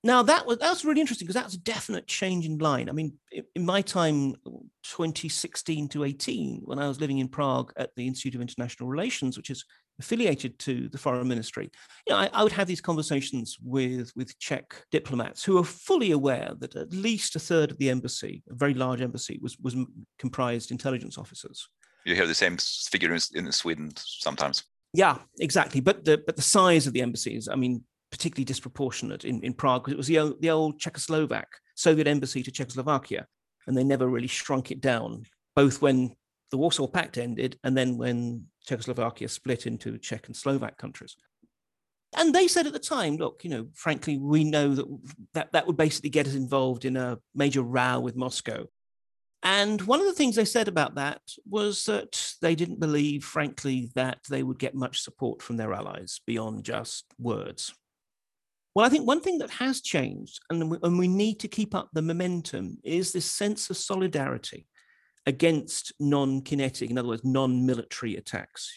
Now 0.08 0.22
that 0.22 0.46
was 0.46 0.56
that 0.56 0.70
was 0.70 0.86
really 0.86 1.02
interesting 1.02 1.26
because 1.26 1.42
that's 1.42 1.54
a 1.54 1.60
definite 1.60 2.06
change 2.06 2.46
in 2.46 2.56
line. 2.56 2.88
I 2.88 2.92
mean, 2.92 3.18
in 3.54 3.66
my 3.66 3.82
time, 3.82 4.36
2016 4.82 5.86
to 5.88 6.04
18, 6.04 6.62
when 6.64 6.78
I 6.78 6.88
was 6.88 6.98
living 6.98 7.18
in 7.18 7.28
Prague 7.28 7.74
at 7.76 7.90
the 7.94 8.06
Institute 8.06 8.34
of 8.34 8.40
International 8.40 8.88
Relations, 8.88 9.36
which 9.36 9.50
is 9.50 9.66
affiliated 10.00 10.58
to 10.60 10.88
the 10.88 10.96
Foreign 10.96 11.28
Ministry, 11.28 11.68
you 12.06 12.14
know, 12.14 12.20
I, 12.20 12.30
I 12.32 12.42
would 12.42 12.52
have 12.52 12.66
these 12.66 12.80
conversations 12.80 13.58
with 13.62 14.10
with 14.16 14.38
Czech 14.38 14.82
diplomats 14.90 15.44
who 15.44 15.58
are 15.58 15.64
fully 15.64 16.12
aware 16.12 16.54
that 16.58 16.74
at 16.74 16.90
least 16.90 17.36
a 17.36 17.38
third 17.38 17.70
of 17.70 17.76
the 17.76 17.90
embassy, 17.90 18.42
a 18.50 18.54
very 18.54 18.72
large 18.72 19.02
embassy, 19.02 19.38
was 19.42 19.58
was 19.58 19.76
comprised 20.18 20.70
intelligence 20.70 21.18
officers. 21.18 21.68
You 22.06 22.14
hear 22.14 22.26
the 22.26 22.34
same 22.34 22.56
figure 22.56 23.12
in, 23.12 23.20
in 23.34 23.52
Sweden 23.52 23.92
sometimes. 23.94 24.64
Yeah, 24.94 25.18
exactly. 25.38 25.82
But 25.82 26.06
the 26.06 26.16
but 26.16 26.36
the 26.36 26.42
size 26.42 26.86
of 26.86 26.94
the 26.94 27.02
embassies, 27.02 27.46
I 27.46 27.56
mean, 27.56 27.84
particularly 28.10 28.44
disproportionate 28.44 29.24
in, 29.24 29.42
in 29.42 29.52
Prague 29.52 29.82
because 29.82 29.92
it 29.92 29.98
was 29.98 30.06
the 30.06 30.18
old, 30.18 30.40
the 30.40 30.50
old 30.50 30.80
Czechoslovak 30.80 31.46
Soviet 31.74 32.06
embassy 32.06 32.42
to 32.42 32.50
Czechoslovakia, 32.50 33.26
and 33.66 33.76
they 33.76 33.84
never 33.84 34.08
really 34.08 34.26
shrunk 34.26 34.70
it 34.70 34.80
down, 34.80 35.24
both 35.54 35.82
when 35.82 36.14
the 36.50 36.56
Warsaw 36.56 36.86
Pact 36.86 37.18
ended 37.18 37.58
and 37.62 37.76
then 37.76 37.98
when 37.98 38.46
Czechoslovakia 38.66 39.28
split 39.28 39.66
into 39.66 39.98
Czech 39.98 40.26
and 40.26 40.36
Slovak 40.36 40.76
countries. 40.78 41.16
And 42.16 42.34
they 42.34 42.48
said 42.48 42.66
at 42.66 42.72
the 42.72 42.78
time, 42.78 43.16
look, 43.16 43.44
you 43.44 43.50
know, 43.50 43.66
frankly, 43.74 44.16
we 44.16 44.42
know 44.44 44.74
that 44.74 44.86
that, 45.34 45.52
that 45.52 45.66
would 45.66 45.76
basically 45.76 46.10
get 46.10 46.26
us 46.26 46.34
involved 46.34 46.84
in 46.84 46.96
a 46.96 47.18
major 47.34 47.62
row 47.62 48.00
with 48.00 48.16
Moscow. 48.16 48.64
And 49.42 49.80
one 49.82 50.00
of 50.00 50.06
the 50.06 50.14
things 50.14 50.34
they 50.34 50.44
said 50.44 50.68
about 50.68 50.96
that 50.96 51.20
was 51.48 51.84
that 51.84 52.34
they 52.40 52.54
didn't 52.54 52.80
believe, 52.80 53.24
frankly, 53.24 53.90
that 53.94 54.18
they 54.28 54.42
would 54.42 54.58
get 54.58 54.74
much 54.74 55.00
support 55.00 55.42
from 55.42 55.56
their 55.56 55.72
allies 55.72 56.20
beyond 56.26 56.64
just 56.64 57.04
words. 57.18 57.74
Well, 58.78 58.86
I 58.86 58.90
think 58.90 59.08
one 59.08 59.20
thing 59.20 59.38
that 59.38 59.50
has 59.50 59.80
changed, 59.80 60.38
and 60.50 60.70
we, 60.70 60.78
and 60.84 60.96
we 61.00 61.08
need 61.08 61.40
to 61.40 61.48
keep 61.48 61.74
up 61.74 61.88
the 61.92 62.00
momentum, 62.00 62.78
is 62.84 63.10
this 63.10 63.24
sense 63.24 63.70
of 63.70 63.76
solidarity 63.76 64.68
against 65.26 65.92
non 65.98 66.42
kinetic, 66.42 66.88
in 66.88 66.96
other 66.96 67.08
words, 67.08 67.24
non 67.24 67.66
military 67.66 68.14
attacks. 68.14 68.72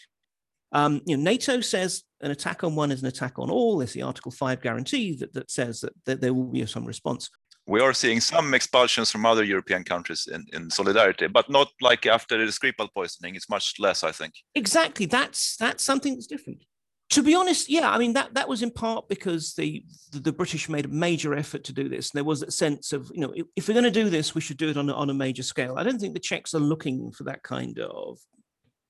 Um, 0.72 1.02
you 1.06 1.16
know, 1.16 1.22
NATO 1.22 1.60
says 1.60 2.02
an 2.20 2.32
attack 2.32 2.64
on 2.64 2.74
one 2.74 2.90
is 2.90 3.02
an 3.02 3.06
attack 3.06 3.38
on 3.38 3.48
all. 3.48 3.78
There's 3.78 3.92
the 3.92 4.02
Article 4.02 4.32
5 4.32 4.60
guarantee 4.60 5.14
that, 5.18 5.34
that 5.34 5.52
says 5.52 5.82
that, 5.82 5.92
that 6.06 6.20
there 6.20 6.34
will 6.34 6.50
be 6.50 6.66
some 6.66 6.84
response. 6.84 7.30
We 7.68 7.78
are 7.78 7.92
seeing 7.92 8.18
some 8.18 8.54
expulsions 8.54 9.12
from 9.12 9.24
other 9.24 9.44
European 9.44 9.84
countries 9.84 10.26
in, 10.26 10.44
in 10.52 10.68
solidarity, 10.68 11.28
but 11.28 11.48
not 11.48 11.68
like 11.80 12.06
after 12.06 12.44
the 12.44 12.50
Skripal 12.50 12.88
poisoning. 12.92 13.36
It's 13.36 13.48
much 13.48 13.74
less, 13.78 14.02
I 14.02 14.10
think. 14.10 14.34
Exactly. 14.56 15.06
That's 15.06 15.56
that's 15.58 15.84
something 15.84 16.14
that's 16.14 16.26
different. 16.26 16.64
To 17.12 17.22
be 17.22 17.34
honest, 17.34 17.68
yeah, 17.68 17.90
I 17.90 17.98
mean 17.98 18.14
that 18.14 18.32
that 18.34 18.48
was 18.48 18.62
in 18.62 18.70
part 18.70 19.08
because 19.08 19.52
the 19.54 19.84
the, 20.12 20.20
the 20.20 20.32
British 20.32 20.68
made 20.68 20.86
a 20.86 20.88
major 20.88 21.34
effort 21.34 21.62
to 21.64 21.72
do 21.72 21.86
this. 21.86 22.10
And 22.10 22.16
there 22.16 22.24
was 22.24 22.40
that 22.40 22.52
sense 22.52 22.94
of, 22.94 23.10
you 23.14 23.20
know, 23.20 23.32
if, 23.36 23.46
if 23.54 23.68
we're 23.68 23.74
going 23.74 23.92
to 23.92 24.02
do 24.02 24.08
this, 24.08 24.34
we 24.34 24.40
should 24.40 24.56
do 24.56 24.70
it 24.70 24.78
on 24.78 24.88
a, 24.88 24.94
on 24.94 25.10
a 25.10 25.14
major 25.14 25.42
scale. 25.42 25.74
I 25.76 25.82
don't 25.82 26.00
think 26.00 26.14
the 26.14 26.28
Czechs 26.28 26.54
are 26.54 26.68
looking 26.72 27.12
for 27.12 27.24
that 27.24 27.42
kind 27.42 27.78
of 27.78 28.18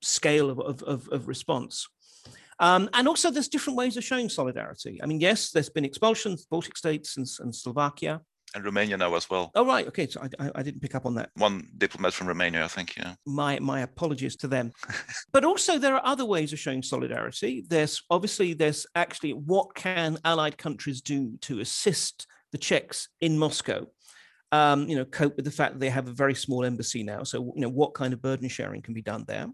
scale 0.02 0.50
of 0.50 0.60
of, 0.60 0.82
of, 0.84 1.08
of 1.08 1.26
response. 1.26 1.88
Um, 2.60 2.88
and 2.92 3.08
also, 3.08 3.30
there's 3.30 3.48
different 3.48 3.76
ways 3.76 3.96
of 3.96 4.04
showing 4.04 4.28
solidarity. 4.28 5.00
I 5.02 5.06
mean, 5.06 5.20
yes, 5.20 5.50
there's 5.50 5.70
been 5.70 5.84
expulsions, 5.84 6.46
Baltic 6.46 6.76
states 6.76 7.16
and, 7.16 7.26
and 7.40 7.52
Slovakia. 7.52 8.20
And 8.54 8.64
Romania 8.64 8.96
now 8.96 9.14
as 9.14 9.28
well. 9.30 9.50
Oh, 9.54 9.66
right. 9.66 9.86
Okay. 9.88 10.06
So 10.08 10.22
I, 10.38 10.50
I, 10.54 10.62
didn't 10.62 10.80
pick 10.80 10.94
up 10.94 11.06
on 11.06 11.14
that. 11.14 11.30
One 11.36 11.68
diplomat 11.78 12.12
from 12.12 12.28
Romania, 12.28 12.64
I 12.64 12.68
think. 12.68 12.96
Yeah. 12.96 13.14
my 13.26 13.58
my 13.58 13.80
apologies 13.80 14.36
to 14.36 14.48
them 14.48 14.72
but 15.32 15.44
also 15.44 15.78
there 15.78 15.94
are 15.94 16.02
other 16.04 16.24
ways 16.24 16.52
of 16.52 16.58
showing 16.58 16.82
solidarity 16.82 17.64
there's 17.68 18.02
obviously 18.10 18.54
there's 18.54 18.86
actually 18.94 19.32
what 19.32 19.74
can 19.74 20.18
allied 20.24 20.58
countries 20.58 21.00
do 21.00 21.36
to 21.40 21.60
assist 21.60 22.26
the 22.52 22.58
czechs 22.58 23.08
in 23.20 23.38
moscow 23.38 23.86
um, 24.52 24.86
you 24.88 24.96
know 24.96 25.04
cope 25.04 25.36
with 25.36 25.44
the 25.44 25.50
fact 25.50 25.74
that 25.74 25.80
they 25.80 25.88
have 25.88 26.08
a 26.08 26.12
very 26.12 26.34
small 26.34 26.64
embassy 26.64 27.02
now 27.02 27.22
so 27.22 27.52
you 27.54 27.62
know 27.62 27.68
what 27.68 27.94
kind 27.94 28.12
of 28.12 28.20
burden 28.20 28.48
sharing 28.48 28.82
can 28.82 28.94
be 28.94 29.02
done 29.02 29.24
there 29.26 29.46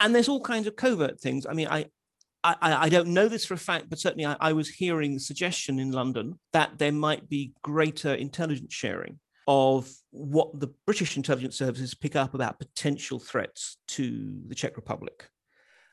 and 0.00 0.14
there's 0.14 0.28
all 0.28 0.40
kinds 0.40 0.66
of 0.66 0.76
covert 0.76 1.18
things 1.18 1.46
i 1.46 1.54
mean 1.54 1.68
i 1.68 1.86
I, 2.60 2.84
I 2.84 2.88
don't 2.88 3.08
know 3.08 3.28
this 3.28 3.44
for 3.44 3.54
a 3.54 3.58
fact, 3.58 3.88
but 3.88 3.98
certainly 3.98 4.26
I, 4.26 4.36
I 4.40 4.52
was 4.52 4.68
hearing 4.68 5.14
the 5.14 5.20
suggestion 5.20 5.78
in 5.78 5.92
London 5.92 6.38
that 6.52 6.78
there 6.78 6.92
might 6.92 7.28
be 7.28 7.52
greater 7.62 8.14
intelligence 8.14 8.74
sharing 8.74 9.18
of 9.48 9.88
what 10.10 10.58
the 10.58 10.68
British 10.86 11.16
intelligence 11.16 11.56
services 11.56 11.94
pick 11.94 12.16
up 12.16 12.34
about 12.34 12.58
potential 12.58 13.18
threats 13.18 13.76
to 13.88 14.40
the 14.48 14.54
Czech 14.54 14.76
Republic. 14.76 15.28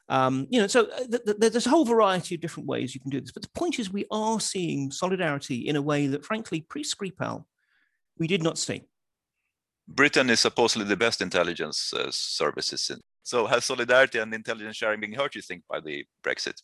Um, 0.10 0.48
you 0.50 0.60
know, 0.60 0.68
so 0.68 0.88
uh, 0.92 1.06
th- 1.10 1.24
th- 1.26 1.52
there's 1.52 1.66
a 1.66 1.70
whole 1.70 1.86
variety 1.86 2.36
of 2.36 2.42
different 2.42 2.68
ways 2.68 2.94
you 2.94 3.02
can 3.02 3.10
do 3.10 3.22
this. 3.22 3.32
But 3.32 3.44
the 3.44 3.50
point 3.50 3.80
is, 3.80 3.92
we 3.92 4.06
are 4.12 4.40
seeing 4.40 4.92
solidarity 4.92 5.68
in 5.68 5.76
a 5.76 5.82
way 5.82 6.08
that, 6.08 6.26
frankly, 6.26 6.62
pre 6.62 6.84
Skripal, 6.84 7.46
we 8.18 8.28
did 8.28 8.44
not 8.44 8.58
see. 8.58 8.84
Britain 9.88 10.30
is 10.30 10.40
supposedly 10.40 10.88
the 10.88 10.98
best 10.98 11.22
intelligence 11.22 11.94
uh, 11.94 12.08
services. 12.12 12.90
In. 12.90 13.00
So 13.24 13.48
has 13.48 13.66
solidarity 13.66 14.20
and 14.20 14.34
intelligence 14.34 14.76
sharing 14.76 15.00
been 15.00 15.14
hurt, 15.14 15.36
you 15.36 15.42
think, 15.42 15.64
by 15.70 15.80
the 15.80 16.06
Brexit? 16.26 16.62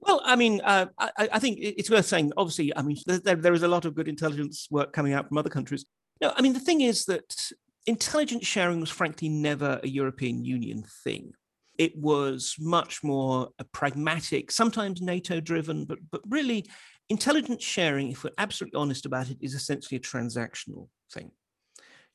Well, 0.00 0.20
I 0.24 0.34
mean, 0.34 0.60
uh, 0.64 0.86
I, 0.98 1.28
I 1.32 1.38
think 1.38 1.58
it's 1.60 1.90
worth 1.90 2.06
saying. 2.06 2.32
Obviously, 2.36 2.76
I 2.76 2.82
mean, 2.82 2.96
there, 3.06 3.36
there- 3.36 3.52
is 3.52 3.62
a 3.62 3.68
lot 3.68 3.84
of 3.84 3.94
good 3.94 4.08
intelligence 4.08 4.66
work 4.70 4.92
coming 4.92 5.12
out 5.12 5.28
from 5.28 5.38
other 5.38 5.50
countries. 5.50 5.84
No, 6.20 6.32
I 6.36 6.42
mean, 6.42 6.52
the 6.52 6.60
thing 6.60 6.80
is 6.80 7.04
that 7.06 7.50
intelligence 7.86 8.46
sharing 8.46 8.80
was 8.80 8.90
frankly 8.90 9.28
never 9.28 9.78
a 9.82 9.88
European 9.88 10.44
Union 10.44 10.84
thing. 11.04 11.32
It 11.78 11.96
was 11.96 12.56
much 12.58 13.02
more 13.02 13.50
a 13.58 13.64
pragmatic, 13.64 14.50
sometimes 14.50 15.00
NATO-driven, 15.00 15.84
but 15.84 15.98
but 16.10 16.22
really, 16.28 16.66
intelligence 17.08 17.62
sharing, 17.62 18.10
if 18.10 18.24
we're 18.24 18.30
absolutely 18.38 18.78
honest 18.78 19.06
about 19.06 19.30
it, 19.30 19.38
is 19.40 19.54
essentially 19.54 19.96
a 19.96 20.00
transactional 20.00 20.88
thing. 21.12 21.30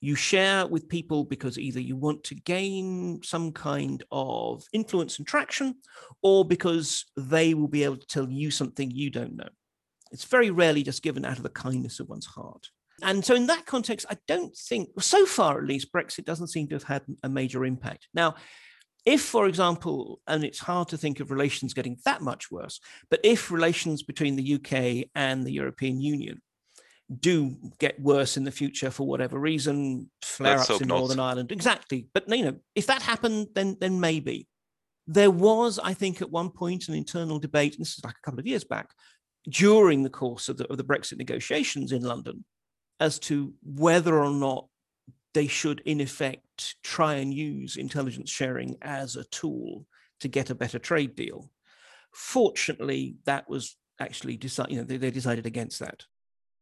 You 0.05 0.13
share 0.13 0.67
with 0.67 0.87
people 0.87 1.23
because 1.23 1.57
either 1.57 1.79
you 1.79 1.95
want 1.95 2.23
to 2.25 2.35
gain 2.35 3.21
some 3.23 3.51
kind 3.51 4.03
of 4.11 4.63
influence 4.71 5.17
and 5.17 5.27
traction, 5.27 5.77
or 6.21 6.45
because 6.45 7.05
they 7.17 7.55
will 7.55 7.67
be 7.67 7.83
able 7.83 7.97
to 7.97 8.05
tell 8.05 8.29
you 8.29 8.51
something 8.51 8.91
you 8.91 9.09
don't 9.09 9.35
know. 9.35 9.49
It's 10.11 10.25
very 10.25 10.51
rarely 10.51 10.83
just 10.83 11.01
given 11.01 11.25
out 11.25 11.37
of 11.37 11.43
the 11.43 11.49
kindness 11.49 11.99
of 11.99 12.07
one's 12.07 12.27
heart. 12.27 12.69
And 13.01 13.25
so, 13.25 13.33
in 13.33 13.47
that 13.47 13.65
context, 13.65 14.05
I 14.07 14.17
don't 14.27 14.55
think, 14.55 14.89
so 15.01 15.25
far 15.25 15.57
at 15.57 15.65
least, 15.65 15.91
Brexit 15.91 16.23
doesn't 16.23 16.49
seem 16.49 16.67
to 16.67 16.75
have 16.75 16.83
had 16.83 17.01
a 17.23 17.27
major 17.27 17.65
impact. 17.65 18.07
Now, 18.13 18.35
if, 19.07 19.23
for 19.23 19.47
example, 19.47 20.19
and 20.27 20.43
it's 20.43 20.59
hard 20.59 20.89
to 20.89 20.99
think 20.99 21.19
of 21.19 21.31
relations 21.31 21.73
getting 21.73 21.97
that 22.05 22.21
much 22.21 22.51
worse, 22.51 22.79
but 23.09 23.21
if 23.23 23.49
relations 23.49 24.03
between 24.03 24.35
the 24.35 24.53
UK 24.53 25.09
and 25.15 25.43
the 25.43 25.53
European 25.53 25.99
Union 25.99 26.43
do 27.19 27.55
get 27.79 27.99
worse 27.99 28.37
in 28.37 28.43
the 28.43 28.51
future 28.51 28.89
for 28.89 29.05
whatever 29.05 29.39
reason, 29.39 30.09
flare 30.23 30.59
ups 30.59 30.81
in 30.81 30.87
not. 30.87 30.97
Northern 30.97 31.19
Ireland. 31.19 31.51
Exactly. 31.51 32.07
But 32.13 32.27
you 32.29 32.45
know, 32.45 32.57
if 32.73 32.87
that 32.87 33.01
happened, 33.01 33.47
then 33.53 33.77
then 33.79 33.99
maybe. 33.99 34.47
There 35.07 35.29
was, 35.29 35.77
I 35.77 35.93
think, 35.93 36.23
at 36.23 36.31
one 36.31 36.49
point 36.49 36.87
an 36.87 36.95
internal 36.95 37.37
debate, 37.37 37.75
and 37.75 37.81
this 37.81 37.95
is 37.95 38.03
like 38.03 38.15
a 38.17 38.25
couple 38.25 38.39
of 38.39 38.47
years 38.47 38.63
back, 38.63 38.89
during 39.47 40.01
the 40.01 40.09
course 40.09 40.49
of 40.49 40.57
the, 40.57 40.67
of 40.71 40.77
the 40.77 40.83
Brexit 40.83 41.17
negotiations 41.17 41.91
in 41.91 42.01
London, 42.01 42.43
as 42.99 43.19
to 43.19 43.53
whether 43.61 44.17
or 44.17 44.31
not 44.31 44.67
they 45.35 45.45
should, 45.45 45.81
in 45.81 46.01
effect, 46.01 46.75
try 46.81 47.15
and 47.15 47.31
use 47.31 47.77
intelligence 47.77 48.31
sharing 48.31 48.77
as 48.81 49.15
a 49.15 49.25
tool 49.25 49.85
to 50.21 50.27
get 50.27 50.49
a 50.49 50.55
better 50.55 50.79
trade 50.79 51.15
deal. 51.15 51.51
Fortunately, 52.11 53.17
that 53.25 53.47
was 53.47 53.77
actually 53.99 54.37
decided, 54.37 54.71
you 54.71 54.77
know, 54.79 54.85
they, 54.85 54.97
they 54.97 55.11
decided 55.11 55.45
against 55.45 55.79
that. 55.81 56.05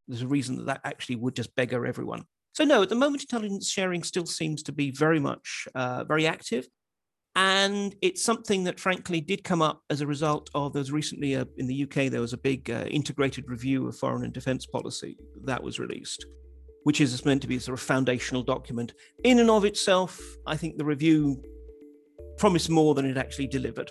There's 0.07 0.21
a 0.21 0.27
reason 0.27 0.57
that 0.57 0.65
that 0.65 0.81
actually 0.83 1.15
would 1.17 1.35
just 1.35 1.55
beggar 1.55 1.85
everyone. 1.85 2.25
So 2.53 2.63
no, 2.63 2.83
at 2.83 2.89
the 2.89 2.95
moment, 2.95 3.23
intelligence 3.23 3.69
sharing 3.69 4.03
still 4.03 4.25
seems 4.25 4.61
to 4.63 4.71
be 4.71 4.91
very 4.91 5.19
much 5.19 5.67
uh, 5.73 6.03
very 6.03 6.27
active. 6.27 6.67
And 7.35 7.95
it's 8.01 8.23
something 8.23 8.65
that, 8.65 8.79
frankly, 8.79 9.19
did 9.19 9.43
come 9.43 9.61
up 9.61 9.81
as 9.89 10.01
a 10.01 10.07
result 10.07 10.51
of 10.53 10.73
there's 10.73 10.91
recently 10.91 11.33
a, 11.33 11.47
in 11.57 11.65
the 11.65 11.83
UK, 11.83 12.11
there 12.11 12.21
was 12.21 12.33
a 12.33 12.37
big 12.37 12.69
uh, 12.69 12.85
integrated 12.91 13.49
review 13.49 13.87
of 13.87 13.97
foreign 13.97 14.23
and 14.23 14.31
defense 14.31 14.67
policy 14.67 15.17
that 15.45 15.63
was 15.63 15.79
released, 15.79 16.27
which 16.83 17.01
is 17.01 17.25
meant 17.25 17.41
to 17.41 17.47
be 17.47 17.55
a 17.55 17.59
sort 17.59 17.79
of 17.79 17.83
foundational 17.83 18.43
document. 18.43 18.93
In 19.23 19.39
and 19.39 19.49
of 19.49 19.65
itself, 19.65 20.21
I 20.45 20.55
think 20.55 20.77
the 20.77 20.85
review 20.85 21.41
promised 22.37 22.69
more 22.69 22.93
than 22.93 23.05
it 23.05 23.17
actually 23.17 23.47
delivered. 23.47 23.89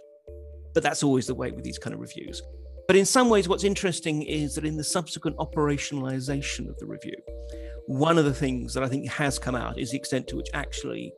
But 0.72 0.84
that's 0.84 1.02
always 1.02 1.26
the 1.26 1.34
way 1.34 1.50
with 1.50 1.64
these 1.64 1.78
kind 1.78 1.94
of 1.94 2.00
reviews. 2.00 2.40
But 2.87 2.97
in 2.97 3.07
some 3.07 3.28
ways, 3.28 3.49
what's 3.49 3.64
interesting 3.64 4.22
is 4.22 4.55
that 4.55 4.64
in 4.64 4.76
the 4.76 4.85
subsequent 4.85 5.37
operationalization 5.37 6.68
of 6.68 6.78
the 6.78 6.87
review, 6.87 7.16
one 7.87 8.18
of 8.18 8.24
the 8.24 8.35
things 8.35 8.74
that 8.74 8.83
I 8.83 8.89
think 8.89 9.09
has 9.09 9.39
come 9.39 9.55
out 9.55 9.78
is 9.78 9.91
the 9.91 9.97
extent 9.97 10.28
to 10.28 10.37
which 10.37 10.49
actually 10.55 11.12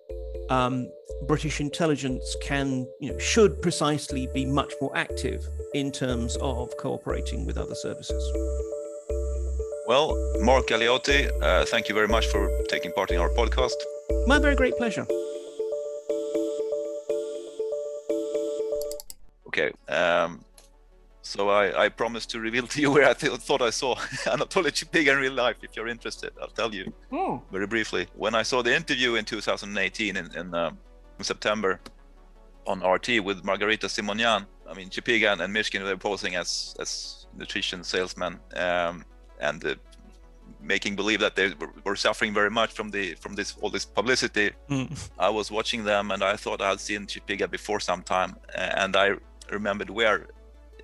um, 0.51 0.89
British 1.27 1.61
intelligence 1.61 2.37
can, 2.43 2.87
you 3.01 3.12
know, 3.12 3.19
should 3.19 3.61
precisely 3.62 4.29
be 4.35 4.45
much 4.45 4.73
more 4.81 4.97
active 4.97 5.47
in 5.75 5.91
terms 5.91 6.37
of 6.41 6.77
cooperating 6.77 7.47
with 7.47 7.59
other 7.59 7.75
services. 7.75 8.23
Well, 9.87 10.17
Mark 10.41 10.67
Galeotti, 10.67 11.31
uh, 11.43 11.65
thank 11.67 11.89
you 11.89 11.95
very 11.95 12.09
much 12.09 12.27
for 12.27 12.51
taking 12.69 12.93
part 12.93 13.11
in 13.11 13.19
our 13.19 13.31
podcast. 13.31 13.75
My 14.27 14.39
very 14.39 14.57
great 14.57 14.77
pleasure. 14.77 15.07
Okay. 19.49 19.73
Um, 19.89 20.45
so 21.25 21.49
I, 21.49 21.87
I 21.87 21.89
promised 21.89 22.29
to 22.31 22.41
reveal 22.41 22.66
to 22.66 22.81
you 22.81 22.91
where 22.91 23.09
I 23.09 23.14
th- 23.14 23.33
thought 23.39 23.62
I 23.62 23.70
saw 23.70 23.95
Anatoly 24.35 24.70
Chipiga 24.70 25.12
in 25.12 25.18
real 25.18 25.33
life. 25.33 25.57
If 25.62 25.75
you're 25.75 25.89
interested, 25.89 26.33
I'll 26.41 26.49
tell 26.49 26.75
you 26.75 26.93
oh. 27.12 27.43
very 27.51 27.66
briefly. 27.66 28.07
When 28.14 28.35
I 28.35 28.43
saw 28.43 28.62
the 28.62 28.77
interview 28.77 29.14
in 29.14 29.25
2018 29.25 30.16
in, 30.16 30.37
in, 30.37 30.55
uh, 30.55 30.70
in 31.18 31.25
September 31.25 31.81
on 32.66 32.87
RT 32.87 33.25
with 33.25 33.43
Margarita 33.43 33.87
Simonian, 33.87 34.47
I 34.68 34.75
mean 34.75 34.91
Chipiga 34.91 35.33
and, 35.33 35.41
and 35.41 35.55
Mishkin 35.55 35.83
were 35.83 35.97
posing 35.97 36.37
as 36.37 36.77
as 36.79 37.27
nutrition 37.37 37.83
salesmen 37.85 38.39
um, 38.57 39.05
and 39.41 39.64
uh, 39.64 39.75
making 40.61 40.95
believe 40.95 41.20
that 41.20 41.37
they 41.37 41.49
were, 41.55 41.70
were, 41.85 41.97
suffering 41.97 42.33
very 42.35 42.51
much 42.51 42.72
from 42.72 42.91
the 42.91 43.14
from 43.14 43.35
this 43.35 43.57
all 43.62 43.70
this 43.70 43.87
publicity. 43.87 44.51
Mm. 44.68 45.11
I 45.18 45.31
was 45.31 45.51
watching 45.51 45.85
them 45.85 46.11
and 46.11 46.22
I 46.22 46.37
thought 46.37 46.61
I 46.61 46.68
had 46.70 46.81
seen 46.81 47.07
Chipiga 47.07 47.51
before 47.51 47.81
some 47.81 48.03
time, 48.03 48.37
and 48.55 48.95
I 48.95 49.12
remembered 49.51 49.91
where 49.91 50.27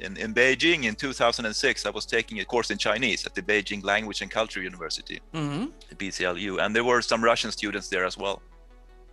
in, 0.00 0.16
in 0.16 0.34
Beijing 0.34 0.84
in 0.84 0.94
2006, 0.94 1.86
I 1.86 1.90
was 1.90 2.06
taking 2.06 2.40
a 2.40 2.44
course 2.44 2.70
in 2.70 2.78
Chinese 2.78 3.26
at 3.26 3.34
the 3.34 3.42
Beijing 3.42 3.84
Language 3.84 4.22
and 4.22 4.30
Culture 4.30 4.62
University, 4.62 5.20
mm-hmm. 5.34 5.66
the 5.88 5.94
BCLU, 5.94 6.60
and 6.60 6.74
there 6.74 6.84
were 6.84 7.02
some 7.02 7.22
Russian 7.22 7.52
students 7.52 7.88
there 7.88 8.04
as 8.04 8.16
well. 8.16 8.42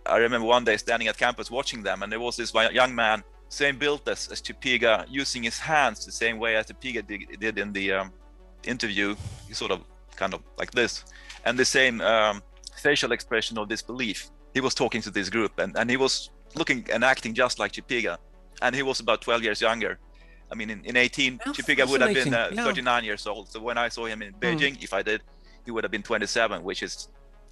I 0.06 0.16
remember 0.16 0.46
one 0.46 0.64
day 0.64 0.76
standing 0.78 1.08
at 1.08 1.18
campus 1.18 1.50
watching 1.50 1.82
them, 1.82 2.02
and 2.02 2.10
there 2.10 2.20
was 2.20 2.36
this 2.36 2.54
young 2.54 2.94
man, 2.94 3.22
same 3.50 3.78
built 3.78 4.08
as, 4.08 4.28
as 4.28 4.40
Chipiga, 4.40 5.04
using 5.08 5.42
his 5.42 5.58
hands 5.58 6.04
the 6.06 6.12
same 6.12 6.38
way 6.38 6.56
as 6.56 6.66
Chipiga 6.66 7.06
did, 7.06 7.38
did 7.38 7.58
in 7.58 7.72
the 7.72 7.92
um, 7.92 8.12
interview. 8.64 9.14
He 9.46 9.54
sort 9.54 9.70
of 9.70 9.82
kind 10.16 10.32
of 10.32 10.40
like 10.56 10.70
this, 10.70 11.04
and 11.44 11.58
the 11.58 11.64
same 11.66 12.00
um, 12.00 12.42
facial 12.76 13.12
expression 13.12 13.58
of 13.58 13.68
disbelief. 13.68 14.30
He 14.54 14.62
was 14.62 14.74
talking 14.74 15.02
to 15.02 15.10
this 15.10 15.28
group, 15.28 15.58
and, 15.58 15.76
and 15.76 15.90
he 15.90 15.98
was 15.98 16.30
looking 16.54 16.86
and 16.90 17.04
acting 17.04 17.34
just 17.34 17.58
like 17.58 17.72
Chipiga, 17.72 18.16
and 18.62 18.74
he 18.74 18.82
was 18.82 19.00
about 19.00 19.20
12 19.20 19.42
years 19.42 19.60
younger 19.60 19.98
I 20.50 20.54
mean, 20.54 20.70
in, 20.70 20.84
in 20.84 20.96
18, 20.96 21.40
How 21.44 21.52
Chipiga 21.52 21.88
would 21.88 22.00
have 22.00 22.14
been 22.14 22.34
uh. 22.34 22.50
Yeah. 22.52 22.64
39 22.64 23.04
years 23.04 23.26
old. 23.26 23.50
So 23.50 23.60
when 23.60 23.78
I 23.78 23.88
saw 23.88 24.06
him 24.06 24.22
in 24.22 24.32
Beijing, 24.34 24.82
if 24.82 24.92
I 24.92 25.02
did, 25.02 25.22
he 25.64 25.70
would 25.70 25.84
have 25.84 25.90
been 25.90 26.02
27, 26.02 26.62
which 26.62 26.82
is 26.82 27.08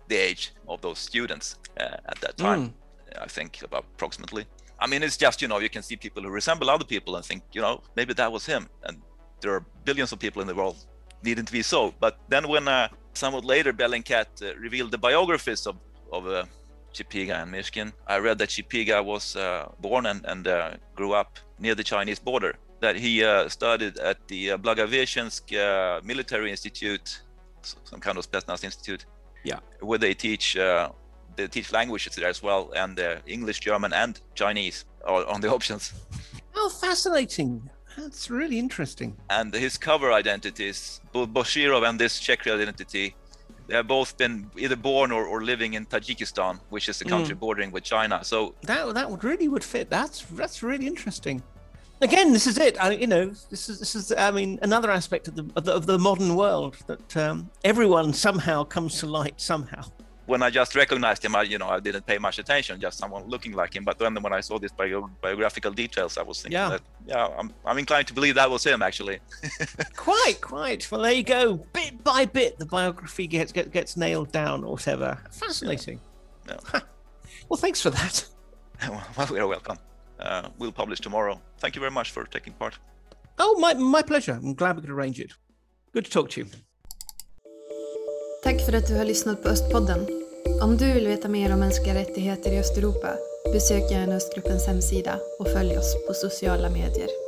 the 0.09 0.16
age 0.16 0.53
of 0.68 0.80
those 0.80 0.99
students 0.99 1.57
uh, 1.80 1.97
at 2.07 2.18
that 2.20 2.36
time. 2.36 2.74
I 3.20 3.26
think 3.26 3.62
about 3.62 3.84
approximately. 3.94 4.47
I 4.78 4.86
mean, 4.86 5.03
it's 5.03 5.16
just 5.16 5.40
you 5.40 5.49
know 5.49 5.59
you 5.59 5.70
can 5.70 5.82
see 5.82 5.97
people 5.97 6.22
who 6.22 6.28
resemble 6.28 6.68
other 6.68 6.84
people 6.84 7.16
and 7.16 7.24
think 7.24 7.42
you 7.53 7.62
know 7.62 7.82
maybe 7.94 8.12
that 8.14 8.30
was 8.30 8.44
him. 8.44 8.68
And 8.84 9.01
there 9.40 9.53
are 9.55 9.64
billions 9.84 10.12
of 10.12 10.18
people 10.18 10.42
in 10.42 10.49
the 10.49 10.55
world 10.55 10.76
needing 11.22 11.44
to 11.44 11.53
be 11.53 11.62
so. 11.62 11.94
But 11.99 12.18
then 12.28 12.47
when 12.49 12.68
uh, 12.68 12.88
somewhat 13.14 13.44
later 13.44 13.72
Bellingcat 13.72 14.42
uh, 14.42 14.57
revealed 14.59 14.90
the 14.90 14.99
biographies 14.99 15.66
of 15.66 15.76
of 16.12 16.26
uh, 16.26 16.44
Chipiga 16.92 17.42
and 17.42 17.53
Mishkin, 17.53 17.92
I 18.07 18.18
read 18.18 18.38
that 18.38 18.51
Chipiga 18.51 19.05
was 19.05 19.36
uh, 19.36 19.68
born 19.80 20.07
and, 20.07 20.24
and 20.26 20.47
uh, 20.47 20.70
grew 20.94 21.12
up 21.12 21.38
near 21.59 21.74
the 21.74 21.84
Chinese 21.84 22.18
border 22.18 22.57
that 22.81 22.97
he 22.97 23.24
uh, 23.24 23.49
studied 23.49 23.99
at 23.99 24.18
the 24.29 24.53
uh, 24.53 24.59
Blagoveshchensk 24.59 25.43
uh, 25.57 26.01
Military 26.05 26.51
Institute, 26.51 27.20
some 27.62 28.01
kind 28.01 28.18
of 28.18 28.31
Spetsnaz 28.31 28.64
institute. 28.64 29.07
Yeah. 29.45 29.61
Where 29.81 29.99
they 29.99 30.14
teach 30.14 30.57
uh, 30.57 30.91
they 31.37 31.47
teach 31.47 31.72
languages 31.72 32.16
there 32.16 32.29
as 32.29 32.43
well, 32.43 32.72
and 32.74 32.99
uh, 32.99 33.16
English, 33.27 33.61
German, 33.61 33.93
and 33.93 34.20
Chinese 34.35 34.85
are 35.05 35.24
on 35.27 35.41
the 35.41 35.51
options. 35.57 35.93
Oh, 36.55 36.68
fascinating. 36.68 37.70
That's 37.97 38.31
really 38.31 38.59
interesting. 38.59 39.16
And 39.31 39.55
his 39.55 39.79
cover 39.79 40.12
identities, 40.12 41.01
both 41.12 41.31
Boshirov 41.31 41.89
and 41.89 41.99
this 41.99 42.18
Czech 42.18 42.47
identity, 42.47 43.14
they 43.66 43.74
have 43.74 43.87
both 43.87 44.16
been 44.16 44.51
either 44.57 44.77
born 44.77 45.11
or, 45.11 45.27
or 45.27 45.43
living 45.43 45.74
in 45.74 45.87
Tajikistan, 45.87 46.61
which 46.68 46.89
is 46.89 46.99
the 46.99 47.05
country 47.05 47.35
bordering 47.35 47.72
with 47.72 47.85
China. 47.85 48.22
So 48.22 48.55
That 48.62 48.95
that 48.95 49.11
would 49.11 49.24
really 49.24 49.49
would 49.49 49.64
fit. 49.64 49.91
That's 49.91 50.22
that's 50.33 50.62
really 50.62 50.87
interesting. 50.87 51.43
Again, 52.03 52.32
this 52.32 52.47
is 52.47 52.59
it. 52.59 52.78
I, 52.80 52.90
you 52.92 53.07
know, 53.07 53.26
this 53.51 53.68
is 53.70 53.78
this 53.78 53.94
is. 53.94 54.12
I 54.12 54.30
mean, 54.30 54.59
another 54.62 54.90
aspect 54.90 55.28
of 55.28 55.34
the 55.36 55.51
of 55.57 55.64
the, 55.64 55.72
of 55.72 55.86
the 55.86 55.99
modern 55.99 56.36
world 56.36 56.76
that 56.86 57.16
um, 57.16 57.51
everyone 57.64 58.12
somehow 58.12 58.64
comes 58.64 58.99
to 59.01 59.07
light 59.07 59.40
somehow. 59.40 59.82
when 60.26 60.42
I 60.42 60.51
just 60.51 60.74
recognized 60.74 61.24
him, 61.24 61.34
I 61.34 61.42
you 61.42 61.57
know 61.57 61.68
I 61.68 61.80
didn't 61.80 62.05
pay 62.05 62.18
much 62.18 62.38
attention, 62.38 62.78
just 62.80 62.99
someone 62.99 63.24
looking 63.28 63.53
like 63.53 63.74
him. 63.74 63.84
But 63.84 63.99
then 63.99 64.14
when 64.22 64.32
I 64.34 64.40
saw 64.42 64.59
these 64.59 64.72
bio- 64.72 65.09
biographical 65.22 65.72
details, 65.72 66.18
I 66.18 66.22
was 66.22 66.42
thinking 66.42 66.59
Yeah. 66.61 66.68
that 66.70 66.82
yeah, 67.07 67.28
I'm 67.38 67.51
I'm 67.64 67.78
inclined 67.78 68.09
to 68.09 68.14
believe 68.14 68.34
that 68.34 68.51
was 68.51 68.62
him 68.64 68.82
actually. 68.82 69.18
Quite, 69.97 70.40
quite. 70.42 70.90
Well, 70.90 71.01
there 71.03 71.12
you 71.12 71.22
go. 71.22 71.57
Bit 71.72 72.05
by 72.05 72.26
bit, 72.26 72.59
the 72.59 72.66
biography 72.66 73.26
gets 73.26 73.53
gets, 73.53 73.70
gets 73.70 73.97
nailed 73.97 74.30
down 74.32 74.64
or 74.64 74.72
whatever. 74.72 75.18
Fascinating. 75.30 75.99
Yeah. 76.49 76.80
Well, 77.49 77.57
thanks 77.59 77.80
for 77.80 77.90
that. 77.90 78.26
well, 79.16 79.28
you're 79.30 79.47
welcome. 79.47 79.78
Uh, 80.19 80.49
we'll 80.59 80.73
publish 80.73 81.01
tomorrow. 81.01 81.39
Thank 81.61 81.77
you 81.77 81.81
very 81.81 81.93
much 81.93 82.12
for 82.12 82.25
taking 82.25 82.53
part. 82.53 82.79
Oh, 83.39 83.59
my 83.61 83.75
my 83.75 84.03
pleasure. 84.03 84.33
I'm 84.33 84.55
glad 84.55 84.77
we 84.77 84.83
could 84.83 84.91
arrange 84.91 85.21
it. 85.21 85.33
Good 85.93 86.05
to 86.05 86.11
talk 86.11 86.31
to 86.31 86.41
you. 86.41 86.47
Tack 88.45 88.67
för 88.67 88.73
att 88.73 88.87
du 88.87 88.97
har 88.97 89.05
lyssnat 89.05 89.43
på 89.43 89.49
Östpodden. 89.49 90.07
Om 90.62 90.77
du 90.77 90.93
vill 90.93 91.07
veta 91.07 91.29
mer 91.29 91.53
om 91.53 91.61
mänskliga 91.61 91.95
rättigheter 91.95 92.53
i 92.53 92.59
Östeuropa, 92.59 93.12
besök 93.53 93.91
gärna 93.91 94.14
Östgruppens 94.14 94.67
hemsida 94.67 95.19
och 95.39 95.49
följ 95.49 95.79
oss 95.79 96.07
på 96.07 96.14
sociala 96.14 96.71
medier. 96.71 97.26